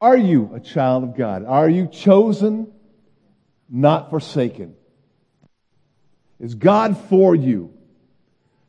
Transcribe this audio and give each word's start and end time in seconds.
Are 0.00 0.16
you 0.16 0.50
a 0.54 0.60
child 0.60 1.04
of 1.04 1.16
God? 1.16 1.44
Are 1.44 1.68
you 1.68 1.86
chosen, 1.86 2.72
not 3.68 4.10
forsaken? 4.10 4.74
Is 6.38 6.54
God 6.54 6.98
for 7.08 7.34
you, 7.34 7.72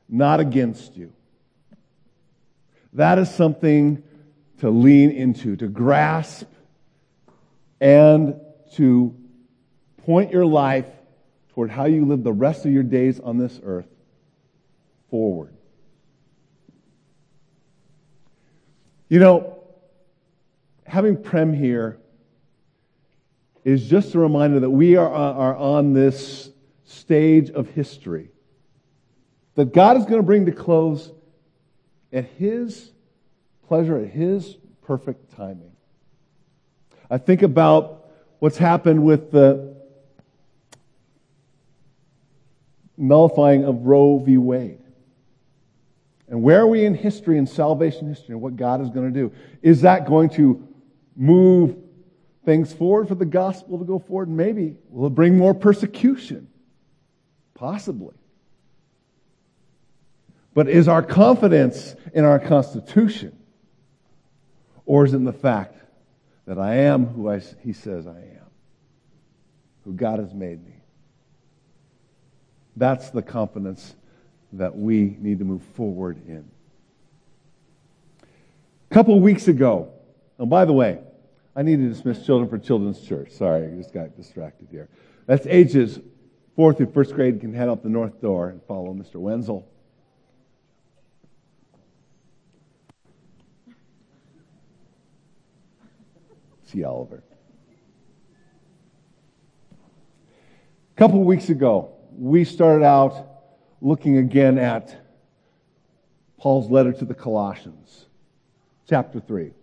not 0.07 0.39
against 0.39 0.95
you? 0.95 1.11
That 2.93 3.19
is 3.19 3.29
something 3.29 4.03
to 4.59 4.69
lean 4.69 5.11
into, 5.11 5.55
to 5.57 5.67
grasp, 5.67 6.47
and 7.79 8.39
to 8.75 9.15
point 10.05 10.31
your 10.31 10.45
life 10.45 10.87
toward 11.49 11.69
how 11.69 11.85
you 11.85 12.05
live 12.05 12.23
the 12.23 12.31
rest 12.31 12.65
of 12.65 12.71
your 12.71 12.83
days 12.83 13.19
on 13.19 13.37
this 13.37 13.59
earth 13.63 13.87
forward. 15.09 15.53
You 19.09 19.19
know, 19.19 19.56
having 20.87 21.21
Prem 21.21 21.53
here 21.53 21.99
is 23.63 23.87
just 23.87 24.15
a 24.15 24.19
reminder 24.19 24.61
that 24.61 24.69
we 24.69 24.95
are, 24.95 25.09
are 25.09 25.55
on 25.55 25.93
this 25.93 26.49
stage 26.85 27.49
of 27.49 27.69
history 27.69 28.29
that 29.55 29.73
God 29.73 29.97
is 29.97 30.05
going 30.05 30.17
to 30.17 30.23
bring 30.23 30.45
to 30.45 30.51
close 30.51 31.11
at 32.13 32.25
His 32.37 32.91
pleasure, 33.67 33.97
at 33.97 34.09
His 34.09 34.55
perfect 34.83 35.35
timing. 35.35 35.71
I 37.09 37.17
think 37.17 37.41
about 37.41 38.05
what's 38.39 38.57
happened 38.57 39.03
with 39.03 39.31
the 39.31 39.75
nullifying 42.95 43.65
of 43.65 43.85
Roe 43.85 44.19
v. 44.19 44.37
Wade. 44.37 44.79
And 46.29 46.43
where 46.43 46.61
are 46.61 46.67
we 46.67 46.85
in 46.85 46.93
history, 46.93 47.37
in 47.37 47.47
salvation 47.47 48.07
history, 48.09 48.33
and 48.33 48.41
what 48.41 48.55
God 48.55 48.81
is 48.81 48.89
going 48.89 49.11
to 49.11 49.19
do? 49.19 49.33
Is 49.61 49.81
that 49.81 50.05
going 50.05 50.29
to 50.31 50.66
move 51.17 51.75
things 52.45 52.71
forward 52.71 53.09
for 53.09 53.15
the 53.15 53.25
gospel 53.25 53.79
to 53.79 53.83
go 53.83 53.99
forward? 53.99 54.29
Maybe. 54.29 54.77
Will 54.89 55.07
it 55.07 55.15
bring 55.15 55.37
more 55.37 55.53
persecution? 55.53 56.47
Possibly. 57.55 58.15
But 60.53 60.69
is 60.69 60.87
our 60.87 61.03
confidence 61.03 61.95
in 62.13 62.23
our 62.23 62.39
Constitution? 62.39 63.37
Or 64.85 65.05
is 65.05 65.13
it 65.13 65.17
in 65.17 65.25
the 65.25 65.33
fact 65.33 65.75
that 66.45 66.57
I 66.57 66.75
am 66.75 67.05
who 67.07 67.29
I, 67.29 67.41
He 67.61 67.73
says 67.73 68.07
I 68.07 68.19
am, 68.19 68.45
who 69.83 69.93
God 69.93 70.19
has 70.19 70.33
made 70.33 70.63
me? 70.65 70.73
That's 72.75 73.09
the 73.09 73.21
confidence 73.21 73.95
that 74.53 74.75
we 74.75 75.17
need 75.19 75.39
to 75.39 75.45
move 75.45 75.63
forward 75.75 76.21
in. 76.27 76.49
A 78.89 78.93
couple 78.93 79.19
weeks 79.19 79.47
ago, 79.47 79.91
and 80.37 80.49
by 80.49 80.65
the 80.65 80.73
way, 80.73 80.99
I 81.57 81.63
need 81.63 81.77
to 81.77 81.89
dismiss 81.89 82.23
children 82.23 82.47
for 82.47 82.59
Children's 82.59 83.01
Church. 83.01 83.31
Sorry, 83.31 83.65
I 83.65 83.71
just 83.71 83.91
got 83.91 84.15
distracted 84.15 84.67
here. 84.69 84.89
That's 85.25 85.47
ages 85.47 85.99
fourth 86.55 86.77
through 86.77 86.91
first 86.91 87.15
grade 87.15 87.41
can 87.41 87.51
head 87.51 87.67
out 87.67 87.81
the 87.81 87.89
north 87.89 88.21
door 88.21 88.49
and 88.49 88.61
follow 88.67 88.93
Mr. 88.93 89.15
Wenzel. 89.15 89.67
See 96.65 96.83
Oliver. 96.83 97.23
A 99.71 100.99
couple 100.99 101.23
weeks 101.23 101.49
ago, 101.49 101.95
we 102.15 102.43
started 102.43 102.85
out 102.85 103.29
looking 103.81 104.17
again 104.17 104.59
at 104.59 104.95
Paul's 106.37 106.69
letter 106.69 106.93
to 106.93 107.05
the 107.05 107.15
Colossians, 107.15 108.05
chapter 108.87 109.19
3. 109.19 109.53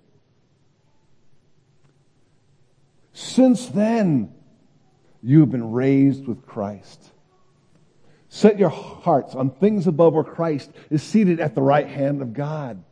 Since 3.14 3.68
then, 3.68 4.34
you 5.22 5.40
have 5.40 5.50
been 5.50 5.72
raised 5.72 6.26
with 6.26 6.44
Christ. 6.44 7.02
Set 8.28 8.58
your 8.58 8.68
hearts 8.68 9.34
on 9.34 9.50
things 9.50 9.86
above 9.86 10.12
where 10.12 10.24
Christ 10.24 10.70
is 10.90 11.02
seated 11.02 11.40
at 11.40 11.54
the 11.54 11.62
right 11.62 11.86
hand 11.86 12.20
of 12.20 12.34
God. 12.34 12.82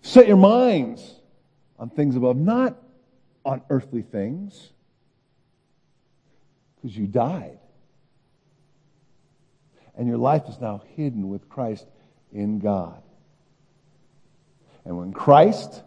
Set 0.00 0.28
your 0.28 0.36
minds 0.36 1.20
on 1.78 1.90
things 1.90 2.16
above, 2.16 2.36
not 2.36 2.80
on 3.44 3.60
earthly 3.68 4.02
things, 4.02 4.72
because 6.76 6.96
you 6.96 7.06
died 7.06 7.58
and 9.96 10.06
your 10.06 10.18
life 10.18 10.44
is 10.48 10.60
now 10.60 10.82
hidden 10.94 11.28
with 11.28 11.48
Christ 11.48 11.86
in 12.32 12.58
God. 12.58 13.02
And 14.84 14.96
when 14.96 15.12
Christ, 15.12 15.82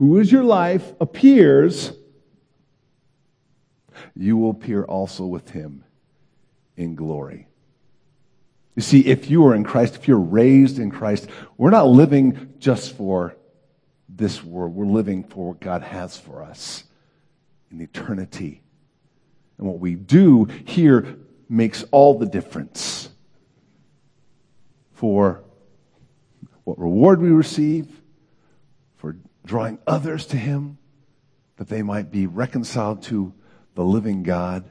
who 0.00 0.18
is 0.18 0.32
your 0.32 0.44
life, 0.44 0.94
appears, 0.98 1.92
you 4.16 4.38
will 4.38 4.50
appear 4.50 4.82
also 4.82 5.26
with 5.26 5.50
him 5.50 5.84
in 6.74 6.94
glory. 6.94 7.46
You 8.74 8.80
see, 8.80 9.00
if 9.00 9.28
you 9.28 9.46
are 9.46 9.54
in 9.54 9.62
Christ, 9.62 9.96
if 9.96 10.08
you're 10.08 10.18
raised 10.18 10.78
in 10.78 10.90
Christ, 10.90 11.28
we're 11.58 11.68
not 11.68 11.86
living 11.86 12.54
just 12.58 12.96
for 12.96 13.36
this 14.08 14.42
world. 14.42 14.74
We're 14.74 14.86
living 14.86 15.22
for 15.22 15.48
what 15.48 15.60
God 15.60 15.82
has 15.82 16.16
for 16.16 16.42
us 16.42 16.84
in 17.70 17.82
eternity. 17.82 18.62
And 19.58 19.66
what 19.66 19.80
we 19.80 19.96
do 19.96 20.46
here 20.64 21.18
makes 21.46 21.84
all 21.90 22.18
the 22.18 22.24
difference 22.24 23.10
for 24.94 25.44
what 26.64 26.78
reward 26.78 27.20
we 27.20 27.28
receive, 27.28 27.99
drawing 29.50 29.80
others 29.84 30.26
to 30.26 30.36
Him, 30.36 30.78
that 31.56 31.68
they 31.68 31.82
might 31.82 32.08
be 32.08 32.28
reconciled 32.28 33.02
to 33.02 33.34
the 33.74 33.82
living 33.82 34.22
God. 34.22 34.70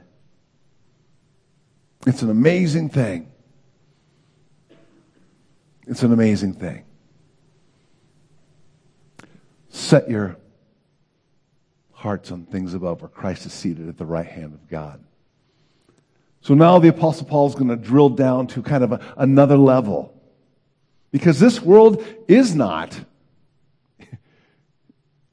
It's 2.06 2.22
an 2.22 2.30
amazing 2.30 2.88
thing. 2.88 3.30
It's 5.86 6.02
an 6.02 6.14
amazing 6.14 6.54
thing. 6.54 6.84
Set 9.68 10.08
your 10.08 10.38
hearts 11.92 12.32
on 12.32 12.46
things 12.46 12.72
above 12.72 13.02
where 13.02 13.10
Christ 13.10 13.44
is 13.44 13.52
seated 13.52 13.86
at 13.86 13.98
the 13.98 14.06
right 14.06 14.24
hand 14.24 14.54
of 14.54 14.66
God. 14.66 15.04
So 16.40 16.54
now 16.54 16.78
the 16.78 16.88
Apostle 16.88 17.26
Paul 17.26 17.48
is 17.48 17.54
going 17.54 17.68
to 17.68 17.76
drill 17.76 18.08
down 18.08 18.46
to 18.46 18.62
kind 18.62 18.82
of 18.82 18.92
a, 18.92 19.14
another 19.18 19.58
level. 19.58 20.18
Because 21.10 21.38
this 21.38 21.60
world 21.60 22.02
is 22.28 22.54
not 22.54 22.98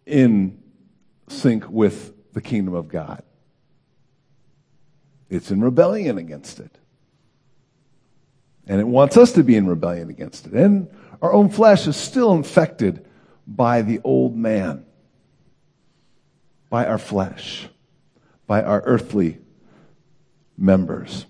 in 0.08 0.62
sync 1.28 1.70
with 1.70 2.14
the 2.34 2.42
kingdom 2.42 2.74
of 2.74 2.88
God. 2.88 3.22
It's 5.30 5.52
in 5.52 5.62
rebellion 5.62 6.18
against 6.18 6.60
it. 6.60 6.78
And 8.66 8.80
it 8.80 8.88
wants 8.88 9.18
us 9.18 9.34
to 9.34 9.44
be 9.44 9.56
in 9.56 9.68
rebellion 9.68 10.10
against 10.10 10.48
it. 10.48 10.54
And 10.54 10.90
our 11.22 11.34
own 11.34 11.50
flesh 11.50 11.88
is 11.88 11.96
still 11.96 12.34
infected 12.34 13.06
by 13.46 13.82
the 13.82 14.00
old 14.04 14.36
man, 14.36 14.86
by 16.70 16.86
our 16.86 16.98
flesh, 16.98 17.68
by 18.46 18.62
our 18.62 18.82
earthly 18.82 19.40
members. 20.58 21.26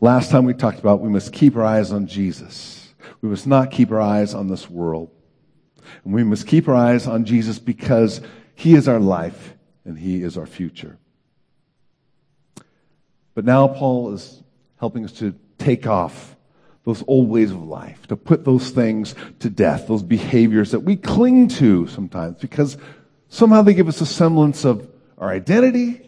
Last 0.00 0.30
time 0.30 0.44
we 0.44 0.54
talked 0.54 0.78
about 0.78 1.00
we 1.00 1.10
must 1.10 1.32
keep 1.32 1.56
our 1.56 1.64
eyes 1.64 1.92
on 1.92 2.06
Jesus. 2.06 2.81
We 3.22 3.30
must 3.30 3.46
not 3.46 3.70
keep 3.70 3.90
our 3.90 4.00
eyes 4.00 4.34
on 4.34 4.48
this 4.48 4.68
world. 4.68 5.10
And 6.04 6.12
we 6.12 6.24
must 6.24 6.46
keep 6.46 6.68
our 6.68 6.74
eyes 6.74 7.06
on 7.06 7.24
Jesus 7.24 7.58
because 7.58 8.20
He 8.54 8.74
is 8.74 8.88
our 8.88 9.00
life 9.00 9.54
and 9.84 9.98
He 9.98 10.22
is 10.22 10.36
our 10.36 10.46
future. 10.46 10.98
But 13.34 13.44
now 13.44 13.68
Paul 13.68 14.12
is 14.12 14.42
helping 14.78 15.04
us 15.04 15.12
to 15.12 15.34
take 15.56 15.86
off 15.86 16.36
those 16.84 17.02
old 17.06 17.28
ways 17.28 17.52
of 17.52 17.62
life, 17.62 18.06
to 18.08 18.16
put 18.16 18.44
those 18.44 18.70
things 18.70 19.14
to 19.38 19.48
death, 19.48 19.86
those 19.86 20.02
behaviors 20.02 20.72
that 20.72 20.80
we 20.80 20.96
cling 20.96 21.48
to 21.48 21.86
sometimes 21.86 22.38
because 22.38 22.76
Somehow 23.32 23.62
they 23.62 23.72
give 23.72 23.88
us 23.88 24.02
a 24.02 24.06
semblance 24.06 24.66
of 24.66 24.90
our 25.16 25.30
identity 25.30 26.02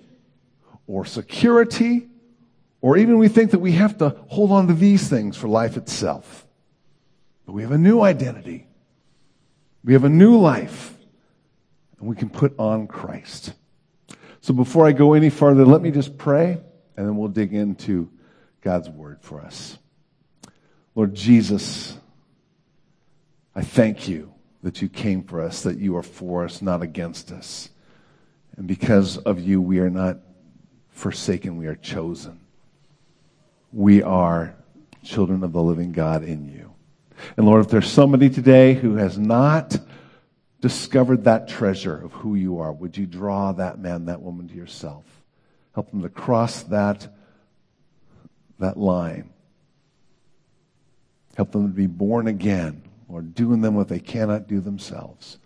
or 0.86 1.06
security, 1.06 2.06
or 2.82 2.98
even 2.98 3.16
we 3.16 3.28
think 3.28 3.52
that 3.52 3.60
we 3.60 3.72
have 3.72 3.96
to 3.96 4.10
hold 4.28 4.52
on 4.52 4.66
to 4.66 4.74
these 4.74 5.08
things 5.08 5.34
for 5.34 5.48
life 5.48 5.78
itself. 5.78 6.43
But 7.46 7.52
we 7.52 7.62
have 7.62 7.72
a 7.72 7.78
new 7.78 8.00
identity. 8.00 8.66
We 9.84 9.92
have 9.92 10.04
a 10.04 10.08
new 10.08 10.38
life, 10.38 10.96
and 11.98 12.08
we 12.08 12.16
can 12.16 12.30
put 12.30 12.58
on 12.58 12.86
Christ. 12.86 13.52
So 14.40 14.54
before 14.54 14.86
I 14.86 14.92
go 14.92 15.12
any 15.12 15.30
further, 15.30 15.64
let 15.64 15.82
me 15.82 15.90
just 15.90 16.16
pray, 16.16 16.58
and 16.96 17.06
then 17.06 17.16
we'll 17.16 17.28
dig 17.28 17.52
into 17.52 18.10
God's 18.62 18.88
word 18.88 19.18
for 19.20 19.40
us. 19.40 19.78
Lord 20.94 21.14
Jesus, 21.14 21.98
I 23.54 23.62
thank 23.62 24.08
you 24.08 24.32
that 24.62 24.80
you 24.80 24.88
came 24.88 25.22
for 25.22 25.40
us, 25.40 25.62
that 25.62 25.78
you 25.78 25.96
are 25.96 26.02
for 26.02 26.44
us, 26.44 26.62
not 26.62 26.82
against 26.82 27.30
us. 27.30 27.68
And 28.56 28.66
because 28.66 29.18
of 29.18 29.40
you, 29.40 29.60
we 29.60 29.80
are 29.80 29.90
not 29.90 30.18
forsaken, 30.90 31.56
we 31.56 31.66
are 31.66 31.74
chosen. 31.74 32.40
We 33.72 34.02
are 34.02 34.54
children 35.02 35.42
of 35.42 35.52
the 35.52 35.62
living 35.62 35.92
God 35.92 36.22
in 36.22 36.48
you. 36.48 36.73
And 37.36 37.46
Lord, 37.46 37.64
if 37.64 37.70
there's 37.70 37.90
somebody 37.90 38.30
today 38.30 38.74
who 38.74 38.96
has 38.96 39.18
not 39.18 39.76
discovered 40.60 41.24
that 41.24 41.48
treasure 41.48 42.04
of 42.04 42.12
who 42.12 42.34
you 42.34 42.58
are, 42.60 42.72
would 42.72 42.96
you 42.96 43.06
draw 43.06 43.52
that 43.52 43.78
man, 43.78 44.06
that 44.06 44.22
woman 44.22 44.48
to 44.48 44.54
yourself? 44.54 45.04
Help 45.74 45.90
them 45.90 46.02
to 46.02 46.08
cross 46.08 46.62
that, 46.64 47.08
that 48.58 48.78
line. 48.78 49.30
Help 51.36 51.52
them 51.52 51.66
to 51.66 51.74
be 51.74 51.86
born 51.86 52.28
again, 52.28 52.82
or 53.08 53.20
doing 53.20 53.60
them 53.60 53.74
what 53.74 53.88
they 53.88 53.98
cannot 53.98 54.46
do 54.46 54.60
themselves. 54.60 55.38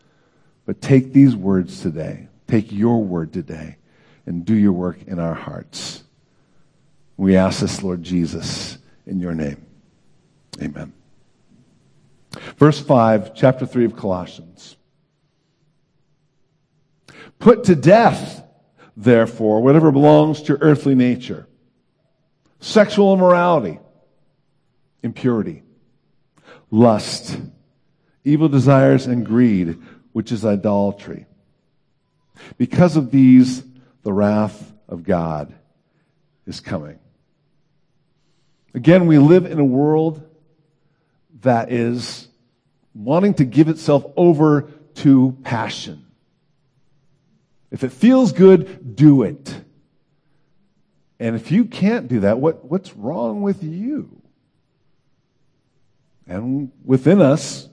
But 0.66 0.82
take 0.82 1.12
these 1.12 1.34
words 1.34 1.80
today, 1.80 2.28
take 2.46 2.70
your 2.70 3.02
word 3.02 3.32
today, 3.32 3.76
and 4.26 4.44
do 4.44 4.54
your 4.54 4.72
work 4.72 4.98
in 5.06 5.18
our 5.18 5.34
hearts. 5.34 6.04
We 7.16 7.36
ask 7.36 7.60
this, 7.60 7.82
Lord 7.82 8.02
Jesus, 8.02 8.76
in 9.06 9.18
your 9.18 9.34
name. 9.34 9.64
Amen. 10.62 10.97
Verse 12.56 12.80
5, 12.80 13.34
chapter 13.34 13.66
3 13.66 13.84
of 13.84 13.96
Colossians. 13.96 14.76
Put 17.38 17.64
to 17.64 17.74
death, 17.76 18.42
therefore, 18.96 19.62
whatever 19.62 19.92
belongs 19.92 20.42
to 20.42 20.48
your 20.48 20.58
earthly 20.60 20.94
nature 20.94 21.46
sexual 22.60 23.14
immorality, 23.14 23.78
impurity, 25.02 25.62
lust, 26.70 27.38
evil 28.24 28.48
desires, 28.48 29.06
and 29.06 29.24
greed, 29.24 29.78
which 30.12 30.32
is 30.32 30.44
idolatry. 30.44 31.26
Because 32.56 32.96
of 32.96 33.10
these, 33.10 33.62
the 34.02 34.12
wrath 34.12 34.72
of 34.88 35.04
God 35.04 35.54
is 36.46 36.60
coming. 36.60 36.98
Again, 38.74 39.06
we 39.06 39.18
live 39.18 39.46
in 39.46 39.58
a 39.58 39.64
world 39.64 40.24
that 41.42 41.72
is 41.72 42.27
wanting 42.98 43.34
to 43.34 43.44
give 43.44 43.68
itself 43.68 44.04
over 44.16 44.68
to 44.94 45.36
passion. 45.44 46.04
If 47.70 47.84
it 47.84 47.92
feels 47.92 48.32
good, 48.32 48.96
do 48.96 49.22
it. 49.22 49.54
And 51.20 51.36
if 51.36 51.52
you 51.52 51.64
can't 51.64 52.08
do 52.08 52.20
that, 52.20 52.38
what, 52.38 52.64
what's 52.64 52.94
wrong 52.96 53.42
with 53.42 53.62
you? 53.62 54.20
And 56.26 56.70
within 56.84 57.20
us, 57.20 57.68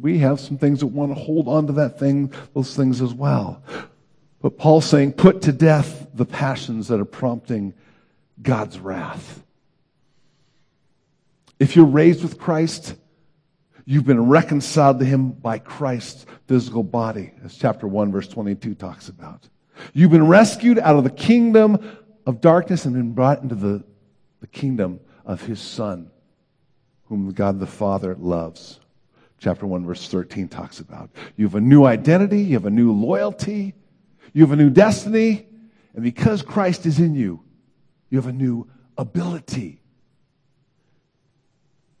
we 0.00 0.18
have 0.18 0.38
some 0.40 0.58
things 0.58 0.80
that 0.80 0.88
want 0.88 1.14
to 1.14 1.20
hold 1.20 1.48
on 1.48 1.66
to 1.68 1.72
that 1.74 1.98
thing, 1.98 2.32
those 2.54 2.76
things 2.76 3.00
as 3.00 3.14
well. 3.14 3.62
But 4.42 4.58
Paul's 4.58 4.86
saying, 4.86 5.12
put 5.14 5.42
to 5.42 5.52
death 5.52 6.06
the 6.14 6.24
passions 6.24 6.88
that 6.88 7.00
are 7.00 7.04
prompting 7.04 7.74
God's 8.40 8.78
wrath. 8.78 9.42
If 11.58 11.76
you're 11.76 11.84
raised 11.84 12.22
with 12.22 12.38
Christ, 12.38 12.94
you've 13.90 14.06
been 14.06 14.28
reconciled 14.28 15.00
to 15.00 15.04
him 15.04 15.32
by 15.32 15.58
Christ's 15.58 16.24
physical 16.46 16.84
body, 16.84 17.32
as 17.44 17.56
chapter 17.56 17.88
1, 17.88 18.12
verse 18.12 18.28
22 18.28 18.76
talks 18.76 19.08
about. 19.08 19.48
You've 19.92 20.12
been 20.12 20.28
rescued 20.28 20.78
out 20.78 20.94
of 20.94 21.02
the 21.02 21.10
kingdom 21.10 21.98
of 22.24 22.40
darkness 22.40 22.84
and 22.84 22.94
been 22.94 23.14
brought 23.14 23.42
into 23.42 23.56
the, 23.56 23.82
the 24.40 24.46
kingdom 24.46 25.00
of 25.26 25.42
his 25.42 25.58
Son, 25.58 26.08
whom 27.06 27.32
God 27.32 27.58
the 27.58 27.66
Father 27.66 28.14
loves. 28.14 28.78
Chapter 29.38 29.66
1, 29.66 29.84
verse 29.84 30.06
13 30.08 30.46
talks 30.46 30.78
about. 30.78 31.10
You 31.36 31.46
have 31.46 31.56
a 31.56 31.60
new 31.60 31.84
identity, 31.84 32.42
you 32.42 32.54
have 32.54 32.66
a 32.66 32.70
new 32.70 32.92
loyalty, 32.92 33.74
you 34.32 34.42
have 34.42 34.52
a 34.52 34.56
new 34.56 34.70
destiny, 34.70 35.48
and 35.94 36.04
because 36.04 36.42
Christ 36.42 36.86
is 36.86 37.00
in 37.00 37.16
you, 37.16 37.42
you 38.08 38.18
have 38.18 38.28
a 38.28 38.32
new 38.32 38.70
ability. 38.96 39.80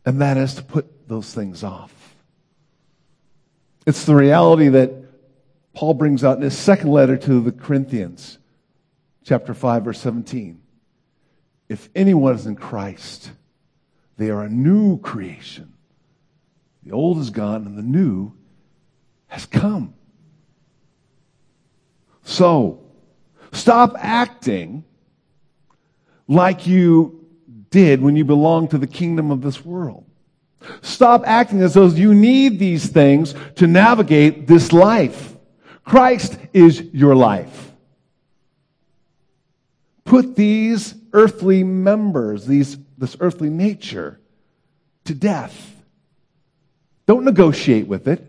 And 0.06 0.20
that 0.20 0.36
is 0.36 0.54
to 0.54 0.62
put 0.62 0.88
those 1.10 1.34
things 1.34 1.62
off. 1.62 1.92
It's 3.86 4.04
the 4.04 4.14
reality 4.14 4.68
that 4.68 4.92
Paul 5.74 5.94
brings 5.94 6.24
out 6.24 6.36
in 6.36 6.42
his 6.42 6.56
second 6.56 6.90
letter 6.90 7.16
to 7.16 7.40
the 7.40 7.52
Corinthians, 7.52 8.38
chapter 9.24 9.52
5, 9.52 9.84
verse 9.84 10.00
17. 10.00 10.62
If 11.68 11.88
anyone 11.94 12.34
is 12.34 12.46
in 12.46 12.56
Christ, 12.56 13.30
they 14.16 14.30
are 14.30 14.42
a 14.42 14.48
new 14.48 14.98
creation. 15.00 15.72
The 16.84 16.92
old 16.92 17.18
is 17.18 17.30
gone 17.30 17.66
and 17.66 17.76
the 17.76 17.82
new 17.82 18.32
has 19.26 19.46
come. 19.46 19.94
So, 22.22 22.84
stop 23.52 23.94
acting 23.98 24.84
like 26.28 26.66
you 26.66 27.26
did 27.70 28.00
when 28.00 28.16
you 28.16 28.24
belonged 28.24 28.70
to 28.70 28.78
the 28.78 28.86
kingdom 28.86 29.30
of 29.30 29.42
this 29.42 29.64
world. 29.64 30.04
Stop 30.82 31.22
acting 31.26 31.62
as 31.62 31.74
though 31.74 31.86
you 31.86 32.14
need 32.14 32.58
these 32.58 32.88
things 32.88 33.34
to 33.56 33.66
navigate 33.66 34.46
this 34.46 34.72
life. 34.72 35.36
Christ 35.84 36.38
is 36.52 36.80
your 36.92 37.16
life. 37.16 37.72
Put 40.04 40.36
these 40.36 40.94
earthly 41.12 41.64
members, 41.64 42.46
these, 42.46 42.76
this 42.98 43.16
earthly 43.20 43.48
nature, 43.48 44.20
to 45.04 45.14
death. 45.14 45.76
Don't 47.06 47.24
negotiate 47.24 47.86
with 47.86 48.06
it. 48.06 48.24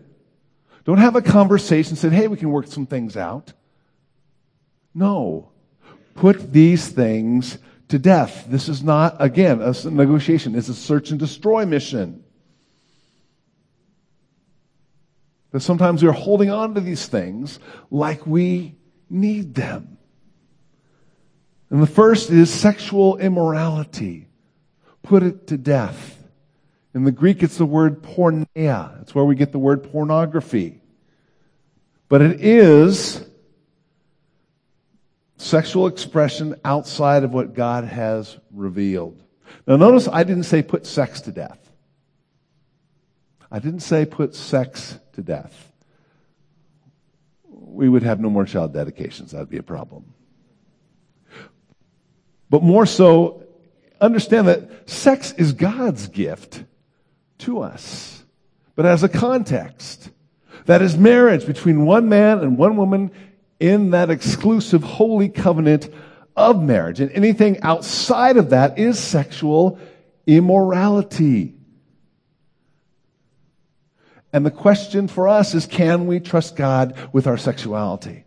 Don't 0.84 0.98
have 0.98 1.14
a 1.14 1.22
conversation, 1.22 1.96
say, 1.96 2.08
hey, 2.08 2.28
we 2.28 2.36
can 2.36 2.50
work 2.50 2.66
some 2.66 2.86
things 2.86 3.16
out. 3.16 3.52
No. 4.94 5.50
Put 6.14 6.52
these 6.52 6.88
things 6.88 7.58
to 7.92 7.98
death. 7.98 8.46
This 8.48 8.70
is 8.70 8.82
not, 8.82 9.16
again, 9.20 9.60
a 9.60 9.74
negotiation. 9.90 10.54
It's 10.54 10.70
a 10.70 10.74
search 10.74 11.10
and 11.10 11.20
destroy 11.20 11.66
mission. 11.66 12.24
But 15.50 15.60
sometimes 15.60 16.02
we're 16.02 16.12
holding 16.12 16.50
on 16.50 16.74
to 16.74 16.80
these 16.80 17.04
things 17.04 17.58
like 17.90 18.26
we 18.26 18.76
need 19.10 19.54
them. 19.54 19.98
And 21.68 21.82
the 21.82 21.86
first 21.86 22.30
is 22.30 22.50
sexual 22.50 23.18
immorality. 23.18 24.26
Put 25.02 25.22
it 25.22 25.48
to 25.48 25.58
death. 25.58 26.18
In 26.94 27.04
the 27.04 27.12
Greek, 27.12 27.42
it's 27.42 27.58
the 27.58 27.66
word 27.66 28.02
porneia. 28.02 29.02
It's 29.02 29.14
where 29.14 29.24
we 29.26 29.34
get 29.34 29.52
the 29.52 29.58
word 29.58 29.92
pornography. 29.92 30.80
But 32.08 32.22
it 32.22 32.40
is 32.40 33.22
sexual 35.42 35.86
expression 35.86 36.54
outside 36.64 37.24
of 37.24 37.32
what 37.32 37.54
God 37.54 37.84
has 37.84 38.38
revealed. 38.52 39.22
Now, 39.66 39.76
notice 39.76 40.08
I 40.08 40.24
didn't 40.24 40.44
say 40.44 40.62
put 40.62 40.86
sex 40.86 41.22
to 41.22 41.32
death. 41.32 41.58
I 43.50 43.58
didn't 43.58 43.80
say 43.80 44.06
put 44.06 44.34
sex 44.34 44.98
to 45.12 45.22
death. 45.22 45.72
We 47.48 47.88
would 47.88 48.02
have 48.02 48.20
no 48.20 48.30
more 48.30 48.44
child 48.44 48.72
dedications. 48.72 49.32
That 49.32 49.40
would 49.40 49.50
be 49.50 49.58
a 49.58 49.62
problem. 49.62 50.14
But 52.48 52.62
more 52.62 52.86
so, 52.86 53.44
understand 54.00 54.48
that 54.48 54.88
sex 54.88 55.32
is 55.32 55.52
God's 55.52 56.08
gift 56.08 56.64
to 57.38 57.60
us, 57.60 58.22
but 58.74 58.86
as 58.86 59.02
a 59.02 59.08
context. 59.08 60.10
That 60.66 60.80
is 60.80 60.96
marriage 60.96 61.44
between 61.44 61.84
one 61.84 62.08
man 62.08 62.38
and 62.38 62.56
one 62.56 62.76
woman 62.76 63.10
in 63.62 63.90
that 63.90 64.10
exclusive 64.10 64.82
holy 64.82 65.28
covenant 65.28 65.88
of 66.34 66.60
marriage. 66.60 66.98
And 66.98 67.12
anything 67.12 67.62
outside 67.62 68.36
of 68.36 68.50
that 68.50 68.76
is 68.76 68.98
sexual 68.98 69.78
immorality. 70.26 71.54
And 74.32 74.44
the 74.44 74.50
question 74.50 75.06
for 75.06 75.28
us 75.28 75.54
is 75.54 75.64
can 75.64 76.08
we 76.08 76.18
trust 76.18 76.56
God 76.56 76.98
with 77.12 77.28
our 77.28 77.36
sexuality? 77.36 78.24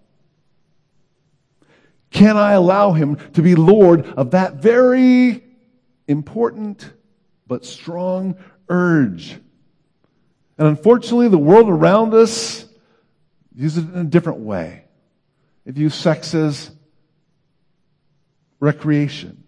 Can 2.11 2.37
I 2.37 2.53
allow 2.53 2.93
Him 2.93 3.17
to 3.33 3.41
be 3.41 3.55
Lord 3.55 4.05
of 4.05 4.31
that 4.31 4.55
very 4.55 5.43
important 6.07 6.89
but 7.45 7.65
strong 7.65 8.37
urge? 8.69 9.33
And 10.57 10.69
unfortunately, 10.69 11.27
the 11.27 11.37
world 11.37 11.67
around 11.67 12.13
us 12.13 12.65
uses 13.53 13.83
it 13.83 13.93
in 13.93 13.99
a 13.99 14.03
different 14.05 14.39
way. 14.39 14.84
It 15.65 15.73
views 15.73 15.95
sex 15.95 16.33
as 16.33 16.71
recreation. 18.59 19.43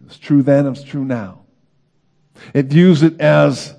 It 0.00 0.08
was 0.08 0.18
true 0.18 0.42
then, 0.42 0.66
it's 0.66 0.82
true 0.82 1.04
now. 1.04 1.40
It 2.54 2.66
views 2.66 3.02
it 3.02 3.20
as 3.20 3.74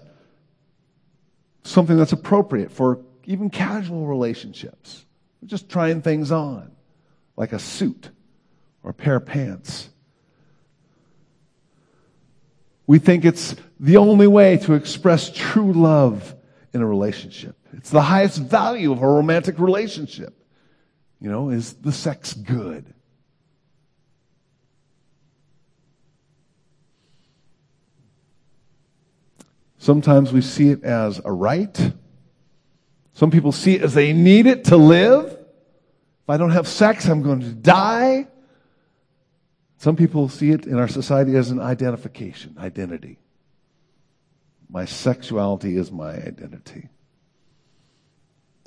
something 1.63 1.97
that's 1.97 2.11
appropriate 2.11 2.71
for 2.71 2.99
even 3.25 3.49
casual 3.49 4.07
relationships. 4.07 5.05
just 5.45 5.69
trying 5.69 6.01
things 6.01 6.31
on, 6.31 6.71
like 7.35 7.51
a 7.51 7.59
suit 7.59 8.09
or 8.83 8.91
a 8.91 8.93
pair 8.93 9.15
of 9.15 9.25
pants. 9.25 9.89
We 12.85 12.99
think 12.99 13.25
it's 13.25 13.55
the 13.79 13.97
only 13.97 14.27
way 14.27 14.57
to 14.57 14.73
express 14.73 15.31
true 15.31 15.73
love 15.73 16.35
in 16.73 16.81
a 16.81 16.85
relationship. 16.85 17.60
It's 17.73 17.89
the 17.89 18.01
highest 18.01 18.39
value 18.39 18.91
of 18.91 19.01
a 19.01 19.07
romantic 19.07 19.59
relationship. 19.59 20.33
You 21.19 21.29
know, 21.31 21.49
is 21.49 21.73
the 21.73 21.91
sex 21.91 22.33
good? 22.33 22.93
Sometimes 29.77 30.31
we 30.31 30.41
see 30.41 30.69
it 30.69 30.83
as 30.83 31.19
a 31.25 31.31
right. 31.31 31.93
Some 33.13 33.31
people 33.31 33.51
see 33.51 33.75
it 33.75 33.81
as 33.81 33.93
they 33.93 34.13
need 34.13 34.45
it 34.45 34.65
to 34.65 34.77
live. 34.77 35.25
If 35.25 36.29
I 36.29 36.37
don't 36.37 36.51
have 36.51 36.67
sex, 36.67 37.07
I'm 37.07 37.23
going 37.23 37.39
to 37.39 37.53
die. 37.53 38.27
Some 39.77 39.95
people 39.95 40.29
see 40.29 40.51
it 40.51 40.67
in 40.67 40.77
our 40.77 40.87
society 40.87 41.35
as 41.35 41.49
an 41.49 41.59
identification, 41.59 42.55
identity. 42.59 43.17
My 44.69 44.85
sexuality 44.85 45.75
is 45.75 45.91
my 45.91 46.13
identity. 46.13 46.89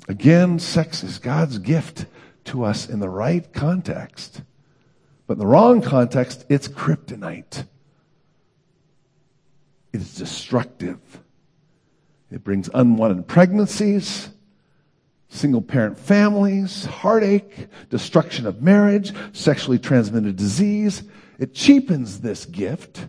Again, 0.07 0.59
sex 0.59 1.03
is 1.03 1.17
God's 1.17 1.57
gift 1.57 2.05
to 2.45 2.63
us 2.63 2.87
in 2.87 2.99
the 2.99 3.09
right 3.09 3.51
context. 3.53 4.41
But 5.27 5.33
in 5.33 5.39
the 5.39 5.47
wrong 5.47 5.81
context, 5.81 6.45
it's 6.49 6.67
kryptonite. 6.67 7.65
It 9.93 10.01
is 10.01 10.15
destructive. 10.15 10.99
It 12.31 12.43
brings 12.43 12.69
unwanted 12.73 13.27
pregnancies, 13.27 14.29
single 15.29 15.61
parent 15.61 15.97
families, 15.97 16.85
heartache, 16.85 17.67
destruction 17.89 18.45
of 18.45 18.61
marriage, 18.61 19.13
sexually 19.33 19.79
transmitted 19.79 20.35
disease. 20.35 21.03
It 21.39 21.53
cheapens 21.53 22.19
this 22.19 22.45
gift. 22.45 23.07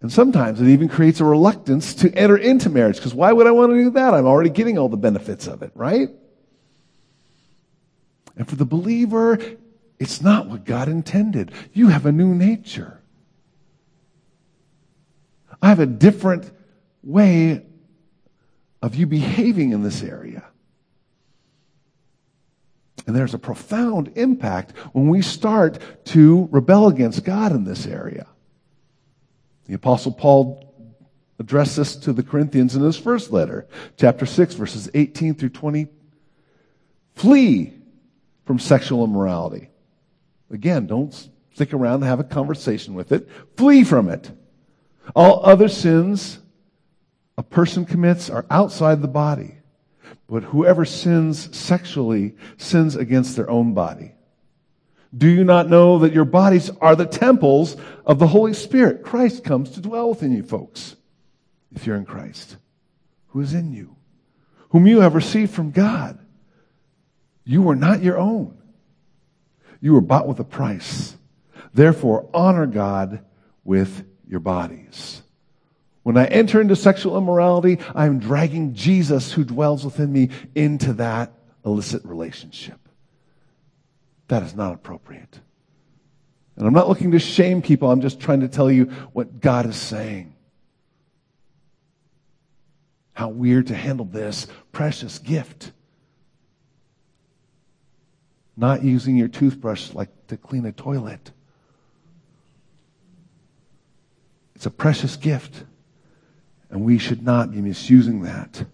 And 0.00 0.12
sometimes 0.12 0.60
it 0.60 0.68
even 0.68 0.88
creates 0.88 1.20
a 1.20 1.24
reluctance 1.24 1.94
to 1.94 2.14
enter 2.14 2.36
into 2.36 2.70
marriage 2.70 2.96
because 2.96 3.14
why 3.14 3.32
would 3.32 3.46
I 3.46 3.50
want 3.50 3.72
to 3.72 3.76
do 3.76 3.90
that? 3.90 4.14
I'm 4.14 4.26
already 4.26 4.50
getting 4.50 4.78
all 4.78 4.88
the 4.88 4.96
benefits 4.96 5.48
of 5.48 5.62
it, 5.62 5.72
right? 5.74 6.08
And 8.36 8.48
for 8.48 8.54
the 8.54 8.64
believer, 8.64 9.38
it's 9.98 10.22
not 10.22 10.46
what 10.46 10.64
God 10.64 10.88
intended. 10.88 11.50
You 11.72 11.88
have 11.88 12.06
a 12.06 12.12
new 12.12 12.32
nature. 12.32 13.00
I 15.60 15.68
have 15.68 15.80
a 15.80 15.86
different 15.86 16.48
way 17.02 17.66
of 18.80 18.94
you 18.94 19.06
behaving 19.08 19.72
in 19.72 19.82
this 19.82 20.04
area. 20.04 20.44
And 23.08 23.16
there's 23.16 23.34
a 23.34 23.38
profound 23.38 24.12
impact 24.14 24.76
when 24.92 25.08
we 25.08 25.22
start 25.22 25.80
to 26.06 26.48
rebel 26.52 26.86
against 26.86 27.24
God 27.24 27.50
in 27.50 27.64
this 27.64 27.86
area. 27.86 28.27
The 29.68 29.74
Apostle 29.74 30.12
Paul 30.12 30.64
addressed 31.38 31.76
this 31.76 31.94
to 31.96 32.12
the 32.12 32.22
Corinthians 32.22 32.74
in 32.74 32.82
his 32.82 32.96
first 32.96 33.30
letter, 33.30 33.68
chapter 33.96 34.26
6, 34.26 34.54
verses 34.54 34.90
18 34.94 35.34
through 35.34 35.50
20. 35.50 35.86
Flee 37.14 37.74
from 38.46 38.58
sexual 38.58 39.04
immorality. 39.04 39.68
Again, 40.50 40.86
don't 40.86 41.12
stick 41.52 41.74
around 41.74 41.96
and 41.96 42.04
have 42.04 42.18
a 42.18 42.24
conversation 42.24 42.94
with 42.94 43.12
it. 43.12 43.28
Flee 43.56 43.84
from 43.84 44.08
it. 44.08 44.30
All 45.14 45.44
other 45.44 45.68
sins 45.68 46.38
a 47.36 47.42
person 47.42 47.84
commits 47.84 48.30
are 48.30 48.46
outside 48.50 49.02
the 49.02 49.08
body. 49.08 49.58
But 50.28 50.44
whoever 50.44 50.84
sins 50.84 51.54
sexually 51.56 52.36
sins 52.56 52.96
against 52.96 53.36
their 53.36 53.48
own 53.50 53.74
body. 53.74 54.14
Do 55.16 55.28
you 55.28 55.44
not 55.44 55.68
know 55.68 56.00
that 56.00 56.12
your 56.12 56.24
bodies 56.24 56.70
are 56.80 56.94
the 56.94 57.06
temples 57.06 57.76
of 58.04 58.18
the 58.18 58.26
Holy 58.26 58.52
Spirit? 58.52 59.02
Christ 59.02 59.42
comes 59.42 59.70
to 59.70 59.80
dwell 59.80 60.10
within 60.10 60.32
you, 60.32 60.42
folks, 60.42 60.96
if 61.74 61.86
you're 61.86 61.96
in 61.96 62.04
Christ, 62.04 62.56
who 63.28 63.40
is 63.40 63.54
in 63.54 63.72
you, 63.72 63.96
whom 64.70 64.86
you 64.86 65.00
have 65.00 65.14
received 65.14 65.52
from 65.52 65.70
God. 65.70 66.18
You 67.44 67.68
are 67.70 67.76
not 67.76 68.02
your 68.02 68.18
own. 68.18 68.58
You 69.80 69.94
were 69.94 70.02
bought 70.02 70.28
with 70.28 70.40
a 70.40 70.44
price. 70.44 71.16
Therefore, 71.72 72.28
honor 72.34 72.66
God 72.66 73.24
with 73.64 74.04
your 74.26 74.40
bodies. 74.40 75.22
When 76.02 76.16
I 76.16 76.26
enter 76.26 76.60
into 76.60 76.76
sexual 76.76 77.16
immorality, 77.16 77.78
I 77.94 78.06
am 78.06 78.18
dragging 78.18 78.74
Jesus 78.74 79.32
who 79.32 79.44
dwells 79.44 79.84
within 79.84 80.12
me 80.12 80.30
into 80.54 80.94
that 80.94 81.32
illicit 81.64 82.04
relationship. 82.04 82.87
That 84.28 84.42
is 84.42 84.54
not 84.54 84.74
appropriate. 84.74 85.40
And 86.56 86.66
I'm 86.66 86.74
not 86.74 86.88
looking 86.88 87.12
to 87.12 87.18
shame 87.18 87.62
people. 87.62 87.90
I'm 87.90 88.00
just 88.00 88.20
trying 88.20 88.40
to 88.40 88.48
tell 88.48 88.70
you 88.70 88.86
what 89.12 89.40
God 89.40 89.66
is 89.66 89.76
saying. 89.76 90.34
How 93.12 93.28
weird 93.28 93.68
to 93.68 93.74
handle 93.74 94.06
this 94.06 94.46
precious 94.72 95.18
gift. 95.18 95.72
Not 98.56 98.82
using 98.82 99.16
your 99.16 99.28
toothbrush 99.28 99.94
like 99.94 100.10
to 100.28 100.36
clean 100.36 100.66
a 100.66 100.72
toilet. 100.72 101.30
It's 104.56 104.66
a 104.66 104.70
precious 104.70 105.14
gift, 105.14 105.62
and 106.68 106.84
we 106.84 106.98
should 106.98 107.22
not 107.22 107.52
be 107.52 107.60
misusing 107.60 108.22
that. 108.22 108.64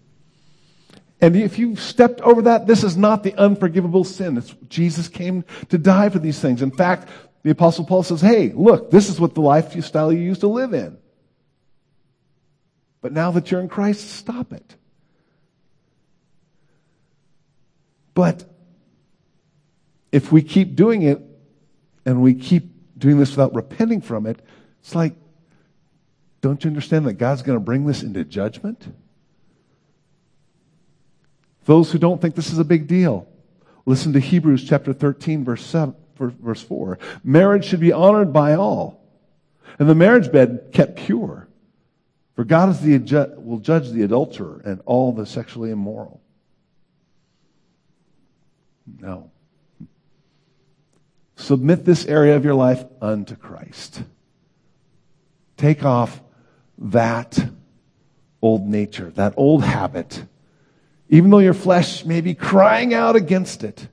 And 1.25 1.35
if 1.35 1.57
you've 1.57 1.79
stepped 1.79 2.21
over 2.21 2.43
that, 2.43 2.67
this 2.67 2.83
is 2.83 2.95
not 2.95 3.23
the 3.23 3.33
unforgivable 3.33 4.03
sin. 4.03 4.37
It's, 4.37 4.53
Jesus 4.69 5.07
came 5.07 5.43
to 5.69 5.79
die 5.79 6.09
for 6.09 6.19
these 6.19 6.39
things. 6.39 6.61
In 6.61 6.69
fact, 6.69 7.09
the 7.41 7.49
Apostle 7.49 7.83
Paul 7.83 8.03
says, 8.03 8.21
hey, 8.21 8.51
look, 8.53 8.91
this 8.91 9.09
is 9.09 9.19
what 9.19 9.33
the 9.33 9.41
lifestyle 9.41 10.13
you 10.13 10.19
used 10.19 10.41
to 10.41 10.47
live 10.47 10.75
in. 10.75 10.99
But 13.01 13.11
now 13.11 13.31
that 13.31 13.49
you're 13.49 13.59
in 13.59 13.69
Christ, 13.69 14.07
stop 14.11 14.53
it. 14.53 14.75
But 18.13 18.47
if 20.11 20.31
we 20.31 20.43
keep 20.43 20.75
doing 20.75 21.01
it 21.01 21.23
and 22.05 22.21
we 22.21 22.35
keep 22.35 22.71
doing 22.99 23.17
this 23.17 23.31
without 23.31 23.55
repenting 23.55 24.01
from 24.01 24.27
it, 24.27 24.39
it's 24.81 24.93
like 24.93 25.15
don't 26.41 26.63
you 26.63 26.67
understand 26.67 27.07
that 27.07 27.13
God's 27.13 27.41
going 27.41 27.57
to 27.57 27.65
bring 27.65 27.87
this 27.87 28.03
into 28.03 28.23
judgment? 28.23 28.85
Those 31.65 31.91
who 31.91 31.97
don't 31.97 32.21
think 32.21 32.35
this 32.35 32.51
is 32.51 32.59
a 32.59 32.63
big 32.63 32.87
deal, 32.87 33.27
listen 33.85 34.13
to 34.13 34.19
Hebrews 34.19 34.63
chapter 34.63 34.93
13, 34.93 35.43
verse, 35.43 35.65
7, 35.65 35.95
verse 36.17 36.61
4. 36.61 36.97
Marriage 37.23 37.65
should 37.65 37.79
be 37.79 37.91
honored 37.91 38.31
by 38.31 38.53
all, 38.53 39.03
and 39.77 39.89
the 39.89 39.95
marriage 39.95 40.31
bed 40.31 40.69
kept 40.71 40.95
pure. 40.95 41.47
For 42.35 42.43
God 42.43 42.69
is 42.69 42.81
the, 42.81 43.33
will 43.37 43.59
judge 43.59 43.89
the 43.91 44.03
adulterer 44.03 44.61
and 44.65 44.81
all 44.85 45.11
the 45.11 45.25
sexually 45.25 45.71
immoral. 45.71 46.21
No. 48.99 49.31
Submit 51.35 51.85
this 51.85 52.05
area 52.05 52.35
of 52.35 52.45
your 52.45 52.53
life 52.53 52.83
unto 53.01 53.35
Christ. 53.35 54.03
Take 55.57 55.83
off 55.83 56.21
that 56.77 57.37
old 58.41 58.67
nature, 58.67 59.11
that 59.11 59.33
old 59.37 59.63
habit, 59.63 60.25
even 61.15 61.29
though 61.29 61.39
your 61.39 61.53
flesh 61.53 62.03
may 62.03 62.19
be 62.19 62.33
crying 62.35 62.93
out 62.93 63.15
against 63.15 63.63
it. 63.63 63.87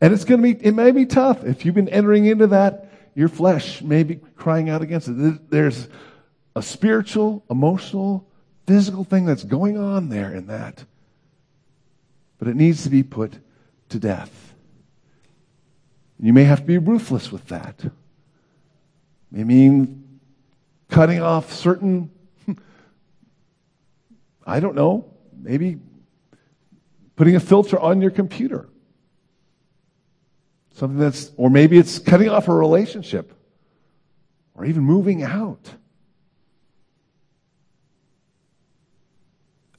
And 0.00 0.12
it's 0.12 0.24
going 0.24 0.42
to 0.42 0.54
be, 0.54 0.66
it 0.66 0.72
may 0.72 0.90
be 0.90 1.06
tough. 1.06 1.44
If 1.44 1.64
you've 1.64 1.76
been 1.76 1.88
entering 1.88 2.26
into 2.26 2.48
that, 2.48 2.90
your 3.14 3.28
flesh 3.28 3.82
may 3.82 4.02
be 4.02 4.16
crying 4.34 4.68
out 4.68 4.82
against 4.82 5.06
it. 5.06 5.48
There's 5.48 5.86
a 6.56 6.62
spiritual, 6.62 7.44
emotional, 7.48 8.28
physical 8.66 9.04
thing 9.04 9.26
that's 9.26 9.44
going 9.44 9.78
on 9.78 10.08
there 10.08 10.34
in 10.34 10.48
that. 10.48 10.84
But 12.40 12.48
it 12.48 12.56
needs 12.56 12.82
to 12.82 12.90
be 12.90 13.04
put 13.04 13.34
to 13.90 14.00
death. 14.00 14.52
You 16.18 16.32
may 16.32 16.44
have 16.44 16.60
to 16.60 16.66
be 16.66 16.78
ruthless 16.78 17.30
with 17.30 17.46
that. 17.46 17.76
It 17.84 17.92
may 19.30 19.44
mean 19.44 20.20
cutting 20.88 21.22
off 21.22 21.52
certain, 21.52 22.10
I 24.44 24.58
don't 24.58 24.74
know, 24.74 25.14
maybe 25.40 25.78
putting 27.20 27.36
a 27.36 27.40
filter 27.40 27.78
on 27.78 28.00
your 28.00 28.10
computer. 28.10 28.66
Something 30.76 30.98
that's, 30.98 31.30
or 31.36 31.50
maybe 31.50 31.76
it's 31.76 31.98
cutting 31.98 32.30
off 32.30 32.48
a 32.48 32.54
relationship 32.54 33.34
or 34.54 34.64
even 34.64 34.84
moving 34.84 35.22
out. 35.22 35.70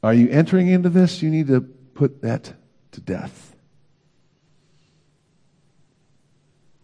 Are 0.04 0.14
you 0.14 0.30
entering 0.30 0.68
into 0.68 0.90
this? 0.90 1.24
You 1.24 1.32
need 1.32 1.48
to 1.48 1.62
put 1.62 2.22
that 2.22 2.54
to 2.92 3.02
death. 3.02 3.56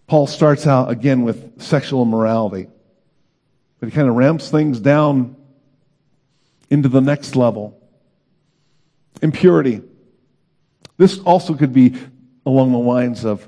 Paul 0.08 0.26
starts 0.26 0.66
out 0.66 0.90
again 0.90 1.22
with 1.22 1.62
sexual 1.62 2.02
immorality. 2.02 2.66
But 3.80 3.90
he 3.90 3.96
kind 3.96 4.10
of 4.10 4.16
ramps 4.16 4.50
things 4.50 4.80
down 4.80 5.36
into 6.72 6.90
the 6.90 7.00
next 7.00 7.36
level. 7.36 7.80
Impurity. 9.22 9.84
This 10.98 11.20
also 11.20 11.54
could 11.54 11.74
be 11.74 11.96
along 12.46 12.72
the 12.72 12.78
lines 12.78 13.24
of 13.26 13.48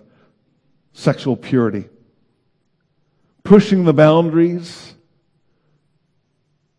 sexual 0.93 1.35
purity. 1.35 1.89
Pushing 3.43 3.85
the 3.85 3.93
boundaries 3.93 4.93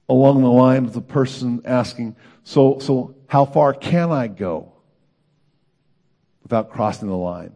along 0.08 0.42
the 0.42 0.50
line 0.50 0.84
of 0.84 0.92
the 0.92 1.00
person 1.00 1.62
asking, 1.64 2.16
so, 2.44 2.78
so 2.78 3.14
how 3.26 3.44
far 3.44 3.72
can 3.72 4.10
I 4.10 4.28
go 4.28 4.72
without 6.42 6.70
crossing 6.70 7.08
the 7.08 7.16
line? 7.16 7.52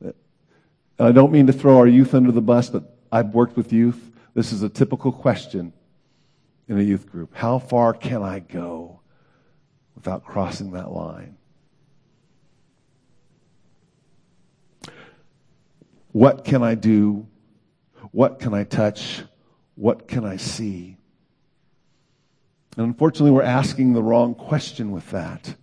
And 0.00 0.14
I 0.98 1.12
don't 1.12 1.32
mean 1.32 1.46
to 1.46 1.52
throw 1.52 1.78
our 1.78 1.86
youth 1.86 2.14
under 2.14 2.32
the 2.32 2.40
bus, 2.40 2.70
but 2.70 2.96
I've 3.10 3.34
worked 3.34 3.56
with 3.56 3.72
youth 3.72 4.08
this 4.38 4.52
is 4.52 4.62
a 4.62 4.68
typical 4.68 5.10
question 5.10 5.72
in 6.68 6.78
a 6.78 6.82
youth 6.82 7.10
group. 7.10 7.34
How 7.34 7.58
far 7.58 7.92
can 7.92 8.22
I 8.22 8.38
go 8.38 9.00
without 9.96 10.24
crossing 10.24 10.70
that 10.74 10.92
line? 10.92 11.37
What 16.18 16.44
can 16.44 16.64
I 16.64 16.74
do? 16.74 17.28
What 18.10 18.40
can 18.40 18.52
I 18.52 18.64
touch? 18.64 19.22
What 19.76 20.08
can 20.08 20.24
I 20.24 20.36
see? 20.36 20.96
And 22.76 22.86
unfortunately, 22.86 23.30
we're 23.30 23.42
asking 23.44 23.92
the 23.92 24.02
wrong 24.02 24.34
question 24.34 24.90
with 24.90 25.08
that. 25.12 25.54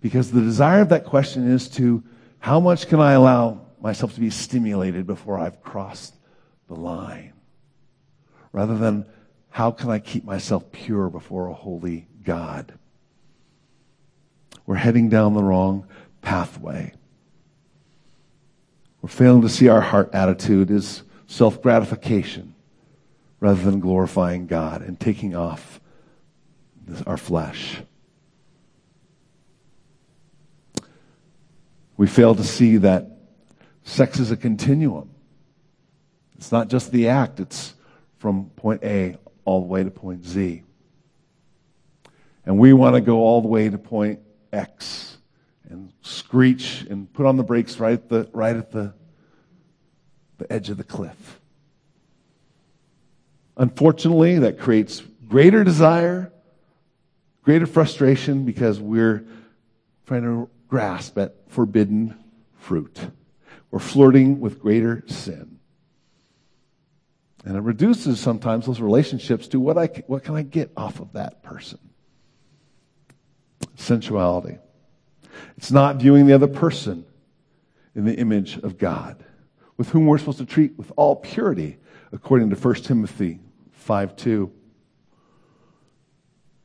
Because 0.00 0.30
the 0.30 0.40
desire 0.40 0.80
of 0.80 0.88
that 0.88 1.04
question 1.04 1.52
is 1.52 1.68
to 1.72 2.02
how 2.38 2.58
much 2.58 2.88
can 2.88 3.00
I 3.00 3.12
allow 3.12 3.66
myself 3.78 4.14
to 4.14 4.20
be 4.20 4.30
stimulated 4.30 5.06
before 5.06 5.38
I've 5.38 5.62
crossed 5.62 6.14
the 6.68 6.74
line? 6.74 7.34
Rather 8.52 8.78
than 8.78 9.04
how 9.50 9.72
can 9.72 9.90
I 9.90 9.98
keep 9.98 10.24
myself 10.24 10.72
pure 10.72 11.10
before 11.10 11.48
a 11.48 11.52
holy 11.52 12.08
God? 12.24 12.72
We're 14.64 14.76
heading 14.76 15.10
down 15.10 15.34
the 15.34 15.44
wrong 15.44 15.86
pathway. 16.22 16.94
We're 19.06 19.10
failing 19.10 19.42
to 19.42 19.48
see 19.48 19.68
our 19.68 19.80
heart 19.80 20.10
attitude 20.12 20.68
is 20.68 21.04
self 21.28 21.62
gratification 21.62 22.56
rather 23.38 23.62
than 23.62 23.78
glorifying 23.78 24.48
God 24.48 24.82
and 24.82 24.98
taking 24.98 25.36
off 25.36 25.80
our 27.06 27.16
flesh. 27.16 27.82
We 31.96 32.08
fail 32.08 32.34
to 32.34 32.42
see 32.42 32.78
that 32.78 33.12
sex 33.84 34.18
is 34.18 34.32
a 34.32 34.36
continuum. 34.36 35.10
It's 36.34 36.50
not 36.50 36.66
just 36.66 36.90
the 36.90 37.06
act, 37.06 37.38
it's 37.38 37.74
from 38.18 38.46
point 38.56 38.82
A 38.82 39.18
all 39.44 39.60
the 39.60 39.68
way 39.68 39.84
to 39.84 39.90
point 39.92 40.24
Z. 40.24 40.64
And 42.44 42.58
we 42.58 42.72
want 42.72 42.96
to 42.96 43.00
go 43.00 43.18
all 43.18 43.40
the 43.40 43.46
way 43.46 43.68
to 43.68 43.78
point 43.78 44.18
X 44.52 45.15
and 45.68 45.92
screech 46.02 46.86
and 46.88 47.12
put 47.12 47.26
on 47.26 47.36
the 47.36 47.42
brakes 47.42 47.78
right 47.78 47.94
at 47.94 48.08
the, 48.08 48.28
right 48.32 48.56
at 48.56 48.70
the, 48.70 48.94
the 50.38 50.52
edge 50.52 50.70
of 50.70 50.76
the 50.76 50.84
cliff. 50.84 51.40
Unfortunately, 53.56 54.38
that 54.40 54.58
creates 54.58 55.02
greater 55.28 55.64
desire, 55.64 56.32
greater 57.42 57.66
frustration 57.66 58.44
because 58.44 58.78
we're 58.78 59.26
trying 60.06 60.22
to 60.22 60.50
grasp 60.68 61.16
at 61.18 61.34
forbidden 61.48 62.16
fruit. 62.58 62.98
We're 63.70 63.78
flirting 63.78 64.40
with 64.40 64.60
greater 64.60 65.02
sin. 65.06 65.58
And 67.44 67.56
it 67.56 67.60
reduces 67.60 68.18
sometimes 68.18 68.66
those 68.66 68.80
relationships 68.80 69.48
to 69.48 69.60
what, 69.60 69.78
I, 69.78 69.86
what 70.06 70.24
can 70.24 70.34
I 70.34 70.42
get 70.42 70.72
off 70.76 71.00
of 71.00 71.12
that 71.12 71.42
person? 71.42 71.78
Sensuality. 73.76 74.58
It's 75.56 75.70
not 75.70 75.96
viewing 75.96 76.26
the 76.26 76.34
other 76.34 76.46
person 76.48 77.04
in 77.94 78.04
the 78.04 78.14
image 78.14 78.58
of 78.58 78.78
God, 78.78 79.24
with 79.76 79.90
whom 79.90 80.06
we're 80.06 80.18
supposed 80.18 80.38
to 80.38 80.46
treat 80.46 80.76
with 80.76 80.92
all 80.96 81.16
purity, 81.16 81.78
according 82.12 82.50
to 82.50 82.56
1 82.56 82.74
Timothy 82.76 83.40
5 83.72 84.16
2. 84.16 84.52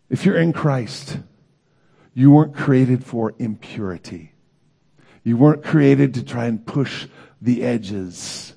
If 0.09 0.25
you're 0.25 0.37
in 0.37 0.51
Christ, 0.51 1.19
you 2.13 2.31
weren't 2.31 2.55
created 2.55 3.05
for 3.05 3.33
impurity. 3.39 4.33
You 5.23 5.37
weren't 5.37 5.63
created 5.63 6.15
to 6.15 6.23
try 6.23 6.45
and 6.45 6.65
push 6.65 7.07
the 7.41 7.63
edges. 7.63 8.53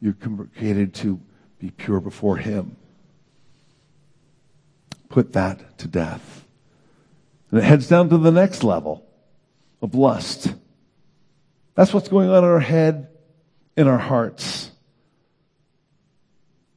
You're 0.00 0.14
created 0.14 0.94
to 0.94 1.20
be 1.58 1.70
pure 1.70 2.00
before 2.00 2.36
Him. 2.36 2.76
Put 5.08 5.32
that 5.34 5.78
to 5.78 5.88
death. 5.88 6.45
And 7.56 7.64
it 7.64 7.68
heads 7.68 7.88
down 7.88 8.10
to 8.10 8.18
the 8.18 8.30
next 8.30 8.64
level 8.64 9.02
of 9.80 9.94
lust. 9.94 10.54
That's 11.74 11.94
what's 11.94 12.10
going 12.10 12.28
on 12.28 12.36
in 12.36 12.44
our 12.44 12.60
head, 12.60 13.08
in 13.78 13.88
our 13.88 13.96
hearts. 13.96 14.70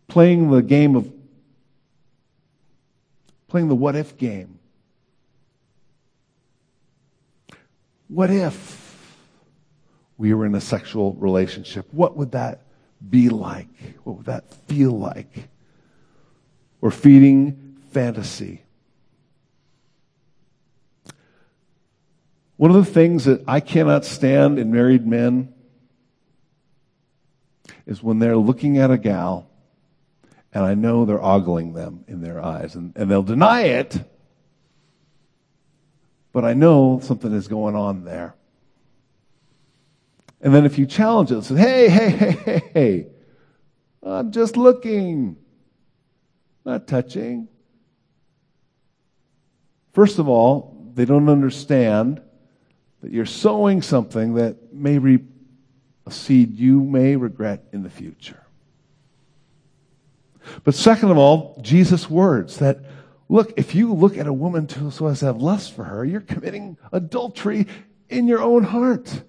Playing 0.08 0.50
the 0.50 0.62
game 0.62 0.96
of, 0.96 1.12
playing 3.50 3.68
the 3.68 3.76
what 3.76 3.98
if 3.98 4.15
game. 4.18 4.58
What 8.08 8.30
if 8.30 9.18
we 10.18 10.34
were 10.34 10.46
in 10.46 10.56
a 10.56 10.62
sexual 10.62 11.12
relationship? 11.15 11.88
What 11.92 12.15
would 12.15 12.32
that 12.32 12.62
be 13.10 13.28
like? 13.28 13.68
What 14.06 14.15
would 14.15 14.28
that 14.28 14.54
feel 14.70 14.98
like? 14.98 15.50
We're 16.80 16.89
feeding 16.89 17.76
fantasy. 17.92 18.63
One 22.60 22.72
of 22.72 22.86
the 22.86 22.91
things 22.91 23.24
that 23.24 23.45
I 23.48 23.62
cannot 23.62 24.04
stand 24.04 24.60
in 24.60 24.69
married 24.69 25.08
men 25.08 25.54
is 27.86 28.04
when 28.04 28.19
they're 28.19 28.36
looking 28.36 28.80
at 28.80 28.91
a 28.91 28.98
gal 28.98 29.50
and 30.54 30.65
I 30.65 30.74
know 30.74 31.06
they're 31.06 31.24
ogling 31.24 31.72
them 31.72 32.04
in 32.10 32.19
their 32.19 32.43
eyes 32.43 32.76
and, 32.76 32.91
and 32.98 33.10
they'll 33.10 33.24
deny 33.24 33.62
it 33.62 34.04
but 36.34 36.43
I 36.43 36.54
know 36.54 37.00
something 37.02 37.32
is 37.32 37.48
going 37.48 37.78
on 37.78 38.04
there. 38.04 38.36
And 40.41 40.54
then 40.54 40.65
if 40.65 40.78
you 40.78 40.86
challenge 40.86 41.32
it, 41.32 41.41
say, 41.43 41.56
hey, 41.56 41.89
hey, 41.89 42.10
hey, 42.10 42.32
hey, 42.32 42.72
hey, 42.74 43.08
I'm 44.04 44.34
just 44.34 44.58
looking, 44.58 45.38
not 46.65 46.88
touching. 46.88 47.48
First 49.93 50.19
of 50.19 50.28
all, 50.28 50.91
they 50.93 51.06
don't 51.06 51.30
understand 51.30 52.22
that 53.02 53.12
you're 53.12 53.26
sowing 53.26 53.82
something 53.82 54.36
that 54.36 54.74
may 54.74 54.98
reap 54.98 55.30
a 56.06 56.12
seed 56.12 56.58
you 56.58 56.82
may 56.82 57.16
regret 57.16 57.64
in 57.72 57.84
the 57.84 57.90
future. 57.90 58.44
But 60.64 60.74
second 60.74 61.12
of 61.12 61.18
all, 61.18 61.60
Jesus' 61.62 62.10
words 62.10 62.58
that 62.58 62.80
Look, 63.32 63.54
if 63.58 63.76
you 63.76 63.94
look 63.94 64.18
at 64.18 64.26
a 64.26 64.34
woman 64.34 64.66
to, 64.68 64.90
so 64.90 65.06
as 65.06 65.20
to 65.20 65.28
have 65.28 65.38
lust 65.38 65.74
for 65.74 65.84
her, 65.84 66.04
you're 66.04 66.20
committing 66.20 66.78
adultery 66.92 67.68
in 68.10 68.28
your 68.28 68.42
own 68.42 68.64
heart. 68.64 69.24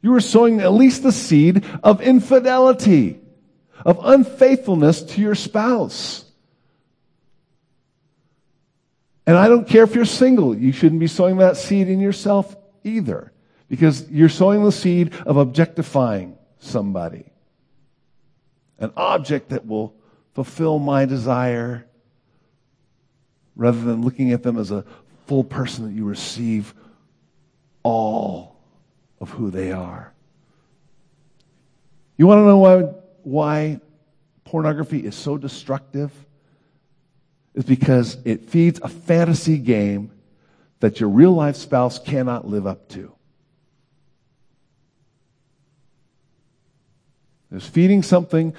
You 0.00 0.14
are 0.14 0.20
sowing 0.20 0.60
at 0.60 0.72
least 0.72 1.02
the 1.02 1.12
seed 1.12 1.64
of 1.84 2.00
infidelity, 2.00 3.20
of 3.84 4.00
unfaithfulness 4.02 5.02
to 5.02 5.20
your 5.20 5.34
spouse. 5.34 6.24
And 9.26 9.36
I 9.36 9.48
don't 9.48 9.68
care 9.68 9.82
if 9.82 9.94
you're 9.94 10.06
single, 10.06 10.56
you 10.56 10.72
shouldn't 10.72 11.00
be 11.00 11.06
sowing 11.06 11.36
that 11.38 11.58
seed 11.58 11.88
in 11.88 12.00
yourself 12.00 12.56
either, 12.86 13.32
because 13.68 14.08
you're 14.10 14.28
sowing 14.28 14.64
the 14.64 14.72
seed 14.72 15.12
of 15.26 15.36
objectifying 15.36 16.38
somebody. 16.58 17.24
An 18.78 18.92
object 18.96 19.50
that 19.50 19.66
will 19.66 19.94
fulfill 20.34 20.78
my 20.78 21.04
desire 21.04 21.86
rather 23.56 23.80
than 23.80 24.02
looking 24.02 24.32
at 24.32 24.42
them 24.42 24.58
as 24.58 24.70
a 24.70 24.84
full 25.26 25.42
person 25.42 25.86
that 25.86 25.92
you 25.92 26.04
receive 26.04 26.74
all 27.82 28.56
of 29.20 29.30
who 29.30 29.50
they 29.50 29.72
are. 29.72 30.12
You 32.18 32.26
want 32.26 32.40
to 32.40 32.44
know 32.44 32.58
why, 32.58 32.82
why 33.22 33.80
pornography 34.44 34.98
is 35.04 35.14
so 35.14 35.36
destructive? 35.36 36.12
Is 37.54 37.64
because 37.64 38.18
it 38.26 38.50
feeds 38.50 38.80
a 38.82 38.88
fantasy 38.88 39.56
game 39.56 40.10
that 40.80 41.00
your 41.00 41.08
real 41.08 41.32
life 41.32 41.56
spouse 41.56 41.98
cannot 41.98 42.46
live 42.46 42.66
up 42.66 42.88
to. 42.90 43.12
It's 47.50 47.66
feeding 47.66 48.02
something 48.02 48.54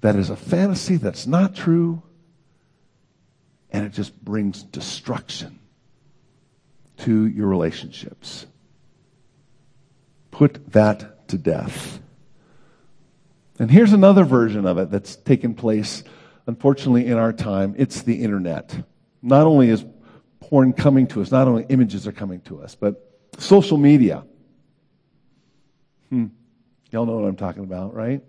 that 0.00 0.16
is 0.16 0.30
a 0.30 0.36
fantasy 0.36 0.96
that's 0.96 1.26
not 1.26 1.54
true 1.54 2.02
and 3.70 3.84
it 3.84 3.92
just 3.92 4.24
brings 4.24 4.62
destruction 4.62 5.58
to 6.98 7.26
your 7.26 7.46
relationships. 7.46 8.46
Put 10.30 10.72
that 10.72 11.28
to 11.28 11.38
death. 11.38 12.00
And 13.58 13.70
here's 13.70 13.92
another 13.92 14.24
version 14.24 14.66
of 14.66 14.78
it 14.78 14.90
that's 14.90 15.16
taken 15.16 15.54
place, 15.54 16.04
unfortunately, 16.46 17.06
in 17.06 17.18
our 17.18 17.32
time. 17.32 17.74
It's 17.78 18.02
the 18.02 18.22
internet. 18.22 18.84
Not 19.22 19.46
only 19.46 19.70
is 19.70 19.84
porn 20.48 20.72
coming 20.72 21.06
to 21.08 21.22
us, 21.22 21.30
not 21.30 21.48
only 21.48 21.64
images 21.68 22.06
are 22.06 22.12
coming 22.12 22.40
to 22.42 22.62
us, 22.62 22.74
but 22.74 23.02
social 23.38 23.76
media. 23.76 24.24
Hmm. 26.10 26.26
Y'all 26.90 27.06
know 27.06 27.16
what 27.16 27.28
I'm 27.28 27.36
talking 27.36 27.64
about, 27.64 27.94
right? 27.94 28.22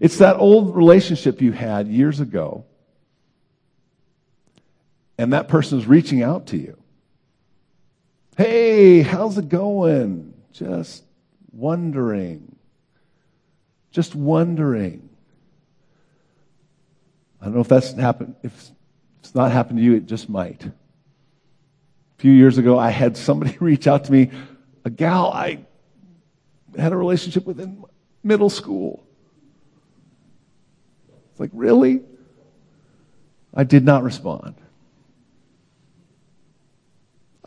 It's 0.00 0.18
that 0.18 0.36
old 0.36 0.74
relationship 0.74 1.40
you 1.40 1.52
had 1.52 1.88
years 1.88 2.20
ago 2.20 2.64
and 5.18 5.32
that 5.32 5.48
person 5.48 5.78
is 5.78 5.86
reaching 5.86 6.22
out 6.22 6.48
to 6.48 6.56
you. 6.56 6.76
Hey, 8.36 9.00
how's 9.00 9.38
it 9.38 9.48
going? 9.48 10.34
Just 10.52 11.04
wondering. 11.52 12.56
Just 13.90 14.14
wondering. 14.14 15.08
I 17.40 17.46
don't 17.46 17.54
know 17.54 17.60
if 17.60 17.68
that's 17.68 17.92
happened. 17.92 18.34
If 18.42 18.70
it's 19.26 19.34
not 19.34 19.50
happened 19.50 19.78
to 19.78 19.84
you, 19.84 19.94
it 19.94 20.06
just 20.06 20.28
might. 20.28 20.64
A 20.64 20.72
few 22.18 22.30
years 22.30 22.58
ago, 22.58 22.78
I 22.78 22.90
had 22.90 23.16
somebody 23.16 23.56
reach 23.60 23.88
out 23.88 24.04
to 24.04 24.12
me, 24.12 24.30
a 24.84 24.90
gal 24.90 25.32
I 25.32 25.58
had 26.78 26.92
a 26.92 26.96
relationship 26.96 27.44
with 27.44 27.58
in 27.58 27.84
middle 28.22 28.50
school. 28.50 29.04
It's 31.30 31.40
like, 31.40 31.50
really? 31.52 32.02
I 33.52 33.64
did 33.64 33.84
not 33.84 34.04
respond. 34.04 34.54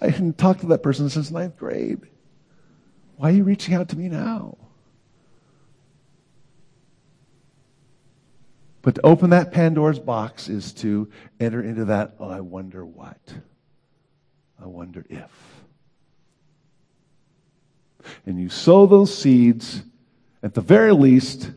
I 0.02 0.10
hadn't 0.10 0.38
talked 0.38 0.62
to 0.62 0.68
that 0.68 0.84
person 0.84 1.10
since 1.10 1.32
ninth 1.32 1.56
grade. 1.58 2.02
Why 3.16 3.30
are 3.30 3.34
you 3.34 3.46
reaching 3.46 3.74
out 3.74 3.88
to 3.90 3.98
me 3.98 4.10
now? 4.10 4.58
But 8.82 8.96
to 8.96 9.06
open 9.06 9.32
that 9.32 9.52
Pandora's 9.52 10.00
box 10.00 10.48
is 10.48 10.72
to 10.74 11.10
enter 11.40 11.62
into 11.62 11.86
that, 11.86 12.16
oh, 12.20 12.30
I 12.30 12.40
wonder 12.40 12.86
what. 12.86 13.20
I 14.62 14.68
wonder 14.68 15.06
if. 15.10 15.32
And 18.26 18.40
you 18.40 18.50
sow 18.50 18.86
those 18.86 19.16
seeds, 19.16 19.84
at 20.42 20.54
the 20.54 20.62
very 20.62 20.94
least, 20.94 21.52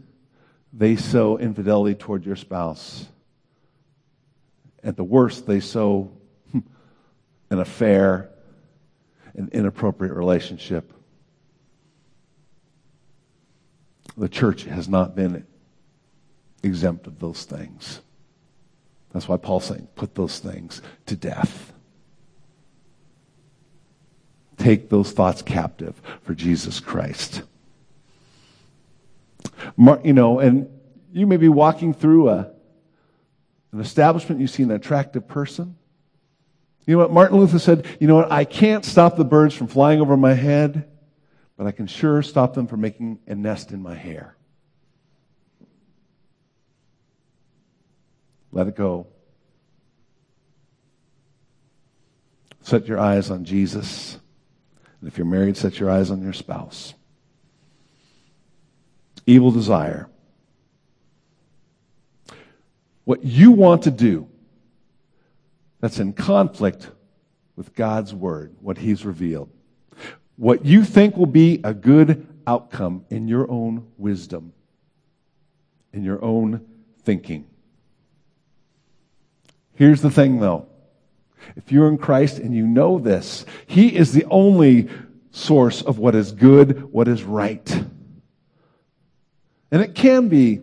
they 0.73 0.97
sow 0.97 1.39
infidelity 1.39 1.95
toward 1.95 2.25
your 2.25 2.37
spouse. 2.37 3.07
At 4.83 4.97
the 4.97 5.05
worst, 5.05 5.47
they 5.47 5.61
sow 5.61 6.11
hmm, 6.51 6.61
an 7.51 7.61
affair, 7.61 8.31
an 9.35 9.51
inappropriate 9.53 10.15
relationship. 10.15 10.93
The 14.17 14.29
church 14.29 14.65
has 14.65 14.89
not 14.89 15.15
been 15.15 15.47
exempt 16.63 17.07
of 17.07 17.19
those 17.19 17.45
things. 17.45 18.01
That's 19.13 19.29
why 19.29 19.37
Paul's 19.37 19.67
saying, 19.67 19.89
put 19.95 20.15
those 20.15 20.39
things 20.39 20.81
to 21.07 21.17
death. 21.17 21.73
Take 24.57 24.89
those 24.89 25.13
thoughts 25.13 25.43
captive 25.43 26.01
for 26.23 26.35
Jesus 26.35 26.81
Christ. 26.81 27.43
You 29.77 30.13
know, 30.13 30.39
and 30.39 30.69
you 31.13 31.27
may 31.27 31.37
be 31.37 31.49
walking 31.49 31.93
through 31.93 32.31
a, 32.31 32.51
an 33.73 33.81
establishment, 33.81 34.41
you 34.41 34.47
see 34.47 34.63
an 34.63 34.71
attractive 34.71 35.29
person. 35.29 35.77
You 36.87 36.95
know 36.95 37.03
what? 37.03 37.13
Martin 37.13 37.39
Luther 37.39 37.59
said, 37.59 37.87
you 38.01 38.09
know 38.09 38.17
what? 38.17 38.33
I 38.33 38.45
can't 38.45 38.85
stop 38.85 39.17
the 39.17 39.25
birds 39.25 39.55
from 39.55 39.67
flying 39.67 40.01
over 40.01 40.17
my 40.17 40.35
head, 40.35 40.89
but 41.57 41.67
I 41.67 41.73
can 41.73 41.87
sure 41.87 42.23
stop 42.23 42.55
them 42.55 42.67
from 42.67 42.81
making 42.81 43.19
a 43.27 43.35
nest 43.35 43.73
in 43.73 43.83
my 43.83 43.95
hair. 43.95 44.37
Let 48.53 48.69
it 48.69 48.77
go. 48.77 49.07
Set 52.61 52.87
your 52.87 52.99
eyes 52.99 53.31
on 53.31 53.45
Jesus. 53.45 54.19
And 55.01 55.09
if 55.09 55.19
you're 55.19 55.27
married, 55.27 55.57
set 55.57 55.81
your 55.81 55.91
eyes 55.91 56.11
on 56.11 56.23
your 56.23 56.33
spouse. 56.33 56.95
Evil 59.27 59.51
desire. 59.51 60.09
What 63.05 63.25
you 63.25 63.51
want 63.51 63.83
to 63.83 63.91
do 63.91 64.29
that's 65.81 65.99
in 65.99 66.13
conflict 66.13 66.89
with 67.57 67.75
God's 67.75 68.15
word, 68.15 68.55
what 68.61 68.79
He's 68.79 69.05
revealed. 69.05 69.51
What 70.37 70.65
you 70.65 70.85
think 70.85 71.17
will 71.17 71.27
be 71.27 71.61
a 71.65 71.75
good 71.75 72.27
outcome 72.47 73.05
in 73.11 73.29
your 73.29 73.51
own 73.51 73.89
wisdom, 73.99 74.53
in 75.93 76.05
your 76.05 76.23
own 76.25 76.65
thinking. 77.03 77.47
Here's 79.83 80.01
the 80.01 80.13
thing 80.13 80.39
though. 80.39 80.69
If 81.57 81.73
you're 81.73 81.89
in 81.89 81.99
Christ 81.99 82.39
and 82.39 82.55
you 82.55 82.69
know 82.69 83.01
this, 83.01 83.45
He 83.67 83.97
is 83.97 84.13
the 84.13 84.25
only 84.27 84.89
source 85.33 85.83
of 85.83 85.99
what 85.99 86.15
is 86.15 86.31
good, 86.31 86.93
what 86.93 87.09
is 87.09 87.25
right. 87.25 87.69
And 89.73 89.83
it 89.83 89.97
can 89.97 90.29
be 90.29 90.63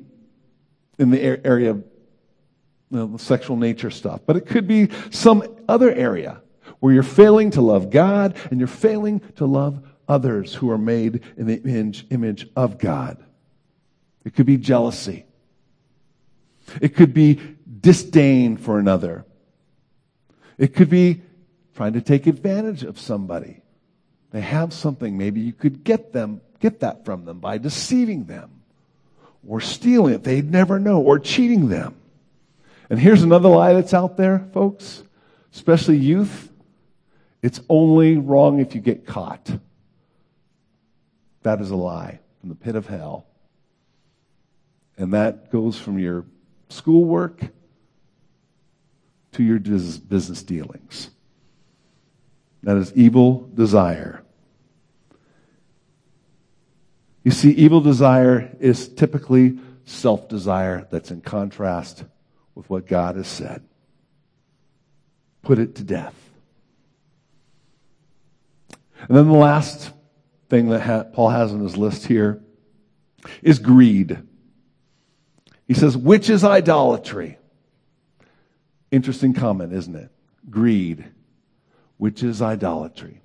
in 0.97 1.09
the 1.09 1.21
area 1.21 1.71
of 1.71 1.77
you 1.79 2.97
know, 2.97 3.07
the 3.07 3.19
sexual 3.19 3.57
nature 3.57 3.91
stuff, 3.91 4.21
but 4.25 4.37
it 4.37 4.45
could 4.45 4.69
be 4.69 4.87
some 5.09 5.43
other 5.67 5.91
area 5.91 6.41
where 6.79 6.93
you're 6.93 7.03
failing 7.03 7.51
to 7.51 7.61
love 7.61 7.89
God 7.89 8.37
and 8.49 8.57
you're 8.57 8.69
failing 8.69 9.19
to 9.35 9.45
love 9.45 9.85
others 10.07 10.55
who 10.55 10.71
are 10.71 10.77
made 10.77 11.23
in 11.35 11.45
the 11.45 11.61
image, 11.61 12.07
image 12.09 12.47
of 12.55 12.77
God. 12.77 13.21
It 14.23 14.33
could 14.33 14.45
be 14.45 14.55
jealousy. 14.55 15.25
It 16.81 16.95
could 16.95 17.13
be 17.13 17.57
disdain 17.79 18.57
for 18.57 18.79
another. 18.79 19.25
It 20.57 20.73
could 20.75 20.89
be 20.89 21.21
trying 21.75 21.93
to 21.93 22.01
take 22.01 22.27
advantage 22.27 22.83
of 22.83 22.99
somebody. 22.99 23.61
They 24.31 24.41
have 24.41 24.73
something. 24.73 25.17
Maybe 25.17 25.41
you 25.41 25.53
could 25.53 25.83
get 25.83 26.11
them, 26.11 26.41
get 26.59 26.81
that 26.81 27.05
from 27.05 27.25
them 27.25 27.39
by 27.39 27.57
deceiving 27.57 28.25
them 28.25 28.61
or 29.47 29.61
stealing 29.61 30.13
it. 30.13 30.23
They'd 30.23 30.51
never 30.51 30.79
know 30.79 31.01
or 31.01 31.19
cheating 31.19 31.69
them. 31.69 31.95
And 32.89 32.99
here's 32.99 33.23
another 33.23 33.49
lie 33.49 33.73
that's 33.73 33.93
out 33.93 34.17
there, 34.17 34.47
folks, 34.53 35.03
especially 35.53 35.97
youth. 35.97 36.51
It's 37.41 37.61
only 37.69 38.17
wrong 38.17 38.59
if 38.59 38.75
you 38.75 38.81
get 38.81 39.05
caught. 39.05 39.49
That 41.43 41.61
is 41.61 41.71
a 41.71 41.75
lie 41.75 42.19
from 42.41 42.49
the 42.49 42.55
pit 42.55 42.75
of 42.75 42.87
hell. 42.87 43.25
And 44.97 45.13
that 45.13 45.49
goes 45.49 45.79
from 45.79 45.97
your 45.97 46.25
schoolwork 46.67 47.41
to 49.33 49.43
your 49.43 49.59
business 49.59 50.43
dealings. 50.43 51.09
That 52.63 52.77
is 52.77 52.93
evil 52.93 53.49
desire. 53.53 54.23
You 57.23 57.31
see, 57.31 57.51
evil 57.51 57.81
desire 57.81 58.55
is 58.59 58.87
typically 58.87 59.59
self 59.85 60.27
desire 60.29 60.87
that's 60.91 61.11
in 61.11 61.21
contrast 61.21 62.03
with 62.55 62.69
what 62.69 62.87
God 62.87 63.15
has 63.15 63.27
said. 63.27 63.63
Put 65.41 65.59
it 65.59 65.75
to 65.75 65.83
death. 65.83 66.15
And 69.07 69.17
then 69.17 69.27
the 69.27 69.37
last 69.37 69.91
thing 70.49 70.69
that 70.69 71.13
Paul 71.13 71.29
has 71.29 71.53
on 71.53 71.61
his 71.61 71.77
list 71.77 72.05
here 72.05 72.41
is 73.41 73.59
greed. 73.59 74.19
He 75.67 75.73
says, 75.73 75.95
which 75.95 76.29
is 76.29 76.43
idolatry? 76.43 77.38
Interesting 78.91 79.33
comment, 79.33 79.73
isn't 79.73 79.95
it? 79.95 80.11
Greed, 80.49 81.05
which 81.97 82.23
is 82.23 82.41
idolatry. 82.41 83.21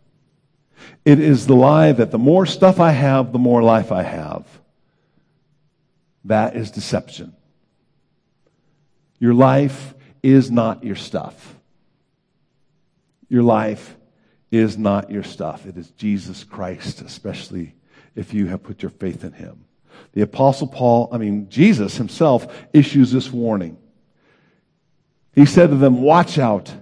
It 1.05 1.21
is 1.21 1.47
the 1.47 1.55
lie 1.55 1.93
that 1.93 2.11
the 2.11 2.19
more 2.19 2.47
stuff 2.47 2.81
I 2.81 2.91
have, 2.91 3.33
the 3.33 3.39
more 3.39 3.63
life 3.63 3.93
I 3.93 4.03
have. 4.03 4.47
That 6.25 6.57
is 6.57 6.71
deception. 6.71 7.35
Your 9.19 9.35
life 9.35 9.95
is 10.23 10.51
not 10.51 10.85
your 10.85 10.97
stuff. 10.97 11.57
Your 13.29 13.43
life 13.43 13.97
is 14.51 14.77
not 14.77 15.11
your 15.11 15.23
stuff. 15.23 15.67
It 15.67 15.77
is 15.77 15.91
Jesus 15.91 16.45
Christ, 16.45 17.01
especially 17.01 17.75
if 18.15 18.35
you 18.35 18.47
have 18.47 18.63
put 18.63 18.83
your 18.83 18.91
faith 18.91 19.25
in 19.25 19.33
Him. 19.33 19.65
The 20.13 20.23
Apostle 20.23 20.69
Paul, 20.69 21.09
I 21.13 21.19
mean, 21.19 21.49
Jesus 21.49 21.97
himself 21.97 22.47
issues 22.73 23.13
this 23.13 23.33
warning. 23.33 23.77
He 25.35 25.47
said 25.47 25.71
to 25.71 25.77
them, 25.77 26.03
Watch 26.03 26.39
out. 26.39 26.73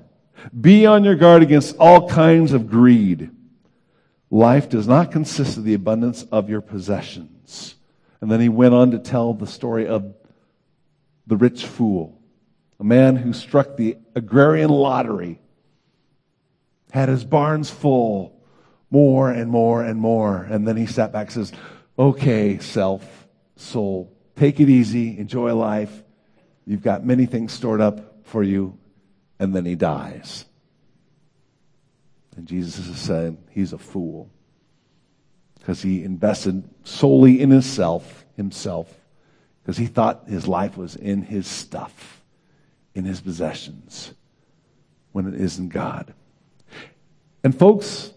Be 0.59 0.87
on 0.87 1.05
your 1.05 1.15
guard 1.15 1.43
against 1.43 1.77
all 1.79 2.09
kinds 2.09 2.53
of 2.53 2.69
greed. 2.69 3.31
Life 4.31 4.69
does 4.69 4.89
not 4.89 5.13
consist 5.13 5.57
of 5.57 5.65
the 5.65 5.75
abundance 5.75 6.25
of 6.33 6.49
your 6.49 6.61
possessions. 6.61 7.77
And 8.21 8.31
then 8.31 8.41
he 8.41 8.49
went 8.49 8.75
on 8.75 8.91
to 8.93 8.99
tell 8.99 9.35
the 9.35 9.47
story 9.47 9.87
of 9.87 10.15
the 11.27 11.37
rich 11.37 11.65
fool, 11.65 12.21
a 12.81 12.85
man 12.85 13.17
who 13.17 13.33
struck 13.33 13.77
the 13.77 13.97
agrarian 14.15 14.71
lottery, 14.71 15.41
had 16.91 17.09
his 17.09 17.25
barns 17.25 17.71
full, 17.71 18.41
more 18.91 19.31
and 19.31 19.51
more 19.51 19.83
and 19.83 20.01
more. 20.01 20.47
And 20.51 20.67
then 20.67 20.77
he 20.77 20.87
sat 20.87 21.13
back 21.13 21.29
and 21.29 21.47
says, 21.47 21.53
Okay, 21.99 22.59
self, 22.59 23.29
soul, 23.57 24.13
take 24.37 24.61
it 24.61 24.69
easy, 24.69 25.19
enjoy 25.19 25.55
life. 25.55 26.03
You've 26.67 26.83
got 26.83 27.05
many 27.05 27.27
things 27.27 27.53
stored 27.53 27.81
up 27.81 28.12
for 28.25 28.43
you. 28.43 28.79
And 29.39 29.55
then 29.55 29.65
he 29.65 29.75
dies. 29.75 30.45
And 32.37 32.47
Jesus 32.47 32.87
is 32.87 32.99
saying 32.99 33.39
he's 33.51 33.73
a 33.73 33.79
fool 33.79 34.31
because 35.59 35.83
he 35.83 36.03
invested 36.03 36.69
solely 36.83 37.41
in 37.41 37.51
himself, 37.51 38.25
himself, 38.37 38.93
because 39.63 39.77
he 39.77 39.87
thought 39.87 40.25
his 40.27 40.49
life 40.49 40.77
was 40.77 40.97
in 40.97 41.23
his 41.23 41.47
stuff, 41.47 42.23
in 42.95 43.05
his 43.05 43.21
possessions, 43.21 44.13
when 45.13 45.27
it 45.27 45.41
isn't 45.41 45.69
God. 45.69 46.15
And 47.45 47.57
folks, 47.57 48.13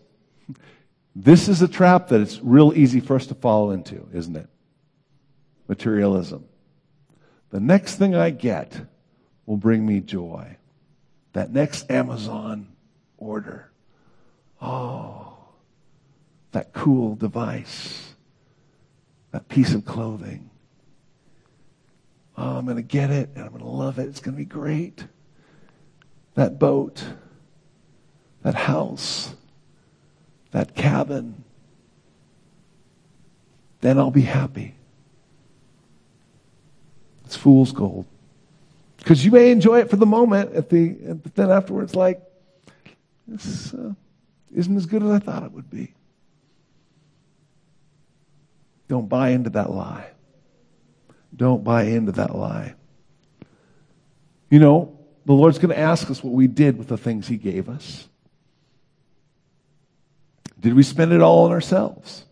this 1.15 1.47
is 1.47 1.61
a 1.61 1.67
trap 1.67 2.07
that 2.07 2.21
it's 2.21 2.39
real 2.41 2.73
easy 2.75 2.99
for 2.99 3.15
us 3.15 3.27
to 3.27 3.35
fall 3.35 3.71
into, 3.71 4.07
isn't 4.11 4.35
it? 4.35 4.49
Materialism. 5.67 6.45
The 7.51 7.59
next 7.59 7.95
thing 7.95 8.15
I 8.15 8.31
get, 8.31 8.73
will 9.45 9.57
bring 9.57 9.85
me 9.85 9.99
joy. 9.99 10.57
That 11.33 11.51
next 11.51 11.89
Amazon 11.91 12.67
order. 13.17 13.69
Oh, 14.61 15.37
that 16.51 16.73
cool 16.73 17.15
device, 17.15 18.13
that 19.31 19.47
piece 19.49 19.73
of 19.73 19.85
clothing. 19.85 20.49
Oh, 22.37 22.57
I'm 22.57 22.65
going 22.65 22.77
to 22.77 22.83
get 22.83 23.11
it 23.11 23.29
and 23.35 23.43
I'm 23.43 23.51
going 23.51 23.61
to 23.61 23.69
love 23.69 23.99
it. 23.99 24.07
It's 24.07 24.19
going 24.19 24.35
to 24.35 24.37
be 24.37 24.45
great. 24.45 25.05
That 26.35 26.59
boat, 26.59 27.03
that 28.43 28.55
house, 28.55 29.33
that 30.51 30.75
cabin. 30.75 31.43
Then 33.81 33.97
I'll 33.99 34.11
be 34.11 34.21
happy. 34.21 34.75
It's 37.25 37.35
fool's 37.35 37.71
gold. 37.71 38.05
Because 39.05 39.23
you 39.23 39.29
may 39.29 39.51
enjoy 39.51 39.81
it 39.81 39.91
for 39.91 39.97
the 39.97 40.05
moment, 40.07 40.53
at 40.55 40.67
the, 40.67 40.89
but 41.13 41.35
then 41.35 41.51
afterwards, 41.51 41.93
like, 41.93 42.23
this 43.27 43.71
uh, 43.71 43.93
isn't 44.51 44.75
as 44.75 44.87
good 44.87 45.03
as 45.03 45.11
I 45.11 45.19
thought 45.19 45.43
it 45.43 45.51
would 45.51 45.69
be. 45.69 45.93
Don't 48.87 49.07
buy 49.07 49.29
into 49.29 49.51
that 49.51 49.69
lie. 49.69 50.07
Don't 51.35 51.63
buy 51.63 51.83
into 51.83 52.13
that 52.13 52.35
lie. 52.35 52.73
You 54.49 54.57
know, 54.57 54.97
the 55.25 55.33
Lord's 55.33 55.59
going 55.59 55.69
to 55.69 55.79
ask 55.79 56.09
us 56.09 56.23
what 56.23 56.33
we 56.33 56.47
did 56.47 56.75
with 56.75 56.87
the 56.87 56.97
things 56.97 57.27
He 57.27 57.37
gave 57.37 57.69
us. 57.69 58.07
Did 60.59 60.73
we 60.73 60.81
spend 60.81 61.13
it 61.13 61.21
all 61.21 61.45
on 61.45 61.51
ourselves? 61.51 62.25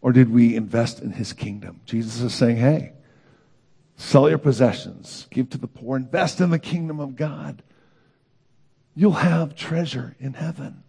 Or 0.00 0.12
did 0.12 0.30
we 0.30 0.56
invest 0.56 1.00
in 1.00 1.12
His 1.12 1.34
kingdom? 1.34 1.82
Jesus 1.84 2.22
is 2.22 2.32
saying, 2.32 2.56
hey, 2.56 2.94
sell 4.00 4.30
your 4.30 4.38
possessions, 4.38 5.26
give 5.30 5.50
to 5.50 5.58
the 5.58 5.66
poor, 5.66 5.96
invest 5.96 6.40
in 6.40 6.48
the 6.48 6.58
kingdom 6.58 7.00
of 7.00 7.16
God. 7.16 7.62
You'll 8.94 9.12
have 9.12 9.54
treasure 9.54 10.16
in 10.18 10.32
heaven. 10.32 10.82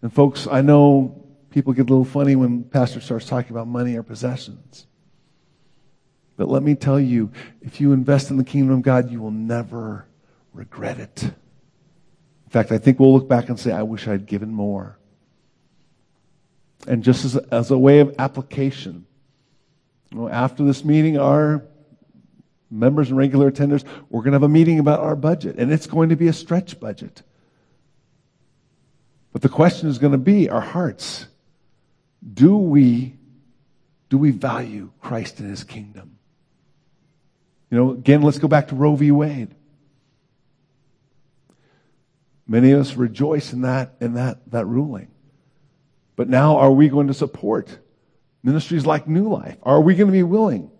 And 0.00 0.12
folks, 0.12 0.46
I 0.50 0.62
know 0.62 1.22
people 1.50 1.74
get 1.74 1.82
a 1.82 1.92
little 1.92 2.04
funny 2.04 2.34
when 2.34 2.64
pastor 2.64 3.00
starts 3.00 3.26
talking 3.26 3.50
about 3.50 3.66
money 3.66 3.94
or 3.94 4.02
possessions. 4.02 4.86
But 6.38 6.48
let 6.48 6.62
me 6.62 6.74
tell 6.74 6.98
you, 6.98 7.30
if 7.60 7.80
you 7.80 7.92
invest 7.92 8.30
in 8.30 8.38
the 8.38 8.44
kingdom 8.44 8.74
of 8.74 8.82
God, 8.82 9.10
you 9.10 9.20
will 9.20 9.30
never 9.30 10.06
regret 10.54 10.98
it. 10.98 11.24
In 11.24 12.50
fact, 12.50 12.72
I 12.72 12.78
think 12.78 12.98
we'll 12.98 13.12
look 13.12 13.28
back 13.28 13.50
and 13.50 13.60
say, 13.60 13.70
I 13.70 13.82
wish 13.82 14.08
I'd 14.08 14.26
given 14.26 14.50
more. 14.50 14.98
And 16.86 17.04
just 17.04 17.24
as 17.24 17.36
a, 17.36 17.46
as 17.52 17.70
a 17.70 17.78
way 17.78 18.00
of 18.00 18.14
application, 18.18 19.05
know, 20.12 20.28
after 20.28 20.64
this 20.64 20.84
meeting, 20.84 21.18
our 21.18 21.64
members 22.70 23.08
and 23.08 23.18
regular 23.18 23.50
attenders, 23.50 23.84
we're 24.08 24.20
going 24.20 24.32
to 24.32 24.36
have 24.36 24.42
a 24.42 24.48
meeting 24.48 24.78
about 24.78 25.00
our 25.00 25.16
budget, 25.16 25.56
and 25.56 25.72
it's 25.72 25.86
going 25.86 26.10
to 26.10 26.16
be 26.16 26.28
a 26.28 26.32
stretch 26.32 26.78
budget. 26.80 27.22
But 29.32 29.42
the 29.42 29.48
question 29.48 29.88
is 29.88 29.98
going 29.98 30.12
to 30.12 30.18
be 30.18 30.48
our 30.48 30.60
hearts. 30.60 31.26
Do 32.34 32.56
we, 32.56 33.16
do 34.08 34.18
we 34.18 34.30
value 34.30 34.90
Christ 35.00 35.40
and 35.40 35.50
his 35.50 35.64
kingdom? 35.64 36.18
You 37.70 37.78
know, 37.78 37.90
again, 37.90 38.22
let's 38.22 38.38
go 38.38 38.48
back 38.48 38.68
to 38.68 38.74
Roe 38.74 38.94
v. 38.96 39.10
Wade. 39.10 39.54
Many 42.46 42.70
of 42.70 42.80
us 42.80 42.94
rejoice 42.94 43.52
in 43.52 43.62
that, 43.62 43.96
in 44.00 44.14
that, 44.14 44.50
that 44.52 44.66
ruling. 44.66 45.08
But 46.14 46.28
now 46.28 46.56
are 46.56 46.70
we 46.70 46.88
going 46.88 47.08
to 47.08 47.14
support 47.14 47.78
ministries 48.46 48.86
like 48.86 49.08
New 49.08 49.28
Life? 49.28 49.58
Are 49.64 49.80
we 49.80 49.96
going 49.96 50.06
to 50.06 50.12
be 50.12 50.22
willing 50.22 50.70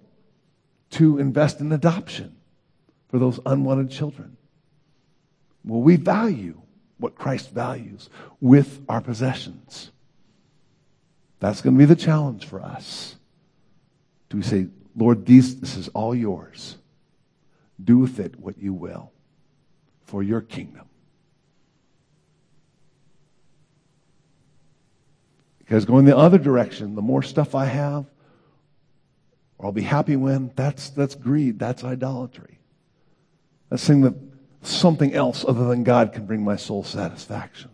to 0.90 1.18
invest 1.18 1.60
in 1.60 1.72
adoption 1.72 2.36
for 3.08 3.18
those 3.18 3.40
unwanted 3.44 3.90
children? 3.90 4.36
Will 5.64 5.82
we 5.82 5.96
value 5.96 6.62
what 6.98 7.16
Christ 7.16 7.50
values 7.50 8.08
with 8.40 8.80
our 8.88 9.00
possessions? 9.00 9.90
That's 11.40 11.60
going 11.60 11.74
to 11.74 11.78
be 11.78 11.84
the 11.84 11.96
challenge 11.96 12.46
for 12.46 12.62
us. 12.62 13.16
Do 14.30 14.36
we 14.36 14.44
say, 14.44 14.68
Lord, 14.94 15.26
these, 15.26 15.60
this 15.60 15.76
is 15.76 15.88
all 15.88 16.14
yours. 16.14 16.76
Do 17.82 17.98
with 17.98 18.20
it 18.20 18.38
what 18.38 18.58
you 18.58 18.72
will 18.72 19.12
for 20.04 20.22
your 20.22 20.40
kingdom. 20.40 20.85
Because 25.66 25.84
going 25.84 26.04
the 26.04 26.16
other 26.16 26.38
direction, 26.38 26.94
the 26.94 27.02
more 27.02 27.24
stuff 27.24 27.56
I 27.56 27.64
have, 27.64 28.06
or 29.58 29.66
I'll 29.66 29.72
be 29.72 29.82
happy 29.82 30.14
when, 30.14 30.52
that's, 30.54 30.90
that's 30.90 31.16
greed, 31.16 31.58
that's 31.58 31.82
idolatry. 31.82 32.60
That's 33.68 33.82
saying 33.82 34.02
that 34.02 34.14
something 34.62 35.12
else 35.12 35.44
other 35.46 35.66
than 35.66 35.82
God 35.82 36.12
can 36.12 36.24
bring 36.24 36.44
my 36.44 36.54
soul 36.54 36.84
satisfaction. 36.84 37.70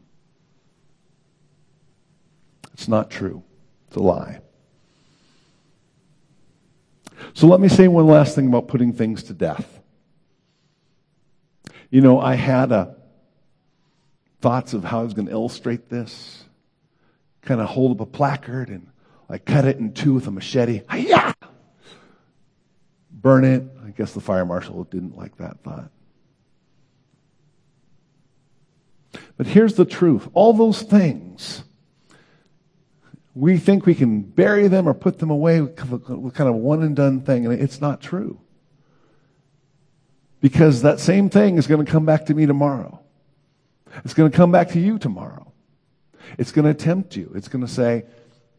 It's 2.73 2.89
not 2.89 3.11
true. 3.11 3.43
It's 3.89 3.97
a 3.97 4.01
lie. 4.01 4.41
So 7.35 7.47
let 7.47 7.61
me 7.61 7.69
say 7.69 7.89
one 7.89 8.07
last 8.07 8.35
thing 8.35 8.47
about 8.47 8.69
putting 8.69 8.95
things 8.95 9.25
to 9.25 9.35
death. 9.35 9.81
You 11.91 12.01
know, 12.01 12.19
I 12.19 12.37
had 12.37 12.73
a 12.73 12.97
thoughts 14.41 14.73
of 14.73 14.83
how 14.83 15.01
I 15.01 15.03
was 15.05 15.13
going 15.13 15.27
to 15.27 15.33
illustrate 15.33 15.91
this. 15.91 16.45
Kind 17.43 17.61
of 17.61 17.69
hold 17.69 17.93
up 17.93 18.01
a 18.01 18.07
placard 18.11 18.69
and 18.69 18.89
I 19.29 19.39
cut 19.39 19.65
it 19.65 19.79
in 19.79 19.93
two 19.93 20.15
with 20.15 20.27
a 20.27 20.31
machete. 20.31 20.83
Burn 23.11 23.45
it. 23.45 23.65
I 23.85 23.91
guess 23.91 24.13
the 24.13 24.21
fire 24.21 24.45
marshal 24.45 24.85
didn't 24.85 25.17
like 25.17 25.37
that 25.37 25.63
thought. 25.63 25.91
But 29.37 29.47
here's 29.47 29.75
the 29.75 29.85
truth. 29.85 30.29
All 30.35 30.53
those 30.53 30.83
things 30.83 31.65
we 33.35 33.57
think 33.57 33.87
we 33.87 33.95
can 33.95 34.21
bury 34.21 34.69
them 34.69 34.87
or 34.87 34.95
put 34.95 35.19
them 35.19 35.31
away 35.31 35.61
with 35.61 36.35
kind 36.35 36.49
of 36.49 36.55
one 36.57 36.83
and 36.83 36.95
done 36.95 37.23
thing, 37.23 37.47
and 37.47 37.55
it's 37.55 37.81
not 37.81 38.01
true. 38.01 38.39
Because 40.41 40.83
that 40.83 41.01
same 41.01 41.31
thing 41.31 41.57
is 41.57 41.67
going 41.67 41.85
to 41.85 41.91
come 41.91 42.05
back 42.05 42.27
to 42.27 42.35
me 42.35 42.47
tomorrow. 42.47 43.01
It's 44.05 44.15
going 44.15 44.31
to 44.31 44.37
come 44.37 44.53
back 44.53 44.71
to 44.71 44.81
you 44.81 44.99
tomorrow. 44.99 45.52
It's 46.39 46.53
going 46.53 46.67
to 46.67 46.75
tempt 46.75 47.17
you. 47.17 47.33
It's 47.35 47.49
going 47.49 47.65
to 47.65 47.73
say, 47.73 48.05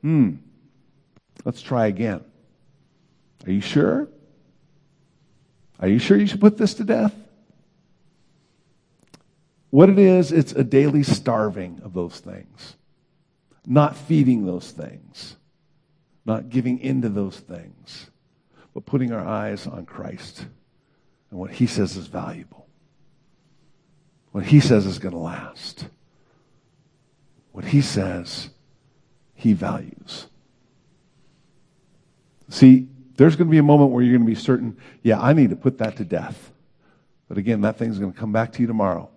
hmm, 0.02 0.36
let's 1.46 1.62
try 1.62 1.88
again. 1.88 2.22
Are 3.46 3.52
you 3.52 3.62
sure? 3.62 4.08
Are 5.80 5.88
you 5.88 6.00
sure 6.00 6.18
you 6.18 6.28
should 6.28 6.42
put 6.42 6.58
this 6.58 6.76
to 6.76 6.84
death? 6.84 7.14
What 9.70 9.90
it 9.90 9.98
is, 9.98 10.32
it's 10.32 10.54
a 10.54 10.64
daily 10.64 11.04
starving 11.04 11.82
of 11.84 11.94
those 11.94 12.20
things 12.20 12.76
not 13.66 13.96
feeding 13.96 14.46
those 14.46 14.72
things, 14.72 15.36
not 16.26 16.50
giving 16.50 16.80
into 16.80 17.10
those 17.10 17.40
things, 17.40 18.10
but 18.74 18.86
putting 18.86 19.12
our 19.12 19.26
eyes 19.26 19.68
on 19.68 19.86
Christ 19.86 20.46
and 21.30 21.40
what 21.40 21.52
He 21.52 21.68
says 21.68 21.96
is 21.96 22.08
valuable, 22.08 22.68
what 24.32 24.46
He 24.46 24.60
says 24.60 24.86
is 24.86 25.00
going 25.00 25.14
to 25.14 25.20
last, 25.20 25.88
what 27.54 27.66
He 27.66 27.82
says 27.82 28.50
He 29.34 29.54
values. 29.54 30.28
See, 32.50 32.90
there's 33.16 33.36
going 33.36 33.48
to 33.48 33.52
be 33.52 33.58
a 33.58 33.64
moment 33.64 33.92
where 33.92 34.04
you're 34.04 34.18
going 34.18 34.28
to 34.28 34.32
be 34.32 34.40
certain, 34.40 34.78
yeah, 35.02 35.20
I 35.20 35.34
need 35.34 35.52
to 35.52 35.56
put 35.56 35.78
that 35.78 35.98
to 35.98 36.06
death. 36.06 36.52
But 37.28 37.38
again, 37.38 37.62
that 37.62 37.78
thing's 37.78 37.98
going 37.98 38.12
to 38.12 38.20
come 38.20 38.32
back 38.32 38.54
to 38.54 38.62
you 38.62 38.68
tomorrow. 38.68 39.10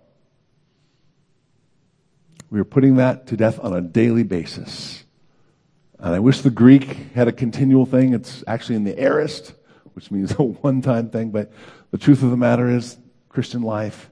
We 2.49 2.59
are 2.59 2.65
putting 2.65 2.95
that 2.95 3.27
to 3.27 3.37
death 3.37 3.59
on 3.61 3.73
a 3.73 3.81
daily 3.81 4.23
basis. 4.23 5.03
And 5.99 6.15
I 6.15 6.19
wish 6.19 6.41
the 6.41 6.49
Greek 6.49 7.13
had 7.13 7.27
a 7.27 7.31
continual 7.31 7.85
thing. 7.85 8.13
It's 8.13 8.43
actually 8.47 8.75
in 8.75 8.83
the 8.85 8.97
aorist, 8.99 9.53
which 9.93 10.09
means 10.11 10.31
a 10.39 10.43
one 10.43 10.81
time 10.81 11.09
thing. 11.09 11.31
But 11.31 11.51
the 11.91 11.97
truth 11.97 12.23
of 12.23 12.29
the 12.29 12.37
matter 12.37 12.69
is, 12.69 12.97
Christian 13.29 13.61
life 13.61 14.09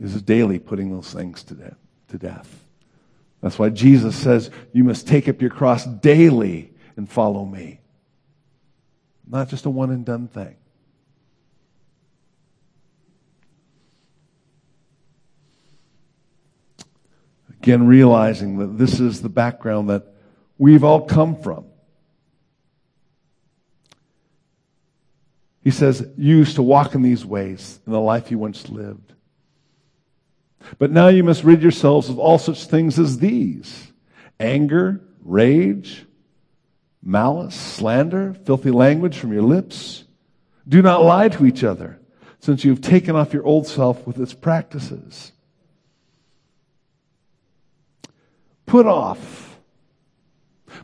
is 0.00 0.20
daily 0.22 0.58
putting 0.58 0.90
those 0.90 1.12
things 1.12 1.44
to, 1.44 1.54
de- 1.54 1.76
to 2.08 2.18
death. 2.18 2.63
That's 3.44 3.58
why 3.58 3.68
Jesus 3.68 4.16
says, 4.16 4.50
You 4.72 4.84
must 4.84 5.06
take 5.06 5.28
up 5.28 5.42
your 5.42 5.50
cross 5.50 5.84
daily 5.84 6.72
and 6.96 7.06
follow 7.06 7.44
me. 7.44 7.80
Not 9.26 9.50
just 9.50 9.66
a 9.66 9.70
one 9.70 9.90
and 9.90 10.02
done 10.02 10.28
thing. 10.28 10.56
Again, 17.50 17.86
realizing 17.86 18.56
that 18.60 18.78
this 18.78 18.98
is 18.98 19.20
the 19.20 19.28
background 19.28 19.90
that 19.90 20.06
we've 20.56 20.82
all 20.82 21.02
come 21.02 21.36
from. 21.36 21.66
He 25.62 25.70
says, 25.70 26.00
You 26.16 26.38
used 26.38 26.56
to 26.56 26.62
walk 26.62 26.94
in 26.94 27.02
these 27.02 27.26
ways 27.26 27.78
in 27.86 27.92
the 27.92 28.00
life 28.00 28.30
you 28.30 28.38
once 28.38 28.70
lived. 28.70 29.13
But 30.78 30.90
now 30.90 31.08
you 31.08 31.24
must 31.24 31.44
rid 31.44 31.62
yourselves 31.62 32.08
of 32.08 32.18
all 32.18 32.38
such 32.38 32.64
things 32.64 32.98
as 32.98 33.18
these 33.18 33.92
anger, 34.40 35.00
rage, 35.22 36.06
malice, 37.02 37.54
slander, 37.54 38.34
filthy 38.44 38.70
language 38.70 39.16
from 39.16 39.32
your 39.32 39.42
lips. 39.42 40.04
Do 40.66 40.82
not 40.82 41.04
lie 41.04 41.28
to 41.28 41.46
each 41.46 41.62
other, 41.62 42.00
since 42.40 42.64
you 42.64 42.70
have 42.70 42.80
taken 42.80 43.14
off 43.14 43.32
your 43.32 43.44
old 43.44 43.66
self 43.66 44.06
with 44.06 44.18
its 44.18 44.34
practices. 44.34 45.32
Put 48.66 48.86
off. 48.86 49.58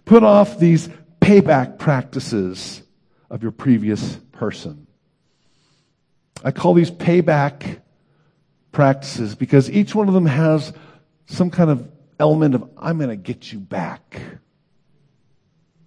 Put 0.04 0.22
off 0.22 0.58
these 0.58 0.88
payback 1.20 1.78
practices 1.78 2.82
of 3.30 3.42
your 3.42 3.52
previous 3.52 4.16
person. 4.32 4.86
I 6.44 6.50
call 6.50 6.74
these 6.74 6.90
payback 6.90 7.79
practices 8.72 9.35
because 9.35 9.70
each 9.70 9.94
one 9.94 10.09
of 10.09 10.14
them 10.14 10.26
has 10.26 10.72
some 11.26 11.50
kind 11.50 11.70
of 11.70 11.88
element 12.18 12.54
of, 12.54 12.68
I'm 12.76 12.98
going 12.98 13.11
to 13.11 13.16
get 13.16 13.52
you 13.52 13.59
back. 13.59 14.20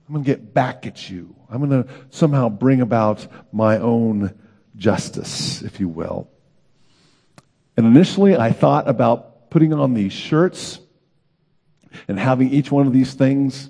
I'm 0.08 0.14
going 0.14 0.24
to 0.24 0.30
get 0.30 0.54
back 0.54 0.86
at 0.86 1.10
you. 1.10 1.36
I'm 1.50 1.68
going 1.68 1.84
to 1.84 1.90
somehow 2.10 2.50
bring 2.50 2.82
about 2.82 3.26
my 3.52 3.78
own 3.78 4.38
justice, 4.76 5.62
if 5.62 5.80
you 5.80 5.88
will. 5.88 6.30
And 7.78 7.86
initially, 7.86 8.36
I 8.36 8.52
thought 8.52 8.88
about 8.88 9.50
putting 9.50 9.74
on 9.74 9.94
these 9.94 10.14
shirts 10.14 10.80
and 12.08 12.20
having 12.20 12.50
each 12.50 12.72
one 12.72 12.88
of 12.88 12.94
these 12.94 13.14
things 13.14 13.70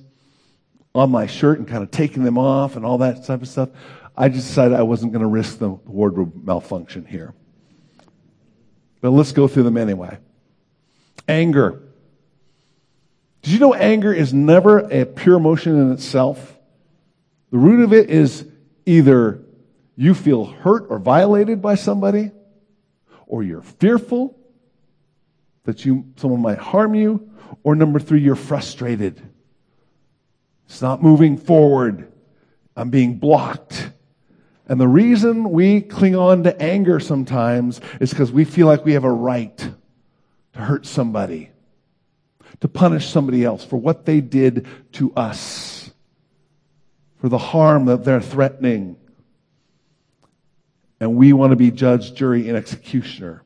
on 0.96 1.12
my 1.12 1.28
shirt 1.28 1.60
and 1.60 1.68
kind 1.68 1.84
of 1.84 1.92
taking 1.92 2.24
them 2.24 2.38
off 2.38 2.76
and 2.76 2.86
all 2.86 3.00
that 3.00 3.26
type 3.26 3.42
of 3.42 3.48
stuff. 3.48 3.70
I 4.16 4.30
just 4.30 4.48
decided 4.48 4.78
I 4.78 4.84
wasn't 4.84 5.12
going 5.12 5.24
to 5.24 5.28
risk 5.28 5.60
the 5.60 5.70
wardrobe 5.70 6.34
malfunction 6.44 7.06
here. 7.06 7.34
But 9.04 9.12
let's 9.12 9.34
go 9.34 9.50
through 9.50 9.64
them 9.64 9.76
anyway. 9.76 10.18
Anger. 11.28 11.84
Did 13.42 13.52
you 13.52 13.60
know 13.60 13.74
anger 13.74 14.14
is 14.14 14.34
never 14.34 14.80
a 14.80 15.06
pure 15.06 15.36
emotion 15.36 15.78
in 15.78 15.92
itself? 15.92 16.58
The 17.52 17.58
root 17.58 17.84
of 17.84 17.92
it 17.92 18.10
is 18.10 18.48
either 18.86 19.44
you 19.98 20.14
feel 20.14 20.46
hurt 20.46 20.86
or 20.90 21.00
violated 21.00 21.62
by 21.62 21.76
somebody, 21.76 22.32
or 23.28 23.44
you're 23.44 23.62
fearful 23.62 24.40
that 25.66 25.84
you, 25.84 26.06
someone 26.16 26.42
might 26.42 26.60
harm 26.60 26.96
you, 26.96 27.30
or 27.62 27.76
number 27.76 28.00
three, 28.00 28.22
you're 28.22 28.38
frustrated. 28.38 29.22
It's 30.68 30.82
not 30.82 31.04
moving 31.04 31.36
forward. 31.36 32.10
I'm 32.74 32.90
being 32.90 33.20
blocked. 33.20 33.92
And 34.68 34.80
the 34.80 34.88
reason 34.88 35.52
we 35.52 35.82
cling 35.82 36.16
on 36.16 36.44
to 36.44 36.62
anger 36.62 37.00
sometimes 37.00 37.82
is 38.00 38.12
because 38.12 38.32
we 38.32 38.46
feel 38.46 38.68
like 38.68 38.86
we 38.86 38.94
have 38.94 39.04
a 39.04 39.12
right 39.12 39.58
to 39.58 40.60
hurt 40.60 40.86
somebody 40.86 41.50
to 42.64 42.68
punish 42.70 43.10
somebody 43.10 43.44
else 43.44 43.66
for 43.66 43.76
what 43.76 44.06
they 44.06 44.22
did 44.22 44.66
to 44.94 45.14
us, 45.16 45.92
for 47.20 47.28
the 47.28 47.38
harm 47.38 47.86
that 47.86 48.06
they're 48.06 48.22
threatening. 48.22 48.96
And 51.02 51.18
we 51.18 51.34
want 51.34 51.52
to 51.52 51.58
be 51.58 51.72
judge, 51.72 52.14
jury, 52.14 52.48
and 52.48 52.58
executioner. 52.58 53.44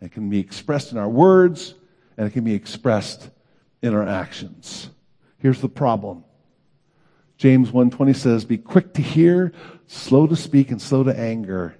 It 0.00 0.10
can 0.10 0.28
be 0.30 0.40
expressed 0.40 0.90
in 0.90 0.98
our 0.98 1.08
words, 1.08 1.74
and 2.16 2.26
it 2.26 2.32
can 2.32 2.42
be 2.42 2.54
expressed 2.54 3.30
in 3.82 3.94
our 3.94 4.04
actions. 4.06 4.90
Here's 5.38 5.60
the 5.60 5.68
problem. 5.68 6.24
James 7.36 7.70
1:20 7.70 8.12
says, 8.12 8.44
"Be 8.44 8.58
quick 8.58 8.94
to 8.94 9.02
hear, 9.02 9.52
slow 9.92 10.26
to 10.26 10.36
speak, 10.36 10.70
and 10.70 10.80
slow 10.80 11.02
to 11.02 11.18
anger." 11.18 11.74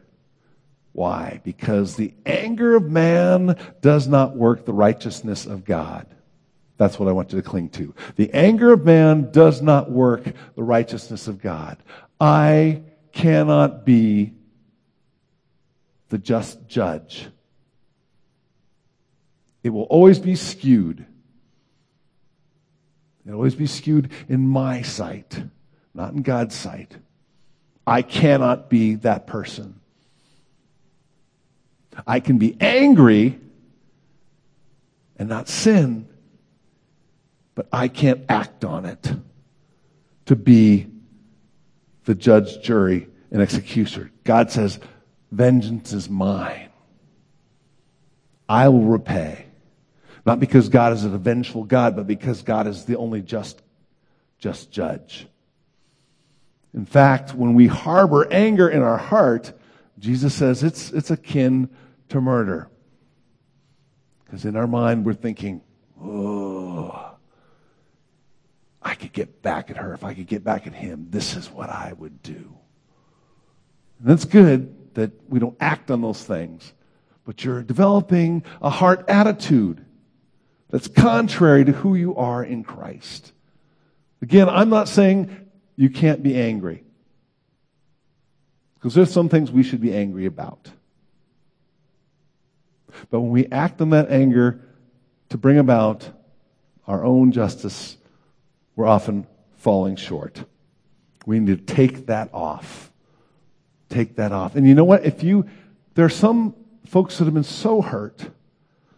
Why? 0.93 1.41
Because 1.45 1.95
the 1.95 2.13
anger 2.27 2.75
of 2.75 2.91
man 2.91 3.57
does 3.81 4.09
not 4.09 4.37
work 4.37 4.65
the 4.65 4.73
righteousness 4.73 5.47
of 5.47 5.65
God. 5.65 6.07
That's 6.77 6.99
what 6.99 7.09
I 7.09 7.13
want 7.13 7.33
you 7.33 7.41
to 7.41 7.49
cling 7.49 7.69
to. 7.71 7.95
The 8.17 8.33
anger 8.33 8.73
of 8.73 8.85
man 8.85 9.31
does 9.31 9.63
not 9.63 9.91
work 9.91 10.33
the 10.57 10.63
righteousness 10.63 11.29
of 11.29 11.41
God. 11.41 11.77
I 12.21 12.83
cannot 13.13 13.85
be 13.85 14.35
the 16.09 16.19
just 16.19 16.67
judge. 16.67 17.29
It 19.63 19.71
will 19.71 19.85
always 19.85 20.19
be 20.19 20.35
skewed. 20.35 21.07
It'll 23.25 23.37
always 23.37 23.55
be 23.55 23.67
skewed 23.67 24.11
in 24.29 24.49
my 24.49 24.83
sight, 24.83 25.45
not 25.95 26.15
in 26.15 26.23
God's 26.23 26.55
sight. 26.55 26.97
I 27.87 28.03
cannot 28.03 28.71
be 28.71 28.97
that 28.97 29.27
person. 29.27 29.81
I 32.07 32.21
can 32.21 32.39
be 32.39 32.57
angry 32.61 33.39
and 35.17 35.29
not 35.29 35.49
sin, 35.49 36.09
but 37.55 37.69
I 37.73 37.89
can't 37.89 38.25
act 38.29 38.65
on 38.65 38.87
it 38.87 39.13
to 40.27 40.37
be 40.37 40.87
the 42.05 42.15
judge, 42.15 42.63
jury, 42.63 43.09
and 43.31 43.43
executioner. 43.43 44.11
God 44.25 44.51
says, 44.51 44.79
Vengeance 45.31 45.93
is 45.93 46.09
mine. 46.09 46.71
I 48.49 48.69
will 48.69 48.85
repay. 48.85 49.47
Not 50.27 50.41
because 50.41 50.69
God 50.69 50.93
is 50.93 51.05
a 51.05 51.09
vengeful 51.11 51.65
God, 51.65 51.95
but 51.95 52.07
because 52.07 52.43
God 52.43 52.67
is 52.67 52.85
the 52.85 52.97
only 52.97 53.23
just, 53.23 53.63
just 54.39 54.73
judge. 54.73 55.27
In 56.75 56.87
fact, 56.87 57.35
when 57.35 57.55
we 57.55 57.67
harbor 57.67 58.27
anger 58.33 58.69
in 58.69 58.83
our 58.83 58.99
heart, 58.99 59.53
Jesus 59.99 60.35
says 60.35 60.63
it's, 60.63 60.93
it's 60.93 61.11
akin 61.11 61.69
to 62.09 62.21
murder. 62.21 62.71
Because 64.25 64.45
in 64.45 64.57
our 64.57 64.67
mind, 64.67 65.05
we're 65.05 65.15
thinking, 65.15 65.63
oh, 66.01 67.17
I 68.81 68.95
could 68.95 69.13
get 69.13 69.43
back 69.43 69.71
at 69.71 69.77
her. 69.77 69.93
If 69.93 70.05
I 70.05 70.15
could 70.15 70.29
get 70.29 70.45
back 70.45 70.67
at 70.67 70.75
him, 70.75 71.09
this 71.11 71.37
is 71.37 71.51
what 71.51 71.69
I 71.69 71.93
would 71.99 72.23
do. 72.23 72.57
And 73.99 74.09
that's 74.09 74.25
good 74.25 74.95
that 74.95 75.11
we 75.29 75.39
don't 75.39 75.57
act 75.61 75.91
on 75.91 76.01
those 76.01 76.23
things, 76.23 76.73
but 77.25 77.45
you're 77.45 77.63
developing 77.63 78.45
a 78.63 78.71
heart 78.71 79.05
attitude 79.09 79.85
that's 80.71 80.89
contrary 80.89 81.65
to 81.65 81.73
who 81.73 81.97
you 81.97 82.15
are 82.17 82.45
in 82.45 82.63
Christ. 82.63 83.33
Again, 84.23 84.49
I'm 84.49 84.71
not 84.71 84.89
saying 84.89 85.50
you 85.81 85.89
can't 85.89 86.23
be 86.23 86.39
angry. 86.39 86.85
Because 88.75 88.93
there's 88.93 89.11
some 89.11 89.31
things 89.31 89.51
we 89.51 89.63
should 89.63 89.81
be 89.81 89.95
angry 89.95 90.27
about. 90.27 90.71
But 93.09 93.21
when 93.21 93.31
we 93.31 93.47
act 93.47 93.81
on 93.81 93.89
that 93.91 94.11
anger 94.11 94.61
to 95.31 95.39
bring 95.39 95.57
about 95.57 96.07
our 96.87 97.03
own 97.03 97.33
justice 97.33 97.97
we're 98.77 98.87
often 98.87 99.27
falling 99.57 99.97
short. 99.97 100.45
We 101.25 101.39
need 101.39 101.67
to 101.67 101.75
take 101.75 102.07
that 102.07 102.29
off. 102.35 102.91
Take 103.89 104.17
that 104.17 104.33
off. 104.33 104.57
And 104.57 104.67
you 104.67 104.75
know 104.75 104.85
what? 104.85 105.07
If 105.07 105.23
you, 105.23 105.49
there 105.95 106.05
are 106.05 106.11
some 106.11 106.55
folks 106.85 107.17
that 107.19 107.25
have 107.25 107.35
been 107.35 107.43
so 107.43 107.81
hurt 107.81 108.29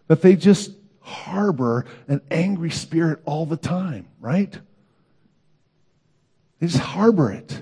that 0.07 0.21
they 0.21 0.35
just 0.35 0.71
harbor 0.99 1.85
an 2.09 2.21
angry 2.29 2.71
spirit 2.71 3.21
all 3.23 3.45
the 3.45 3.57
time, 3.57 4.07
right? 4.19 4.57
They 6.63 6.67
just 6.67 6.79
harbor 6.79 7.29
it. 7.29 7.61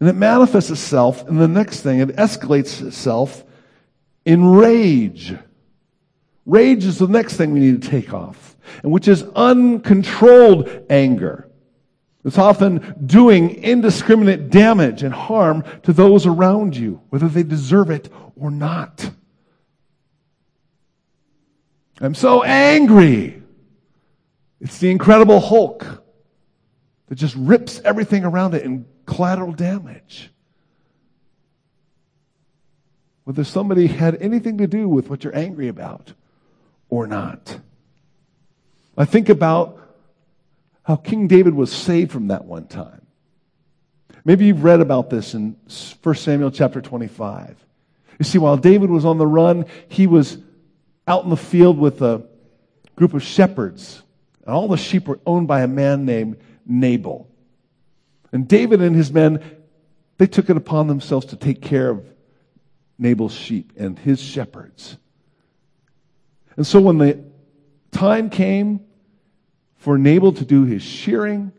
And 0.00 0.08
it 0.08 0.14
manifests 0.14 0.70
itself 0.70 1.28
in 1.28 1.36
the 1.36 1.46
next 1.46 1.82
thing, 1.82 2.00
it 2.00 2.16
escalates 2.16 2.80
itself 2.80 3.44
in 4.24 4.46
rage. 4.46 5.34
Rage 6.46 6.86
is 6.86 6.96
the 6.96 7.06
next 7.06 7.36
thing 7.36 7.52
we 7.52 7.60
need 7.60 7.82
to 7.82 7.90
take 7.90 8.14
off 8.14 8.56
and 8.82 8.92
which 8.92 9.08
is 9.08 9.24
uncontrolled 9.36 10.70
anger. 10.88 11.50
It's 12.24 12.38
often 12.38 12.94
doing 13.04 13.56
indiscriminate 13.56 14.48
damage 14.48 15.02
and 15.02 15.12
harm 15.12 15.62
to 15.82 15.92
those 15.92 16.24
around 16.24 16.74
you, 16.74 17.02
whether 17.10 17.28
they 17.28 17.42
deserve 17.42 17.90
it 17.90 18.08
or 18.36 18.50
not. 18.50 19.10
I'm 22.00 22.14
so 22.14 22.42
angry. 22.42 23.42
It's 24.62 24.78
the 24.78 24.90
incredible 24.90 25.40
Hulk 25.40 26.01
that 27.12 27.18
just 27.18 27.34
rips 27.36 27.78
everything 27.84 28.24
around 28.24 28.54
it 28.54 28.62
in 28.62 28.86
collateral 29.04 29.52
damage. 29.52 30.30
Whether 33.24 33.44
somebody 33.44 33.86
had 33.86 34.22
anything 34.22 34.56
to 34.56 34.66
do 34.66 34.88
with 34.88 35.10
what 35.10 35.22
you're 35.22 35.36
angry 35.36 35.68
about 35.68 36.14
or 36.88 37.06
not. 37.06 37.60
I 38.96 39.04
think 39.04 39.28
about 39.28 39.78
how 40.84 40.96
King 40.96 41.28
David 41.28 41.52
was 41.52 41.70
saved 41.70 42.12
from 42.12 42.28
that 42.28 42.46
one 42.46 42.66
time. 42.66 43.02
Maybe 44.24 44.46
you've 44.46 44.64
read 44.64 44.80
about 44.80 45.10
this 45.10 45.34
in 45.34 45.56
1 46.02 46.14
Samuel 46.14 46.50
chapter 46.50 46.80
25. 46.80 47.62
You 48.20 48.24
see, 48.24 48.38
while 48.38 48.56
David 48.56 48.88
was 48.88 49.04
on 49.04 49.18
the 49.18 49.26
run, 49.26 49.66
he 49.86 50.06
was 50.06 50.38
out 51.06 51.24
in 51.24 51.28
the 51.28 51.36
field 51.36 51.76
with 51.76 52.00
a 52.00 52.22
group 52.96 53.12
of 53.12 53.22
shepherds. 53.22 54.02
And 54.46 54.54
all 54.54 54.66
the 54.66 54.78
sheep 54.78 55.06
were 55.06 55.20
owned 55.26 55.46
by 55.46 55.60
a 55.60 55.68
man 55.68 56.06
named 56.06 56.38
Nabal. 56.66 57.28
And 58.32 58.48
David 58.48 58.80
and 58.80 58.96
his 58.96 59.12
men, 59.12 59.42
they 60.18 60.26
took 60.26 60.48
it 60.50 60.56
upon 60.56 60.86
themselves 60.86 61.26
to 61.26 61.36
take 61.36 61.60
care 61.60 61.90
of 61.90 62.06
Nabal's 62.98 63.34
sheep 63.34 63.72
and 63.76 63.98
his 63.98 64.20
shepherds. 64.20 64.96
And 66.56 66.66
so 66.66 66.80
when 66.80 66.98
the 66.98 67.24
time 67.90 68.30
came 68.30 68.80
for 69.76 69.98
Nabal 69.98 70.32
to 70.34 70.44
do 70.44 70.64
his 70.64 70.82
shearing, 70.82 71.52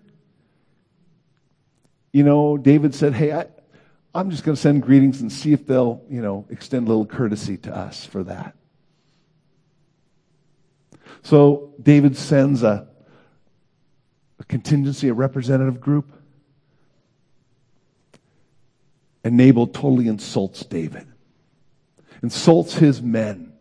you 2.11 2.23
know, 2.23 2.57
David 2.57 2.95
said, 2.95 3.13
Hey, 3.13 3.33
I, 3.33 3.47
I'm 4.15 4.29
just 4.29 4.43
going 4.43 4.55
to 4.55 4.61
send 4.61 4.83
greetings 4.83 5.21
and 5.21 5.31
see 5.31 5.53
if 5.53 5.65
they'll, 5.65 6.03
you 6.09 6.21
know, 6.21 6.45
extend 6.49 6.87
a 6.87 6.89
little 6.89 7.05
courtesy 7.05 7.57
to 7.57 7.75
us 7.75 8.05
for 8.05 8.23
that. 8.23 8.55
So 11.23 11.73
David 11.81 12.15
sends 12.15 12.63
a, 12.63 12.87
a 14.43 14.45
contingency, 14.45 15.07
a 15.07 15.13
representative 15.13 15.79
group. 15.79 16.11
And 19.23 19.37
Nabal 19.37 19.67
totally 19.67 20.07
insults 20.07 20.65
David, 20.65 21.07
insults 22.21 22.75
his 22.75 23.01
men. 23.01 23.53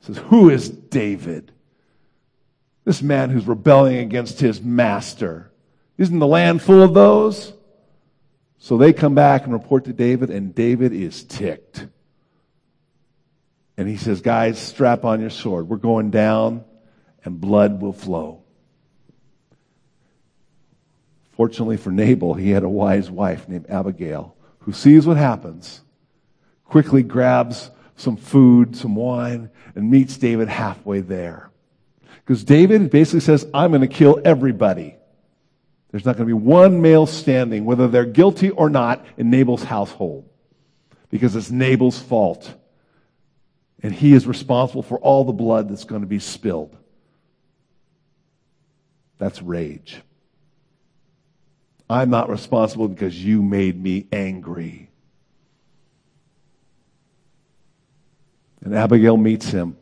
Says, 0.00 0.18
Who 0.18 0.48
is 0.48 0.68
David? 0.70 1.50
This 2.84 3.02
man 3.02 3.30
who's 3.30 3.46
rebelling 3.46 3.96
against 3.96 4.38
his 4.38 4.60
master. 4.60 5.50
Isn't 5.96 6.18
the 6.18 6.26
land 6.26 6.62
full 6.62 6.82
of 6.82 6.94
those? 6.94 7.52
So 8.58 8.76
they 8.76 8.92
come 8.92 9.14
back 9.14 9.44
and 9.44 9.52
report 9.52 9.86
to 9.86 9.92
David, 9.92 10.30
and 10.30 10.54
David 10.54 10.92
is 10.92 11.24
ticked. 11.24 11.86
And 13.76 13.88
he 13.88 13.96
says, 13.96 14.20
Guys, 14.20 14.58
strap 14.58 15.04
on 15.04 15.20
your 15.20 15.30
sword. 15.30 15.68
We're 15.68 15.78
going 15.78 16.10
down, 16.10 16.64
and 17.24 17.40
blood 17.40 17.80
will 17.80 17.92
flow. 17.92 18.43
Fortunately 21.36 21.76
for 21.76 21.90
Nabal, 21.90 22.34
he 22.34 22.50
had 22.50 22.62
a 22.62 22.68
wise 22.68 23.10
wife 23.10 23.48
named 23.48 23.66
Abigail 23.68 24.36
who 24.60 24.72
sees 24.72 25.06
what 25.06 25.16
happens, 25.16 25.82
quickly 26.64 27.02
grabs 27.02 27.70
some 27.96 28.16
food, 28.16 28.76
some 28.76 28.94
wine, 28.94 29.50
and 29.74 29.90
meets 29.90 30.16
David 30.16 30.48
halfway 30.48 31.00
there. 31.00 31.50
Because 32.24 32.44
David 32.44 32.90
basically 32.90 33.20
says, 33.20 33.46
I'm 33.52 33.70
going 33.70 33.82
to 33.82 33.88
kill 33.88 34.20
everybody. 34.24 34.96
There's 35.90 36.04
not 36.04 36.16
going 36.16 36.28
to 36.28 36.34
be 36.34 36.40
one 36.40 36.80
male 36.80 37.06
standing, 37.06 37.64
whether 37.64 37.86
they're 37.88 38.04
guilty 38.04 38.50
or 38.50 38.70
not, 38.70 39.04
in 39.16 39.30
Nabal's 39.30 39.62
household. 39.62 40.28
Because 41.10 41.36
it's 41.36 41.50
Nabal's 41.50 41.98
fault. 41.98 42.52
And 43.82 43.92
he 43.92 44.14
is 44.14 44.26
responsible 44.26 44.82
for 44.82 44.98
all 44.98 45.24
the 45.24 45.32
blood 45.32 45.68
that's 45.68 45.84
going 45.84 46.00
to 46.00 46.06
be 46.06 46.18
spilled. 46.18 46.76
That's 49.18 49.42
rage. 49.42 50.00
I'm 51.88 52.10
not 52.10 52.30
responsible 52.30 52.88
because 52.88 53.22
you 53.22 53.42
made 53.42 53.80
me 53.80 54.06
angry. 54.12 54.90
And 58.62 58.74
Abigail 58.74 59.16
meets 59.16 59.50
him 59.50 59.76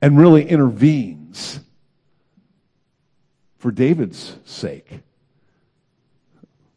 and 0.00 0.18
really 0.18 0.48
intervenes 0.48 1.60
for 3.58 3.70
David's 3.70 4.36
sake. 4.44 5.00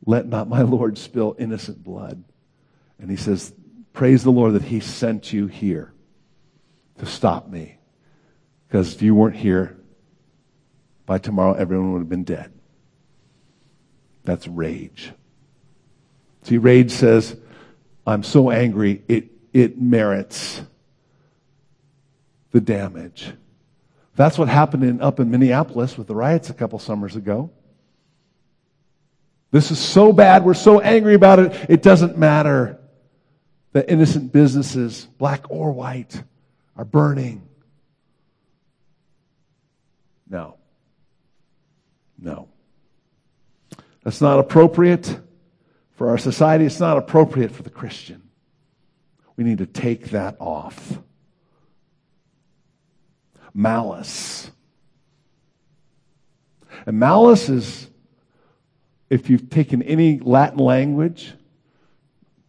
Let 0.05 0.27
not 0.27 0.49
my 0.49 0.61
Lord 0.63 0.97
spill 0.97 1.36
innocent 1.39 1.84
blood. 1.84 2.23
And 2.99 3.09
he 3.09 3.15
says, 3.15 3.53
Praise 3.93 4.23
the 4.23 4.32
Lord 4.32 4.53
that 4.53 4.63
he 4.63 4.80
sent 4.80 5.32
you 5.32 5.47
here 5.47 5.93
to 6.99 7.05
stop 7.05 7.47
me. 7.47 7.77
Because 8.67 8.93
if 8.93 9.01
you 9.01 9.15
weren't 9.15 9.36
here, 9.36 9.77
by 11.05 11.17
tomorrow 11.17 11.53
everyone 11.53 11.93
would 11.93 11.99
have 11.99 12.09
been 12.09 12.23
dead. 12.23 12.59
That's 14.30 14.47
rage. 14.47 15.11
See, 16.43 16.59
rage 16.59 16.91
says, 16.91 17.36
I'm 18.05 18.21
so 18.21 18.51
angry, 18.51 19.01
it, 19.07 19.32
it 19.53 19.82
merits 19.82 20.61
the 22.51 22.61
damage. 22.61 23.34
That's 24.15 24.38
what 24.38 24.47
happened 24.47 24.84
in, 24.84 25.01
up 25.01 25.19
in 25.19 25.32
Minneapolis 25.32 25.97
with 25.97 26.05
the 26.05 26.13
riots 26.13 26.51
a 26.51 26.53
couple 26.53 26.77
summers 26.77 27.15
ago. 27.15 27.49
This 29.49 29.71
is 29.71 29.80
so 29.80 30.13
bad, 30.13 30.45
we're 30.45 30.53
so 30.53 30.80
angry 30.80 31.15
about 31.15 31.39
it, 31.39 31.65
it 31.67 31.82
doesn't 31.82 32.15
matter 32.15 32.80
that 33.71 33.89
innocent 33.89 34.32
businesses, 34.32 35.05
black 35.17 35.45
or 35.49 35.71
white, 35.71 36.21
are 36.77 36.86
burning. 36.86 37.41
No. 40.30 40.57
No. 42.19 42.49
That's 44.04 44.22
not 44.22 44.39
appropriate 44.39 45.20
for 45.91 46.10
our 46.10 46.18
society. 46.18 46.66
It's 46.66 46.80
not 46.80 46.97
appropriate 46.97 47.52
for 47.52 47.64
the 47.64 47.70
Christian. 47.70 48.24
We 49.36 49.43
need 49.43 49.58
to 49.58 49.66
take 49.66 50.12
that 50.12 50.38
off. 50.39 51.00
Malice. 53.54 54.52
And 56.86 57.00
malice 57.00 57.50
is, 57.50 57.89
if 59.10 59.30
you've 59.30 59.50
taken 59.50 59.82
any 59.82 60.20
Latin 60.20 60.60
language, 60.60 61.34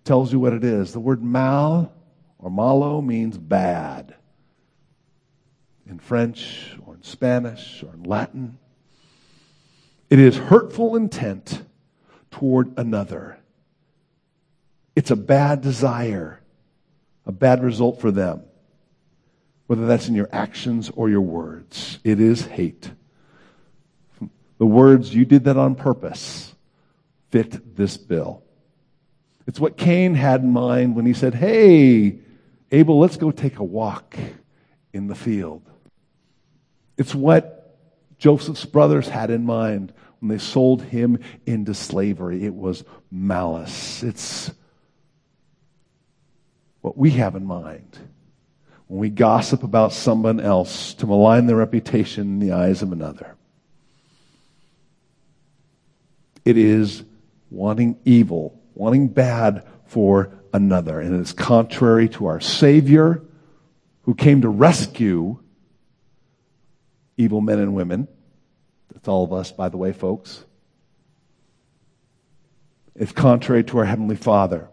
tells 0.04 0.32
you 0.32 0.38
what 0.38 0.52
it 0.52 0.62
is. 0.62 0.92
The 0.92 1.00
word 1.00 1.22
mal 1.22 1.92
or 2.38 2.50
malo 2.50 3.00
means 3.00 3.36
bad. 3.36 4.14
In 5.88 5.98
French 5.98 6.76
or 6.86 6.94
in 6.94 7.02
Spanish 7.02 7.82
or 7.82 7.92
in 7.94 8.04
Latin. 8.04 8.58
It 10.10 10.18
is 10.18 10.36
hurtful 10.36 10.96
intent 10.96 11.62
toward 12.32 12.76
another. 12.76 13.38
It's 14.96 15.12
a 15.12 15.16
bad 15.16 15.60
desire, 15.60 16.40
a 17.24 17.32
bad 17.32 17.62
result 17.62 18.00
for 18.00 18.10
them, 18.10 18.42
whether 19.68 19.86
that's 19.86 20.08
in 20.08 20.16
your 20.16 20.28
actions 20.32 20.90
or 20.90 21.08
your 21.08 21.20
words. 21.20 22.00
It 22.02 22.20
is 22.20 22.44
hate. 22.44 22.90
The 24.58 24.66
words, 24.66 25.14
you 25.14 25.24
did 25.24 25.44
that 25.44 25.56
on 25.56 25.76
purpose, 25.76 26.54
fit 27.30 27.76
this 27.76 27.96
bill. 27.96 28.42
It's 29.46 29.60
what 29.60 29.76
Cain 29.76 30.14
had 30.14 30.42
in 30.42 30.50
mind 30.50 30.96
when 30.96 31.06
he 31.06 31.14
said, 31.14 31.34
Hey, 31.34 32.18
Abel, 32.72 32.98
let's 32.98 33.16
go 33.16 33.30
take 33.30 33.58
a 33.58 33.64
walk 33.64 34.16
in 34.92 35.06
the 35.06 35.14
field. 35.14 35.62
It's 36.98 37.14
what 37.14 37.59
Joseph's 38.20 38.66
brothers 38.66 39.08
had 39.08 39.30
in 39.30 39.44
mind 39.44 39.94
when 40.20 40.28
they 40.28 40.38
sold 40.38 40.82
him 40.82 41.18
into 41.46 41.72
slavery. 41.72 42.44
It 42.44 42.54
was 42.54 42.84
malice. 43.10 44.02
It's 44.02 44.52
what 46.82 46.98
we 46.98 47.12
have 47.12 47.34
in 47.34 47.46
mind 47.46 47.98
when 48.88 49.00
we 49.00 49.08
gossip 49.08 49.62
about 49.62 49.94
someone 49.94 50.38
else 50.38 50.92
to 50.94 51.06
malign 51.06 51.46
their 51.46 51.56
reputation 51.56 52.22
in 52.24 52.38
the 52.40 52.52
eyes 52.52 52.82
of 52.82 52.92
another. 52.92 53.36
It 56.44 56.58
is 56.58 57.02
wanting 57.50 57.98
evil, 58.04 58.60
wanting 58.74 59.08
bad 59.08 59.66
for 59.86 60.38
another. 60.52 61.00
And 61.00 61.14
it 61.14 61.20
is 61.20 61.32
contrary 61.32 62.10
to 62.10 62.26
our 62.26 62.40
Savior 62.40 63.22
who 64.02 64.14
came 64.14 64.42
to 64.42 64.48
rescue 64.50 65.38
evil 67.16 67.40
men 67.40 67.58
and 67.58 67.74
women. 67.74 68.08
That's 68.92 69.08
all 69.08 69.24
of 69.24 69.32
us, 69.32 69.52
by 69.52 69.68
the 69.68 69.76
way, 69.76 69.92
folks. 69.92 70.44
It's 72.94 73.12
contrary 73.12 73.64
to 73.64 73.78
our 73.78 73.84
Heavenly 73.84 74.16
Father. 74.16 74.68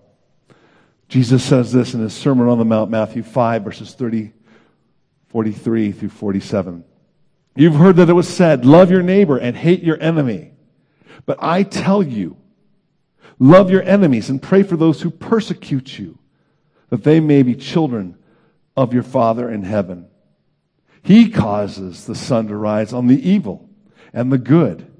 Jesus 1.07 1.43
says 1.43 1.71
this 1.71 1.93
in 1.93 2.01
his 2.01 2.13
Sermon 2.13 2.49
on 2.49 2.57
the 2.57 2.65
Mount, 2.65 2.91
Matthew 2.91 3.23
5, 3.23 3.63
verses 3.63 3.93
30, 3.93 4.33
43 5.29 5.91
through 5.91 6.09
47. 6.09 6.83
You've 7.55 7.75
heard 7.75 7.95
that 7.95 8.09
it 8.09 8.13
was 8.13 8.27
said, 8.27 8.65
love 8.65 8.91
your 8.91 9.01
neighbor 9.01 9.37
and 9.37 9.55
hate 9.55 9.81
your 9.81 10.01
enemy. 10.01 10.51
But 11.25 11.37
I 11.41 11.63
tell 11.63 12.03
you, 12.03 12.37
love 13.39 13.71
your 13.71 13.81
enemies 13.81 14.29
and 14.29 14.41
pray 14.41 14.63
for 14.63 14.77
those 14.77 15.01
who 15.01 15.09
persecute 15.09 15.97
you, 15.97 16.19
that 16.89 17.03
they 17.03 17.19
may 17.19 17.43
be 17.43 17.55
children 17.55 18.17
of 18.75 18.93
your 18.93 19.03
Father 19.03 19.49
in 19.49 19.63
heaven. 19.63 20.07
He 21.07 21.29
causes 21.29 22.03
the 22.03 22.15
sun 22.15 22.47
to 22.47 22.57
rise 22.57 22.91
on 22.91 23.07
the 23.07 23.29
evil 23.29 23.69
and 24.11 24.29
the 24.29 24.37
good 24.37 24.91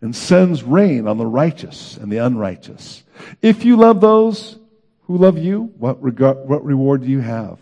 and 0.00 0.16
sends 0.16 0.64
rain 0.64 1.06
on 1.06 1.18
the 1.18 1.26
righteous 1.26 1.96
and 1.96 2.10
the 2.10 2.16
unrighteous. 2.16 3.04
If 3.40 3.64
you 3.64 3.76
love 3.76 4.00
those 4.00 4.58
who 5.02 5.18
love 5.18 5.38
you, 5.38 5.72
what, 5.78 6.00
what 6.00 6.64
reward 6.64 7.02
do 7.02 7.06
you 7.06 7.20
have? 7.20 7.60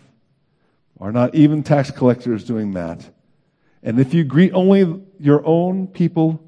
Are 0.99 1.11
not 1.11 1.35
even 1.35 1.61
tax 1.61 1.91
collectors 1.91 2.43
doing 2.43 2.71
that? 2.71 3.07
And 3.83 3.99
if 3.99 4.15
you 4.15 4.23
greet 4.23 4.53
only 4.53 5.03
your 5.19 5.45
own 5.45 5.85
people, 5.85 6.43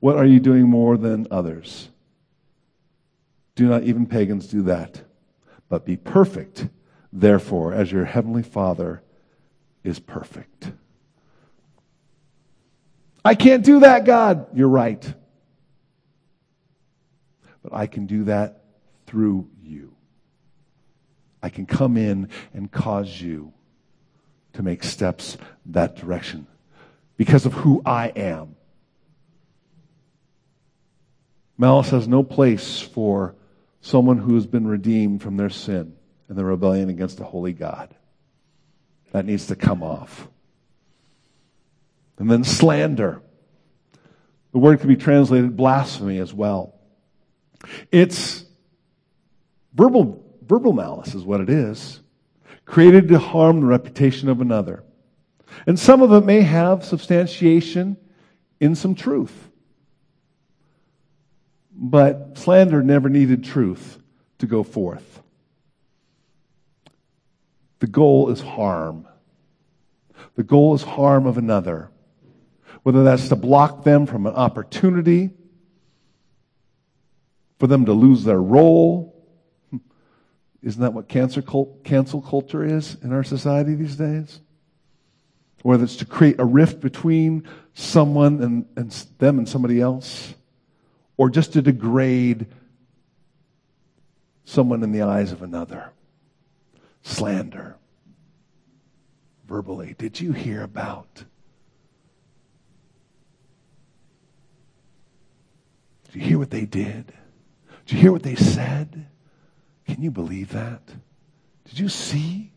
what 0.00 0.16
are 0.16 0.26
you 0.26 0.40
doing 0.40 0.68
more 0.68 0.98
than 0.98 1.26
others? 1.30 1.88
Do 3.54 3.66
not 3.66 3.84
even 3.84 4.04
pagans 4.04 4.46
do 4.46 4.60
that. 4.64 5.00
But 5.70 5.86
be 5.86 5.96
perfect, 5.96 6.68
therefore, 7.14 7.72
as 7.72 7.90
your 7.90 8.04
heavenly 8.04 8.42
Father 8.42 9.02
is 9.88 9.98
perfect. 9.98 10.70
I 13.24 13.34
can't 13.34 13.64
do 13.64 13.80
that, 13.80 14.04
God. 14.04 14.46
You're 14.54 14.68
right. 14.68 15.14
But 17.62 17.72
I 17.74 17.86
can 17.86 18.06
do 18.06 18.24
that 18.24 18.64
through 19.06 19.48
you. 19.62 19.94
I 21.42 21.48
can 21.48 21.66
come 21.66 21.96
in 21.96 22.28
and 22.54 22.70
cause 22.70 23.20
you 23.20 23.52
to 24.54 24.62
make 24.62 24.82
steps 24.82 25.36
that 25.66 25.96
direction 25.96 26.46
because 27.16 27.46
of 27.46 27.52
who 27.52 27.82
I 27.84 28.08
am. 28.08 28.56
Malice 31.56 31.90
has 31.90 32.06
no 32.06 32.22
place 32.22 32.80
for 32.80 33.34
someone 33.80 34.18
who 34.18 34.34
has 34.34 34.46
been 34.46 34.66
redeemed 34.66 35.22
from 35.22 35.36
their 35.36 35.50
sin 35.50 35.94
and 36.28 36.38
their 36.38 36.44
rebellion 36.44 36.88
against 36.88 37.18
the 37.18 37.24
holy 37.24 37.52
God. 37.52 37.94
That 39.12 39.24
needs 39.24 39.46
to 39.46 39.56
come 39.56 39.82
off. 39.82 40.28
And 42.18 42.30
then 42.30 42.44
slander. 42.44 43.22
The 44.52 44.58
word 44.58 44.80
can 44.80 44.88
be 44.88 44.96
translated 44.96 45.56
blasphemy 45.56 46.18
as 46.18 46.34
well. 46.34 46.74
It's 47.92 48.44
verbal, 49.74 50.24
verbal 50.46 50.72
malice 50.72 51.14
is 51.14 51.22
what 51.22 51.40
it 51.40 51.48
is, 51.48 52.00
created 52.64 53.08
to 53.08 53.18
harm 53.18 53.60
the 53.60 53.66
reputation 53.66 54.28
of 54.28 54.40
another. 54.40 54.84
And 55.66 55.78
some 55.78 56.02
of 56.02 56.12
it 56.12 56.26
may 56.26 56.42
have 56.42 56.84
substantiation 56.84 57.96
in 58.60 58.74
some 58.74 58.94
truth. 58.94 59.48
But 61.72 62.36
slander 62.36 62.82
never 62.82 63.08
needed 63.08 63.44
truth 63.44 63.98
to 64.38 64.46
go 64.46 64.62
forth. 64.62 65.07
The 67.80 67.86
goal 67.86 68.30
is 68.30 68.40
harm. 68.40 69.06
The 70.34 70.42
goal 70.42 70.74
is 70.74 70.82
harm 70.82 71.26
of 71.26 71.38
another. 71.38 71.90
Whether 72.82 73.04
that's 73.04 73.28
to 73.28 73.36
block 73.36 73.84
them 73.84 74.06
from 74.06 74.26
an 74.26 74.34
opportunity, 74.34 75.30
for 77.58 77.66
them 77.66 77.84
to 77.86 77.92
lose 77.92 78.24
their 78.24 78.40
role. 78.40 79.14
Isn't 80.62 80.80
that 80.80 80.92
what 80.92 81.08
cancer 81.08 81.42
cult, 81.42 81.84
cancel 81.84 82.20
culture 82.20 82.64
is 82.64 82.96
in 83.02 83.12
our 83.12 83.24
society 83.24 83.74
these 83.74 83.96
days? 83.96 84.40
Whether 85.62 85.84
it's 85.84 85.96
to 85.96 86.04
create 86.04 86.38
a 86.38 86.44
rift 86.44 86.80
between 86.80 87.48
someone 87.74 88.42
and, 88.42 88.66
and 88.76 88.90
them 89.18 89.38
and 89.38 89.48
somebody 89.48 89.80
else 89.80 90.34
or 91.16 91.28
just 91.28 91.52
to 91.54 91.62
degrade 91.62 92.46
someone 94.44 94.82
in 94.82 94.92
the 94.92 95.02
eyes 95.02 95.32
of 95.32 95.42
another. 95.42 95.90
Slander. 97.08 97.76
Verbally. 99.46 99.94
Did 99.96 100.20
you 100.20 100.32
hear 100.32 100.62
about? 100.62 101.24
Did 106.04 106.14
you 106.14 106.20
hear 106.20 106.38
what 106.38 106.50
they 106.50 106.66
did? 106.66 107.12
Did 107.86 107.94
you 107.94 107.98
hear 107.98 108.12
what 108.12 108.22
they 108.22 108.34
said? 108.34 109.06
Can 109.86 110.02
you 110.02 110.10
believe 110.10 110.52
that? 110.52 110.86
Did 111.64 111.78
you 111.78 111.88
see? 111.88 112.52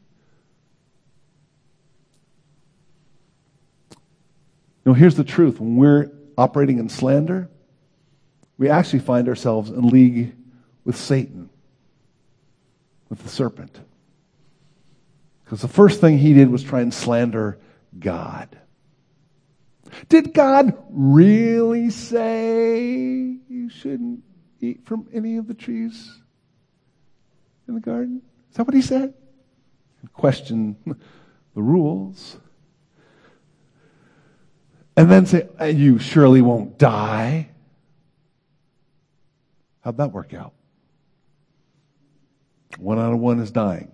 No, 4.85 4.93
here's 4.93 5.15
the 5.15 5.23
truth. 5.23 5.61
When 5.61 5.77
we're 5.77 6.11
operating 6.37 6.77
in 6.77 6.89
slander, 6.89 7.49
we 8.57 8.69
actually 8.69 8.99
find 8.99 9.29
ourselves 9.29 9.69
in 9.69 9.87
league 9.87 10.35
with 10.83 10.97
Satan, 10.97 11.49
with 13.09 13.23
the 13.23 13.29
serpent. 13.29 13.79
Because 15.51 15.63
the 15.63 15.67
first 15.67 15.99
thing 15.99 16.17
he 16.17 16.31
did 16.31 16.49
was 16.49 16.63
try 16.63 16.79
and 16.79 16.93
slander 16.93 17.59
God. 17.99 18.57
Did 20.07 20.33
God 20.33 20.81
really 20.89 21.89
say 21.89 23.35
you 23.49 23.67
shouldn't 23.67 24.23
eat 24.61 24.85
from 24.85 25.09
any 25.11 25.35
of 25.35 25.49
the 25.49 25.53
trees 25.53 26.21
in 27.67 27.73
the 27.73 27.81
garden? 27.81 28.21
Is 28.49 28.55
that 28.55 28.65
what 28.65 28.73
he 28.73 28.81
said? 28.81 29.13
Question 30.13 30.77
the 30.85 31.61
rules. 31.61 32.37
And 34.95 35.11
then 35.11 35.25
say, 35.25 35.49
uh, 35.59 35.65
You 35.65 35.99
surely 35.99 36.41
won't 36.41 36.77
die. 36.77 37.49
How'd 39.81 39.97
that 39.97 40.13
work 40.13 40.33
out? 40.33 40.53
One 42.77 42.97
out 42.97 43.11
of 43.11 43.19
one 43.19 43.41
is 43.41 43.51
dying. 43.51 43.91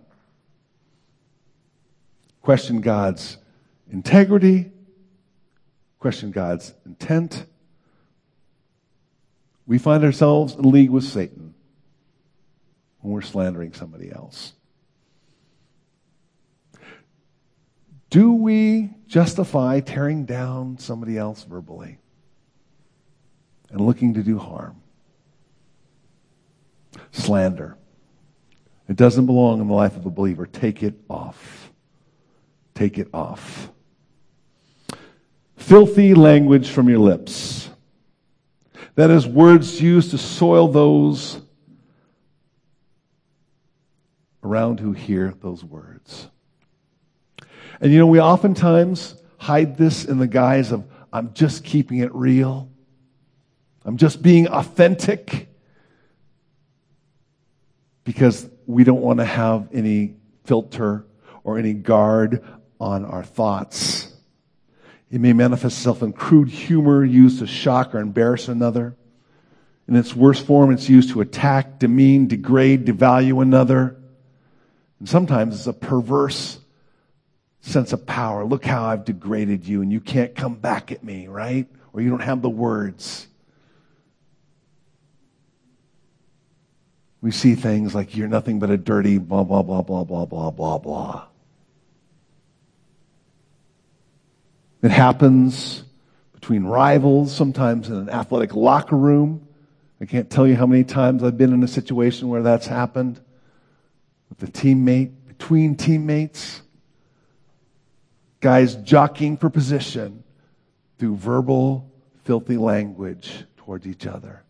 Question 2.48 2.80
God's 2.80 3.36
integrity, 3.92 4.72
question 6.00 6.32
God's 6.32 6.74
intent. 6.86 7.46
We 9.66 9.78
find 9.78 10.02
ourselves 10.06 10.56
in 10.56 10.62
league 10.62 10.90
with 10.90 11.04
Satan 11.04 11.54
when 13.02 13.12
we're 13.12 13.22
slandering 13.22 13.74
somebody 13.74 14.10
else. 14.10 14.54
Do 18.10 18.32
we 18.32 18.92
justify 19.08 19.82
tearing 19.82 20.24
down 20.24 20.78
somebody 20.78 21.18
else 21.18 21.44
verbally 21.44 21.98
and 23.70 23.82
looking 23.82 24.14
to 24.14 24.24
do 24.24 24.40
harm? 24.40 24.82
slander. 27.12 27.78
It 28.88 28.96
doesn't 28.96 29.26
belong 29.26 29.60
in 29.60 29.68
the 29.68 29.74
life 29.74 29.98
of 29.98 30.06
a 30.06 30.10
believer. 30.10 30.46
Take 30.46 30.82
it 30.82 30.96
off. 31.10 31.67
Take 32.78 33.00
it 33.00 33.08
off. 33.12 33.72
Filthy 35.56 36.14
language 36.14 36.70
from 36.70 36.88
your 36.88 37.00
lips. 37.00 37.72
That 38.94 39.10
is, 39.10 39.26
words 39.26 39.82
used 39.82 40.12
to 40.12 40.20
soil 40.20 40.68
those 40.68 41.42
around 44.44 44.80
who 44.80 44.92
hear 44.92 45.34
those 45.42 45.64
words. 45.64 46.28
And 47.82 47.92
you 47.92 47.98
know, 47.98 48.06
we 48.06 48.22
oftentimes 48.22 49.16
hide 49.40 49.76
this 49.76 50.06
in 50.06 50.20
the 50.20 50.28
guise 50.28 50.72
of, 50.72 50.86
I'm 51.12 51.34
just 51.34 51.64
keeping 51.64 51.98
it 51.98 52.14
real. 52.14 52.70
I'm 53.86 53.98
just 53.98 54.22
being 54.22 54.48
authentic 54.50 55.50
because 58.04 58.48
we 58.68 58.84
don't 58.84 59.02
want 59.02 59.18
to 59.18 59.26
have 59.26 59.70
any 59.74 60.18
filter 60.44 61.08
or 61.44 61.58
any 61.58 61.74
guard 61.74 62.44
on 62.80 63.06
our 63.06 63.24
thoughts. 63.24 64.14
It 65.10 65.22
may 65.22 65.34
manifest 65.34 65.78
itself 65.78 66.02
in 66.02 66.14
crude 66.14 66.50
humor 66.50 67.04
used 67.04 67.40
to 67.40 67.48
shock 67.48 67.96
or 67.96 68.00
embarrass 68.00 68.48
another. 68.48 68.96
In 69.88 69.96
its 69.96 70.16
worst 70.16 70.46
form, 70.46 70.72
it's 70.72 70.90
used 70.90 71.12
to 71.12 71.22
attack, 71.22 71.80
demean, 71.80 72.28
degrade, 72.28 72.86
devalue 72.86 73.42
another. 73.42 73.96
And 75.00 75.08
sometimes 75.08 75.56
it's 75.56 75.68
a 75.68 75.74
perverse 75.74 76.60
sense 77.62 77.94
of 77.94 78.06
power. 78.06 78.44
Look 78.44 78.66
how 78.66 78.86
I've 78.86 79.06
degraded 79.06 79.66
you 79.66 79.82
and 79.82 79.92
you 79.92 80.02
can't 80.02 80.36
come 80.36 80.56
back 80.56 80.92
at 80.92 81.04
me, 81.04 81.28
right? 81.28 81.68
Or 81.94 82.02
you 82.02 82.10
don't 82.10 82.22
have 82.22 82.42
the 82.42 82.50
words. 82.50 83.28
we 87.22 87.32
see 87.32 87.56
things 87.56 87.96
like 87.96 88.16
you're 88.16 88.28
nothing 88.28 88.60
but 88.60 88.70
a 88.70 88.78
dirty 88.78 89.18
blah, 89.18 89.44
blah, 89.44 89.62
blah, 89.62 89.82
blah, 89.82 90.04
blah, 90.04 90.26
blah, 90.26 90.52
blah, 90.52 90.78
blah. 90.78 91.26
It 94.82 94.92
happens 94.92 95.84
between 96.34 96.64
rivals, 96.64 97.36
sometimes 97.36 97.90
in 97.90 97.96
an 97.96 98.10
athletic 98.10 98.56
locker 98.56 98.96
room. 98.96 99.48
I 100.00 100.06
can't 100.06 100.30
tell 100.30 100.48
you 100.48 100.56
how 100.56 100.68
many 100.68 100.84
times 100.84 101.24
I've 101.24 101.38
been 101.38 101.54
in 101.54 101.64
a 101.64 101.68
situation 101.68 102.30
where 102.30 102.44
that's 102.44 102.68
happened 102.68 103.20
with 104.30 104.48
a 104.48 104.52
teammate, 104.52 105.12
between 105.28 105.76
teammates, 105.76 106.62
guys 108.40 108.76
jockeying 108.76 109.38
for 109.38 109.50
position 109.50 110.24
through 111.00 111.16
verbal, 111.16 111.92
filthy 112.24 112.58
language 112.58 113.46
towards 113.58 113.88
each 113.88 114.06
other. 114.06 114.44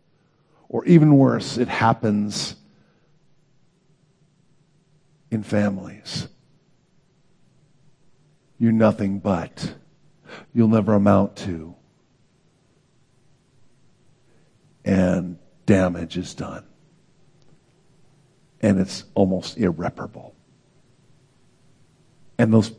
Or 0.68 0.84
even 0.84 1.16
worse, 1.16 1.56
it 1.56 1.68
happens 1.68 2.54
in 5.30 5.42
families. 5.42 6.28
You're 8.58 8.72
nothing 8.72 9.18
but. 9.20 9.74
You'll 10.52 10.68
never 10.68 10.94
amount 10.94 11.36
to. 11.38 11.74
And 14.84 15.38
damage 15.66 16.16
is 16.16 16.34
done. 16.34 16.64
And 18.60 18.80
it's 18.80 19.04
almost 19.14 19.58
irreparable. 19.58 20.34
And 22.38 22.52
those 22.52 22.72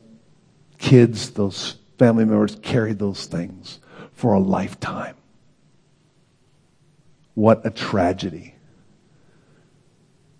kids, 0.77 1.31
those 1.31 1.75
family 1.97 2.25
members 2.25 2.55
carry 2.61 2.93
those 2.93 3.25
things 3.25 3.79
for 4.13 4.33
a 4.33 4.39
lifetime. 4.39 5.15
What 7.35 7.65
a 7.65 7.69
tragedy. 7.69 8.55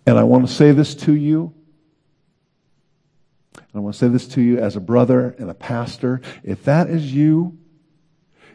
And 0.06 0.18
I 0.18 0.24
want 0.24 0.48
to 0.48 0.54
say 0.54 0.72
this 0.72 0.96
to 0.96 1.14
you 1.14 1.54
I 3.74 3.80
want 3.80 3.94
to 3.96 4.00
say 4.00 4.08
this 4.08 4.28
to 4.30 4.42
you 4.42 4.58
as 4.58 4.76
a 4.76 4.82
brother 4.82 5.36
and 5.38 5.50
a 5.50 5.54
pastor. 5.54 6.22
If 6.44 6.64
that 6.64 6.90
is 6.90 7.14
you, 7.14 7.58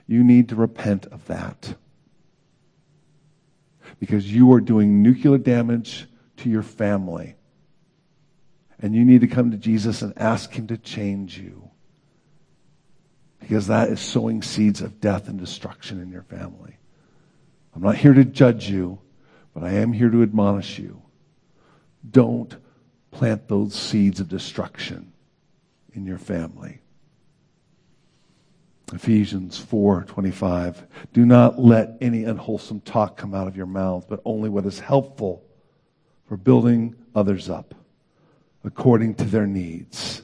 you 0.06 0.24
need 0.24 0.48
to 0.48 0.56
repent 0.56 1.06
of 1.06 1.26
that. 1.26 1.76
Because 4.00 4.30
you 4.30 4.52
are 4.52 4.60
doing 4.60 5.02
nuclear 5.02 5.38
damage 5.38 6.06
to 6.38 6.50
your 6.50 6.62
family. 6.62 7.36
And 8.80 8.94
you 8.94 9.04
need 9.04 9.20
to 9.20 9.28
come 9.28 9.52
to 9.52 9.56
Jesus 9.56 10.02
and 10.02 10.12
ask 10.16 10.52
Him 10.52 10.66
to 10.66 10.76
change 10.76 11.38
you. 11.38 11.70
Because 13.38 13.68
that 13.68 13.88
is 13.88 14.00
sowing 14.00 14.42
seeds 14.42 14.80
of 14.80 15.00
death 15.00 15.28
and 15.28 15.38
destruction 15.38 16.00
in 16.00 16.10
your 16.10 16.22
family. 16.22 16.76
I'm 17.74 17.82
not 17.82 17.96
here 17.96 18.14
to 18.14 18.24
judge 18.24 18.68
you, 18.68 19.00
but 19.52 19.62
I 19.62 19.74
am 19.74 19.92
here 19.92 20.10
to 20.10 20.22
admonish 20.22 20.78
you. 20.78 21.02
Don't 22.08 22.56
plant 23.14 23.48
those 23.48 23.74
seeds 23.74 24.20
of 24.20 24.28
destruction 24.28 25.12
in 25.94 26.04
your 26.04 26.18
family. 26.18 26.80
Ephesians 28.92 29.58
4:25 29.58 30.82
Do 31.12 31.24
not 31.24 31.58
let 31.58 31.96
any 32.00 32.24
unwholesome 32.24 32.80
talk 32.80 33.16
come 33.16 33.34
out 33.34 33.48
of 33.48 33.56
your 33.56 33.66
mouth 33.66 34.06
but 34.08 34.20
only 34.24 34.48
what 34.48 34.66
is 34.66 34.78
helpful 34.80 35.42
for 36.26 36.36
building 36.36 36.94
others 37.14 37.48
up 37.48 37.74
according 38.62 39.14
to 39.14 39.24
their 39.24 39.46
needs 39.46 40.22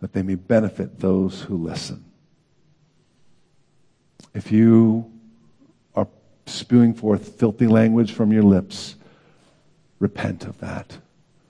that 0.00 0.12
they 0.12 0.22
may 0.22 0.34
benefit 0.34 0.98
those 0.98 1.42
who 1.42 1.56
listen. 1.56 2.04
If 4.34 4.52
you 4.52 5.10
are 5.94 6.08
spewing 6.46 6.92
forth 6.92 7.38
filthy 7.38 7.66
language 7.66 8.12
from 8.12 8.32
your 8.32 8.42
lips, 8.42 8.96
repent 9.98 10.44
of 10.44 10.58
that. 10.58 10.98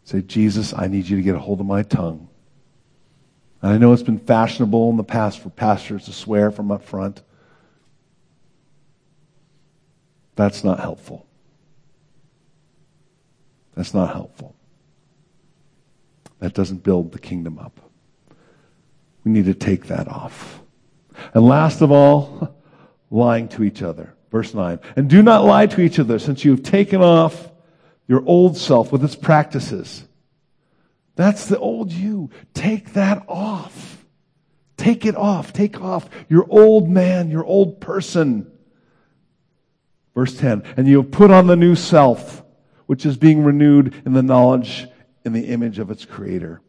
Say, 0.06 0.22
Jesus, 0.22 0.72
I 0.72 0.86
need 0.86 1.08
you 1.08 1.16
to 1.16 1.22
get 1.22 1.34
a 1.34 1.38
hold 1.40 1.58
of 1.58 1.66
my 1.66 1.82
tongue. 1.82 2.28
And 3.60 3.72
I 3.72 3.78
know 3.78 3.92
it's 3.92 4.04
been 4.04 4.20
fashionable 4.20 4.88
in 4.90 4.96
the 4.96 5.02
past 5.02 5.40
for 5.40 5.50
pastors 5.50 6.04
to 6.04 6.12
swear 6.12 6.52
from 6.52 6.70
up 6.70 6.84
front. 6.84 7.22
That's 10.36 10.62
not 10.62 10.78
helpful. 10.78 11.26
That's 13.74 13.94
not 13.94 14.12
helpful. 14.12 14.54
That 16.38 16.54
doesn't 16.54 16.84
build 16.84 17.10
the 17.10 17.18
kingdom 17.18 17.58
up. 17.58 17.80
We 19.24 19.32
need 19.32 19.46
to 19.46 19.54
take 19.54 19.86
that 19.86 20.06
off. 20.06 20.60
And 21.34 21.44
last 21.44 21.80
of 21.80 21.90
all, 21.90 22.56
lying 23.10 23.48
to 23.48 23.64
each 23.64 23.82
other. 23.82 24.14
Verse 24.30 24.54
9. 24.54 24.78
And 24.94 25.10
do 25.10 25.20
not 25.20 25.44
lie 25.44 25.66
to 25.66 25.80
each 25.80 25.98
other, 25.98 26.20
since 26.20 26.44
you 26.44 26.52
have 26.52 26.62
taken 26.62 27.02
off 27.02 27.50
your 28.08 28.22
old 28.26 28.56
self 28.56 28.92
with 28.92 29.04
its 29.04 29.16
practices. 29.16 30.04
That's 31.16 31.46
the 31.46 31.58
old 31.58 31.92
you. 31.92 32.30
Take 32.54 32.92
that 32.92 33.24
off. 33.28 34.04
Take 34.76 35.06
it 35.06 35.16
off. 35.16 35.52
Take 35.52 35.80
off 35.80 36.08
your 36.28 36.46
old 36.48 36.88
man, 36.88 37.30
your 37.30 37.44
old 37.44 37.80
person. 37.80 38.50
Verse 40.14 40.36
10. 40.36 40.62
And 40.76 40.86
you 40.86 41.02
put 41.02 41.30
on 41.30 41.46
the 41.46 41.56
new 41.56 41.74
self, 41.74 42.42
which 42.86 43.06
is 43.06 43.16
being 43.16 43.42
renewed 43.42 43.94
in 44.04 44.12
the 44.12 44.22
knowledge 44.22 44.86
in 45.24 45.32
the 45.32 45.46
image 45.46 45.78
of 45.78 45.90
its 45.90 46.04
creator. 46.04 46.60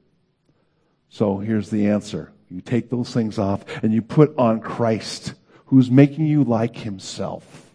So 1.09 1.37
here's 1.37 1.69
the 1.69 1.89
answer. 1.89 2.31
You 2.49 2.61
take 2.61 2.89
those 2.89 3.13
things 3.13 3.37
off 3.37 3.63
and 3.83 3.93
you 3.93 4.01
put 4.01 4.35
on 4.37 4.61
Christ, 4.61 5.33
who's 5.65 5.91
making 5.91 6.25
you 6.25 6.43
like 6.43 6.77
himself. 6.77 7.66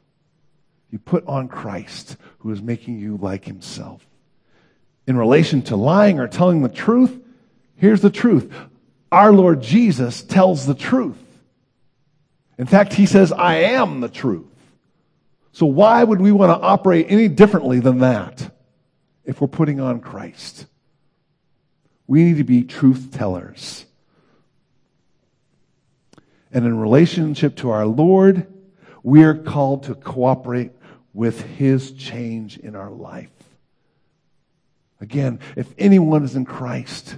You 0.92 0.98
put 0.98 1.26
on 1.26 1.48
Christ, 1.48 2.16
who 2.38 2.52
is 2.52 2.62
making 2.62 3.00
you 3.00 3.16
like 3.16 3.46
himself. 3.46 4.06
In 5.06 5.16
relation 5.16 5.62
to 5.62 5.76
lying 5.76 6.20
or 6.20 6.28
telling 6.28 6.62
the 6.62 6.68
truth, 6.68 7.18
here's 7.76 8.02
the 8.02 8.10
truth. 8.10 8.52
Our 9.10 9.32
Lord 9.32 9.62
Jesus 9.62 10.22
tells 10.22 10.66
the 10.66 10.74
truth. 10.74 11.16
In 12.58 12.66
fact, 12.66 12.92
he 12.92 13.06
says, 13.06 13.32
I 13.32 13.54
am 13.56 14.00
the 14.00 14.08
truth. 14.08 14.46
So 15.52 15.66
why 15.66 16.04
would 16.04 16.20
we 16.20 16.30
want 16.30 16.50
to 16.50 16.64
operate 16.64 17.06
any 17.08 17.26
differently 17.26 17.80
than 17.80 17.98
that 17.98 18.54
if 19.24 19.40
we're 19.40 19.48
putting 19.48 19.80
on 19.80 20.00
Christ? 20.00 20.66
We 22.06 22.22
need 22.24 22.36
to 22.36 22.44
be 22.44 22.64
truth 22.64 23.10
tellers. 23.12 23.86
And 26.52 26.66
in 26.66 26.78
relationship 26.78 27.56
to 27.56 27.70
our 27.70 27.86
Lord, 27.86 28.46
we 29.02 29.24
are 29.24 29.34
called 29.34 29.84
to 29.84 29.94
cooperate 29.94 30.72
with 31.14 31.40
His 31.42 31.92
change 31.92 32.58
in 32.58 32.74
our 32.74 32.90
life. 32.90 33.30
Again, 35.00 35.40
if 35.56 35.72
anyone 35.78 36.24
is 36.24 36.36
in 36.36 36.44
Christ, 36.44 37.16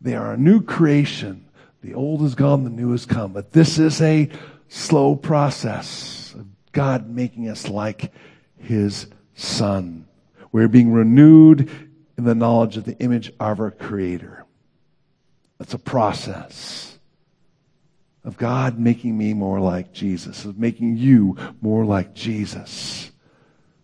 they 0.00 0.14
are 0.14 0.32
a 0.32 0.38
new 0.38 0.62
creation. 0.62 1.46
The 1.82 1.94
old 1.94 2.22
is 2.22 2.34
gone, 2.34 2.64
the 2.64 2.70
new 2.70 2.92
has 2.92 3.04
come. 3.04 3.32
But 3.32 3.52
this 3.52 3.78
is 3.78 4.00
a 4.00 4.30
slow 4.68 5.14
process 5.14 6.34
of 6.34 6.46
God 6.72 7.08
making 7.08 7.48
us 7.48 7.68
like 7.68 8.12
His 8.56 9.06
Son. 9.34 10.06
We're 10.50 10.68
being 10.68 10.92
renewed 10.92 11.70
in 12.16 12.24
the 12.24 12.34
knowledge 12.34 12.76
of 12.76 12.84
the 12.84 12.98
image 12.98 13.32
of 13.40 13.60
our 13.60 13.70
Creator. 13.70 14.44
It's 15.60 15.74
a 15.74 15.78
process 15.78 16.93
of 18.24 18.36
God 18.36 18.78
making 18.78 19.16
me 19.16 19.34
more 19.34 19.60
like 19.60 19.92
Jesus, 19.92 20.44
of 20.44 20.58
making 20.58 20.96
you 20.96 21.36
more 21.60 21.84
like 21.84 22.14
Jesus. 22.14 23.10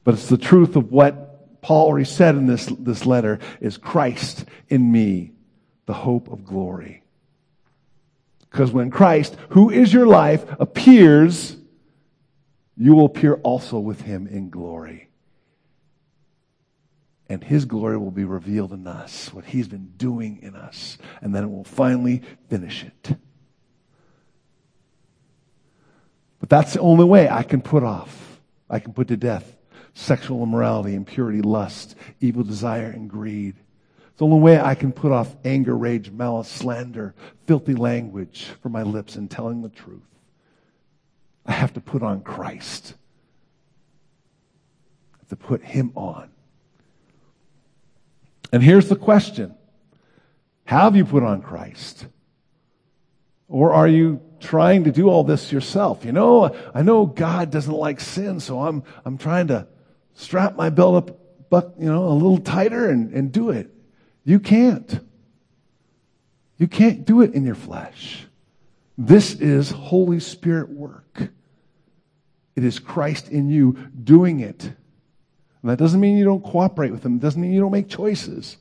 But 0.03 0.15
it's 0.15 0.29
the 0.29 0.39
truth 0.39 0.77
of 0.77 0.91
what 0.91 1.61
Paul 1.61 1.89
already 1.89 2.07
said 2.07 2.37
in 2.37 2.47
this, 2.47 2.67
this 2.79 3.05
letter 3.05 3.39
is 3.61 3.77
Christ 3.77 4.47
in 4.69 4.91
me, 4.91 5.33
the 5.85 5.93
hope 5.93 6.29
of 6.29 6.45
glory. 6.45 7.03
Because 8.51 8.73
when 8.73 8.91
Christ, 8.91 9.37
who 9.51 9.71
is 9.71 9.93
your 9.93 10.07
life, 10.07 10.45
appears, 10.59 11.57
you 12.77 12.95
will 12.95 13.05
appear 13.05 13.35
also 13.35 13.79
with 13.79 14.01
him 14.01 14.27
in 14.27 14.49
glory. 14.49 15.09
And 17.29 17.45
his 17.45 17.65
glory 17.65 17.97
will 17.97 18.11
be 18.11 18.25
revealed 18.25 18.73
in 18.73 18.89
us, 18.89 19.33
what 19.33 19.45
he's 19.45 19.69
been 19.69 19.93
doing 19.97 20.41
in 20.43 20.57
us. 20.57 20.99
And 21.21 21.33
then 21.33 21.45
it 21.45 21.51
will 21.51 21.63
finally 21.63 22.23
finish 22.49 22.83
it. 22.83 23.17
But 26.41 26.49
that's 26.49 26.73
the 26.73 26.81
only 26.81 27.05
way 27.05 27.29
I 27.29 27.43
can 27.43 27.61
put 27.61 27.85
off, 27.85 28.41
I 28.69 28.81
can 28.81 28.93
put 28.93 29.09
to 29.09 29.17
death 29.17 29.57
sexual 29.95 30.43
immorality, 30.43 30.95
impurity, 30.95 31.43
lust, 31.43 31.95
evil 32.21 32.43
desire, 32.43 32.87
and 32.87 33.09
greed. 33.09 33.57
It's 34.09 34.19
the 34.19 34.25
only 34.25 34.41
way 34.41 34.61
I 34.61 34.75
can 34.75 34.93
put 34.93 35.13
off 35.13 35.35
anger, 35.45 35.77
rage, 35.77 36.11
malice, 36.11 36.49
slander, 36.49 37.15
filthy 37.47 37.75
language 37.75 38.51
from 38.63 38.73
my 38.73 38.83
lips 38.83 39.17
and 39.17 39.31
telling 39.31 39.63
the 39.63 39.69
truth. 39.69 40.01
I 41.45 41.53
have 41.53 41.73
to 41.75 41.81
put 41.81 42.03
on 42.03 42.23
Christ. 42.23 42.95
I 45.15 45.19
have 45.19 45.29
to 45.29 45.37
put 45.37 45.63
him 45.63 45.93
on. 45.95 46.31
And 48.53 48.63
here's 48.63 48.89
the 48.89 48.97
question. 48.97 49.55
Have 50.65 50.97
you 50.97 51.05
put 51.05 51.23
on 51.23 51.43
Christ? 51.43 52.07
Or 53.49 53.73
are 53.73 53.89
you 53.89 54.23
trying 54.41 54.85
to 54.85 54.93
do 54.93 55.09
all 55.09 55.25
this 55.25 55.53
yourself? 55.53 56.05
You 56.05 56.13
know, 56.13 56.55
I 56.75 56.83
know 56.83 57.07
God 57.07 57.51
doesn't 57.51 57.73
like 57.73 58.01
sin, 58.01 58.41
so 58.41 58.61
I'm, 58.61 58.83
I'm 59.05 59.19
trying 59.19 59.49
to 59.49 59.67
strap 60.15 60.57
my 60.57 60.71
belt 60.71 60.95
up, 60.97 61.51
but, 61.51 61.75
you 61.79 61.87
know, 61.87 62.09
a 62.09 62.15
little 62.15 62.39
tighter 62.39 62.89
and, 62.89 63.13
and 63.13 63.33
do 63.33 63.51
it. 63.51 63.71
You 64.25 64.41
can't. 64.41 65.01
You 66.59 66.69
can't 66.69 67.05
do 67.05 67.23
it 67.23 67.35
in 67.35 67.45
your 67.45 67.55
flesh. 67.55 68.27
This 68.99 69.35
is 69.35 69.71
Holy 69.71 70.21
Spirit 70.21 70.69
work. 70.69 71.31
It 72.55 72.65
is 72.65 72.79
Christ 72.79 73.31
in 73.31 73.49
you 73.49 73.73
doing 74.05 74.41
it. 74.41 74.65
And 74.65 75.71
that 75.71 75.79
doesn't 75.79 76.01
mean 76.01 76.19
you 76.19 76.25
don't 76.25 76.45
cooperate 76.45 76.91
with 76.91 77.05
Him. 77.05 77.17
It 77.17 77.21
doesn't 77.21 77.41
mean 77.41 77.53
you 77.53 77.61
don't 77.61 77.73
make 77.73 77.89
choices. 77.89 78.59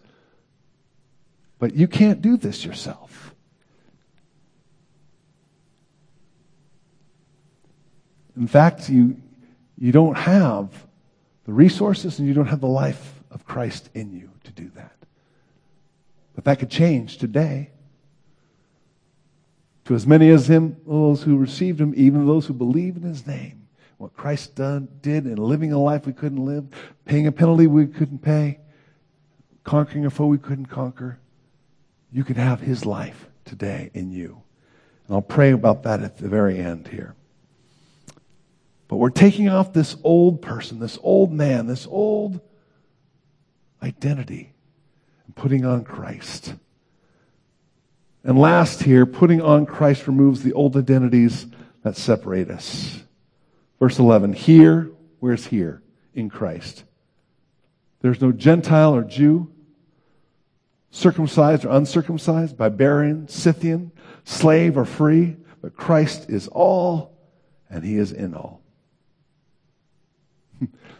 But 1.57 1.75
you 1.75 1.87
can't 1.87 2.21
do 2.21 2.37
this 2.37 2.63
yourself. 2.63 3.28
In 8.39 8.47
fact, 8.47 8.89
you, 8.89 9.17
you 9.77 9.91
don't 9.91 10.17
have 10.17 10.71
the 11.45 11.51
resources 11.51 12.19
and 12.19 12.27
you 12.27 12.33
don't 12.33 12.47
have 12.47 12.61
the 12.61 12.67
life 12.67 13.21
of 13.29 13.45
Christ 13.45 13.89
in 13.93 14.13
you 14.13 14.31
to 14.45 14.51
do 14.51 14.71
that. 14.75 14.95
But 16.35 16.45
that 16.45 16.59
could 16.59 16.71
change 16.71 17.17
today. 17.17 17.71
To 19.85 19.95
as 19.95 20.07
many 20.07 20.29
as 20.29 20.49
him, 20.49 20.77
those 20.87 21.21
who 21.21 21.35
received 21.35 21.81
him, 21.81 21.93
even 21.97 22.25
those 22.25 22.45
who 22.45 22.53
believe 22.53 22.95
in 22.95 23.03
his 23.03 23.27
name, 23.27 23.67
what 23.97 24.15
Christ 24.15 24.55
done, 24.55 24.87
did 25.01 25.25
in 25.25 25.35
living 25.35 25.73
a 25.73 25.79
life 25.79 26.05
we 26.05 26.13
couldn't 26.13 26.45
live, 26.45 26.65
paying 27.03 27.27
a 27.27 27.33
penalty 27.33 27.67
we 27.67 27.87
couldn't 27.87 28.19
pay, 28.19 28.59
conquering 29.65 30.05
a 30.05 30.09
foe 30.09 30.27
we 30.27 30.37
couldn't 30.37 30.67
conquer, 30.67 31.19
you 32.13 32.23
can 32.23 32.35
have 32.35 32.61
his 32.61 32.85
life 32.85 33.27
today 33.43 33.91
in 33.93 34.11
you. 34.11 34.41
And 35.07 35.15
I'll 35.15 35.21
pray 35.21 35.51
about 35.51 35.83
that 35.83 36.01
at 36.01 36.17
the 36.17 36.29
very 36.29 36.59
end 36.59 36.87
here. 36.87 37.15
But 38.89 38.97
we're 38.97 39.11
taking 39.11 39.47
off 39.47 39.71
this 39.71 39.95
old 40.03 40.41
person, 40.41 40.79
this 40.79 40.97
old 41.03 41.31
man, 41.31 41.67
this 41.67 41.87
old 41.87 42.41
identity, 43.83 44.51
and 45.25 45.35
putting 45.35 45.63
on 45.63 45.83
Christ. 45.83 46.55
And 48.23 48.37
last 48.37 48.81
here, 48.81 49.05
putting 49.05 49.41
on 49.41 49.67
Christ 49.67 50.07
removes 50.07 50.41
the 50.41 50.53
old 50.53 50.75
identities 50.75 51.45
that 51.83 51.95
separate 51.97 52.49
us. 52.49 53.03
Verse 53.79 53.99
11, 53.99 54.33
here, 54.33 54.89
where's 55.19 55.45
here? 55.45 55.83
In 56.15 56.29
Christ. 56.29 56.83
There's 58.01 58.19
no 58.19 58.31
Gentile 58.31 58.95
or 58.95 59.03
Jew, 59.03 59.53
circumcised 60.89 61.63
or 61.63 61.69
uncircumcised, 61.69 62.57
barbarian, 62.57 63.27
Scythian, 63.27 63.91
slave 64.23 64.77
or 64.77 64.85
free, 64.85 65.37
but 65.61 65.75
Christ 65.75 66.27
is 66.27 66.47
all 66.47 67.15
and 67.69 67.83
he 67.83 67.95
is 67.95 68.11
in 68.11 68.33
all. 68.33 68.63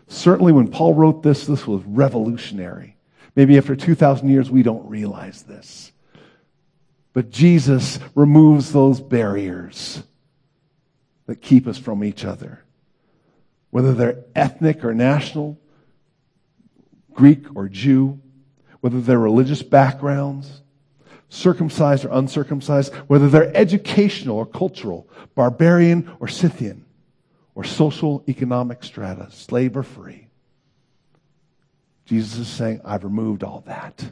Certainly 0.08 0.54
when 0.54 0.70
Paul 0.70 0.94
wrote 0.94 1.24
this, 1.24 1.46
this 1.46 1.68
was 1.68 1.84
revolutionary. 1.86 2.96
Maybe 3.36 3.58
after 3.58 3.76
2,000 3.76 4.28
years, 4.30 4.50
we 4.50 4.64
don't 4.64 4.90
realize 4.90 5.44
this. 5.44 5.92
But 7.14 7.30
Jesus 7.30 8.00
removes 8.16 8.72
those 8.72 9.00
barriers 9.02 10.04
that 11.26 11.42
keep 11.42 11.68
us 11.68 11.78
from 11.78 12.04
each 12.04 12.26
other. 12.26 12.64
Whether 13.70 13.94
they're 13.94 14.24
ethnic 14.36 14.84
or 14.84 14.94
national, 14.94 15.60
Greek 17.14 17.46
or 17.56 17.70
Jew, 17.70 18.20
whether 18.82 19.00
they're 19.02 19.20
religious 19.20 19.62
backgrounds, 19.62 20.62
circumcised 21.30 22.06
or 22.06 22.10
uncircumcised, 22.10 22.94
whether 23.08 23.30
they're 23.30 23.56
educational 23.56 24.38
or 24.38 24.46
cultural, 24.46 25.08
barbarian 25.36 26.12
or 26.20 26.28
Scythian, 26.28 26.86
or 27.56 27.64
social 27.64 28.24
economic 28.28 28.84
strata, 28.84 29.30
slave 29.32 29.76
or 29.76 29.84
free. 29.84 30.28
Jesus 32.06 32.40
is 32.40 32.48
saying, 32.48 32.82
I've 32.84 33.04
removed 33.04 33.44
all 33.44 33.64
that. 33.68 34.12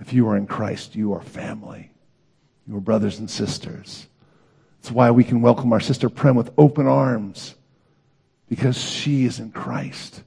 If 0.00 0.12
you 0.12 0.28
are 0.28 0.36
in 0.36 0.46
Christ, 0.46 0.96
you 0.96 1.12
are 1.12 1.22
family. 1.22 1.92
You 2.66 2.76
are 2.76 2.80
brothers 2.80 3.18
and 3.18 3.30
sisters. 3.30 4.08
That's 4.80 4.90
why 4.90 5.10
we 5.10 5.24
can 5.24 5.42
welcome 5.42 5.72
our 5.72 5.80
sister 5.80 6.08
Prem 6.08 6.36
with 6.36 6.50
open 6.58 6.86
arms, 6.86 7.54
because 8.48 8.76
she 8.80 9.24
is 9.24 9.38
in 9.38 9.52
Christ. 9.52 10.22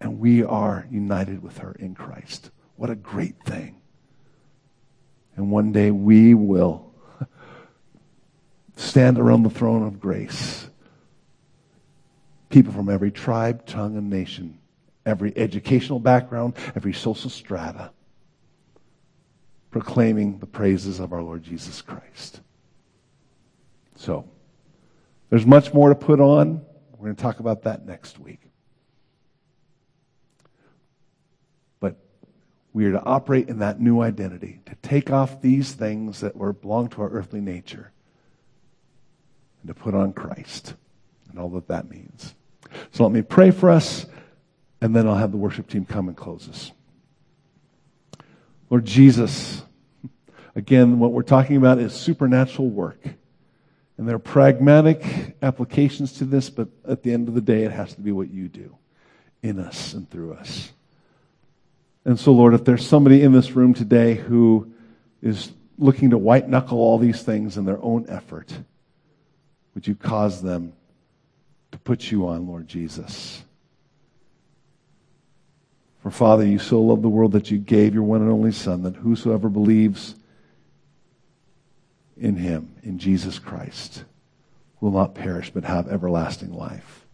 And 0.00 0.18
we 0.18 0.42
are 0.42 0.86
united 0.90 1.42
with 1.42 1.58
her 1.58 1.72
in 1.78 1.94
Christ. 1.94 2.50
What 2.76 2.90
a 2.90 2.96
great 2.96 3.42
thing. 3.44 3.80
And 5.36 5.50
one 5.50 5.72
day 5.72 5.90
we 5.90 6.34
will 6.34 6.89
stand 8.80 9.18
around 9.18 9.42
the 9.42 9.50
throne 9.50 9.82
of 9.82 10.00
grace. 10.00 10.68
People 12.48 12.72
from 12.72 12.88
every 12.88 13.10
tribe, 13.10 13.66
tongue, 13.66 13.96
and 13.96 14.10
nation, 14.10 14.58
every 15.04 15.36
educational 15.36 16.00
background, 16.00 16.54
every 16.74 16.92
social 16.92 17.30
strata, 17.30 17.90
proclaiming 19.70 20.38
the 20.38 20.46
praises 20.46 20.98
of 20.98 21.12
our 21.12 21.22
Lord 21.22 21.42
Jesus 21.42 21.82
Christ. 21.82 22.40
So, 23.96 24.28
there's 25.28 25.46
much 25.46 25.72
more 25.72 25.90
to 25.90 25.94
put 25.94 26.20
on. 26.20 26.62
We're 26.92 27.06
going 27.06 27.16
to 27.16 27.22
talk 27.22 27.38
about 27.38 27.62
that 27.62 27.86
next 27.86 28.18
week. 28.18 28.40
But 31.78 31.96
we 32.72 32.86
are 32.86 32.92
to 32.92 33.04
operate 33.04 33.48
in 33.48 33.58
that 33.60 33.80
new 33.80 34.00
identity, 34.00 34.60
to 34.66 34.74
take 34.76 35.10
off 35.10 35.40
these 35.40 35.72
things 35.72 36.20
that 36.20 36.34
were 36.34 36.52
belong 36.52 36.88
to 36.88 37.02
our 37.02 37.10
earthly 37.10 37.40
nature, 37.40 37.92
and 39.62 39.68
to 39.68 39.74
put 39.74 39.94
on 39.94 40.12
Christ 40.12 40.74
and 41.30 41.38
all 41.38 41.48
that 41.50 41.68
that 41.68 41.90
means. 41.90 42.34
So 42.92 43.02
let 43.02 43.12
me 43.12 43.22
pray 43.22 43.50
for 43.50 43.70
us, 43.70 44.06
and 44.80 44.94
then 44.94 45.06
I'll 45.06 45.16
have 45.16 45.32
the 45.32 45.36
worship 45.36 45.68
team 45.68 45.84
come 45.84 46.08
and 46.08 46.16
close 46.16 46.48
us. 46.48 46.72
Lord 48.68 48.84
Jesus, 48.84 49.62
again, 50.54 50.98
what 50.98 51.12
we're 51.12 51.22
talking 51.22 51.56
about 51.56 51.78
is 51.78 51.92
supernatural 51.92 52.68
work. 52.68 53.00
And 53.98 54.08
there 54.08 54.16
are 54.16 54.20
pragmatic 54.20 55.36
applications 55.42 56.14
to 56.14 56.24
this, 56.24 56.48
but 56.48 56.68
at 56.88 57.02
the 57.02 57.12
end 57.12 57.28
of 57.28 57.34
the 57.34 57.40
day, 57.42 57.64
it 57.64 57.70
has 57.70 57.94
to 57.94 58.00
be 58.00 58.12
what 58.12 58.30
you 58.30 58.48
do 58.48 58.76
in 59.42 59.58
us 59.58 59.92
and 59.92 60.08
through 60.08 60.34
us. 60.34 60.72
And 62.06 62.18
so, 62.18 62.32
Lord, 62.32 62.54
if 62.54 62.64
there's 62.64 62.86
somebody 62.86 63.22
in 63.22 63.32
this 63.32 63.50
room 63.50 63.74
today 63.74 64.14
who 64.14 64.72
is 65.20 65.52
looking 65.76 66.10
to 66.10 66.18
white 66.18 66.48
knuckle 66.48 66.78
all 66.78 66.96
these 66.96 67.22
things 67.22 67.58
in 67.58 67.66
their 67.66 67.82
own 67.82 68.06
effort, 68.08 68.50
would 69.74 69.86
you 69.86 69.94
cause 69.94 70.42
them 70.42 70.72
to 71.72 71.78
put 71.78 72.10
you 72.10 72.26
on, 72.26 72.46
Lord 72.46 72.66
Jesus? 72.66 73.42
For 76.02 76.10
Father, 76.10 76.46
you 76.46 76.58
so 76.58 76.80
loved 76.80 77.02
the 77.02 77.08
world 77.08 77.32
that 77.32 77.50
you 77.50 77.58
gave 77.58 77.94
your 77.94 78.02
one 78.02 78.22
and 78.22 78.30
only 78.30 78.52
Son, 78.52 78.82
that 78.82 78.96
whosoever 78.96 79.48
believes 79.48 80.14
in 82.16 82.36
him, 82.36 82.74
in 82.82 82.98
Jesus 82.98 83.38
Christ, 83.38 84.04
will 84.80 84.90
not 84.90 85.14
perish 85.14 85.50
but 85.50 85.64
have 85.64 85.88
everlasting 85.88 86.54
life. 86.54 87.04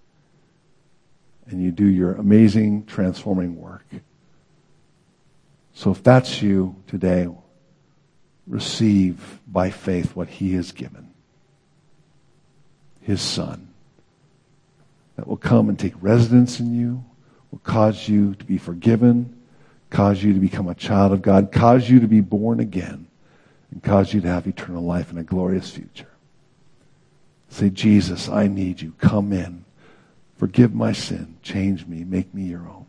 And 1.48 1.62
you 1.62 1.70
do 1.70 1.86
your 1.86 2.14
amazing 2.14 2.86
transforming 2.86 3.60
work. 3.60 3.86
So 5.74 5.90
if 5.90 6.02
that's 6.02 6.42
you 6.42 6.76
today, 6.86 7.28
receive 8.46 9.40
by 9.46 9.70
faith 9.70 10.16
what 10.16 10.28
he 10.28 10.54
has 10.54 10.72
given. 10.72 11.05
His 13.06 13.20
son. 13.20 13.68
That 15.14 15.28
will 15.28 15.36
come 15.36 15.68
and 15.68 15.78
take 15.78 15.94
residence 16.00 16.58
in 16.58 16.74
you, 16.74 17.04
will 17.52 17.60
cause 17.60 18.08
you 18.08 18.34
to 18.34 18.44
be 18.44 18.58
forgiven, 18.58 19.40
cause 19.90 20.20
you 20.24 20.34
to 20.34 20.40
become 20.40 20.66
a 20.66 20.74
child 20.74 21.12
of 21.12 21.22
God, 21.22 21.52
cause 21.52 21.88
you 21.88 22.00
to 22.00 22.08
be 22.08 22.20
born 22.20 22.58
again, 22.58 23.06
and 23.70 23.80
cause 23.80 24.12
you 24.12 24.20
to 24.22 24.26
have 24.26 24.48
eternal 24.48 24.82
life 24.82 25.10
and 25.10 25.20
a 25.20 25.22
glorious 25.22 25.70
future. 25.70 26.08
Say, 27.48 27.70
Jesus, 27.70 28.28
I 28.28 28.48
need 28.48 28.80
you. 28.80 28.92
Come 28.98 29.32
in. 29.32 29.64
Forgive 30.36 30.74
my 30.74 30.90
sin. 30.90 31.36
Change 31.44 31.86
me. 31.86 32.02
Make 32.02 32.34
me 32.34 32.42
your 32.42 32.66
own. 32.68 32.86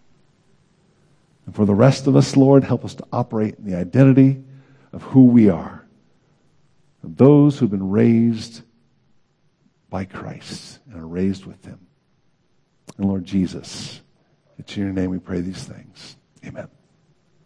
And 1.45 1.53
for 1.55 1.65
the 1.65 1.75
rest 1.75 2.07
of 2.07 2.15
us, 2.15 2.35
Lord, 2.35 2.63
help 2.63 2.83
us 2.83 2.95
to 2.95 3.05
operate 3.13 3.59
in 3.59 3.69
the 3.69 3.77
identity 3.77 4.43
of 4.91 5.03
who 5.03 5.27
we 5.27 5.47
are. 5.47 5.85
Of 7.03 7.17
those 7.17 7.59
who've 7.59 7.69
been 7.69 7.91
raised 7.91 8.63
by 9.89 10.05
Christ 10.05 10.79
and 10.89 10.99
are 10.99 11.07
raised 11.07 11.45
with 11.45 11.65
him. 11.65 11.79
And 12.97 13.07
Lord 13.07 13.25
Jesus, 13.25 14.01
it's 14.57 14.75
in 14.75 14.83
your 14.83 14.93
name 14.93 15.11
we 15.11 15.19
pray 15.19 15.41
these 15.41 15.63
things. 15.63 16.17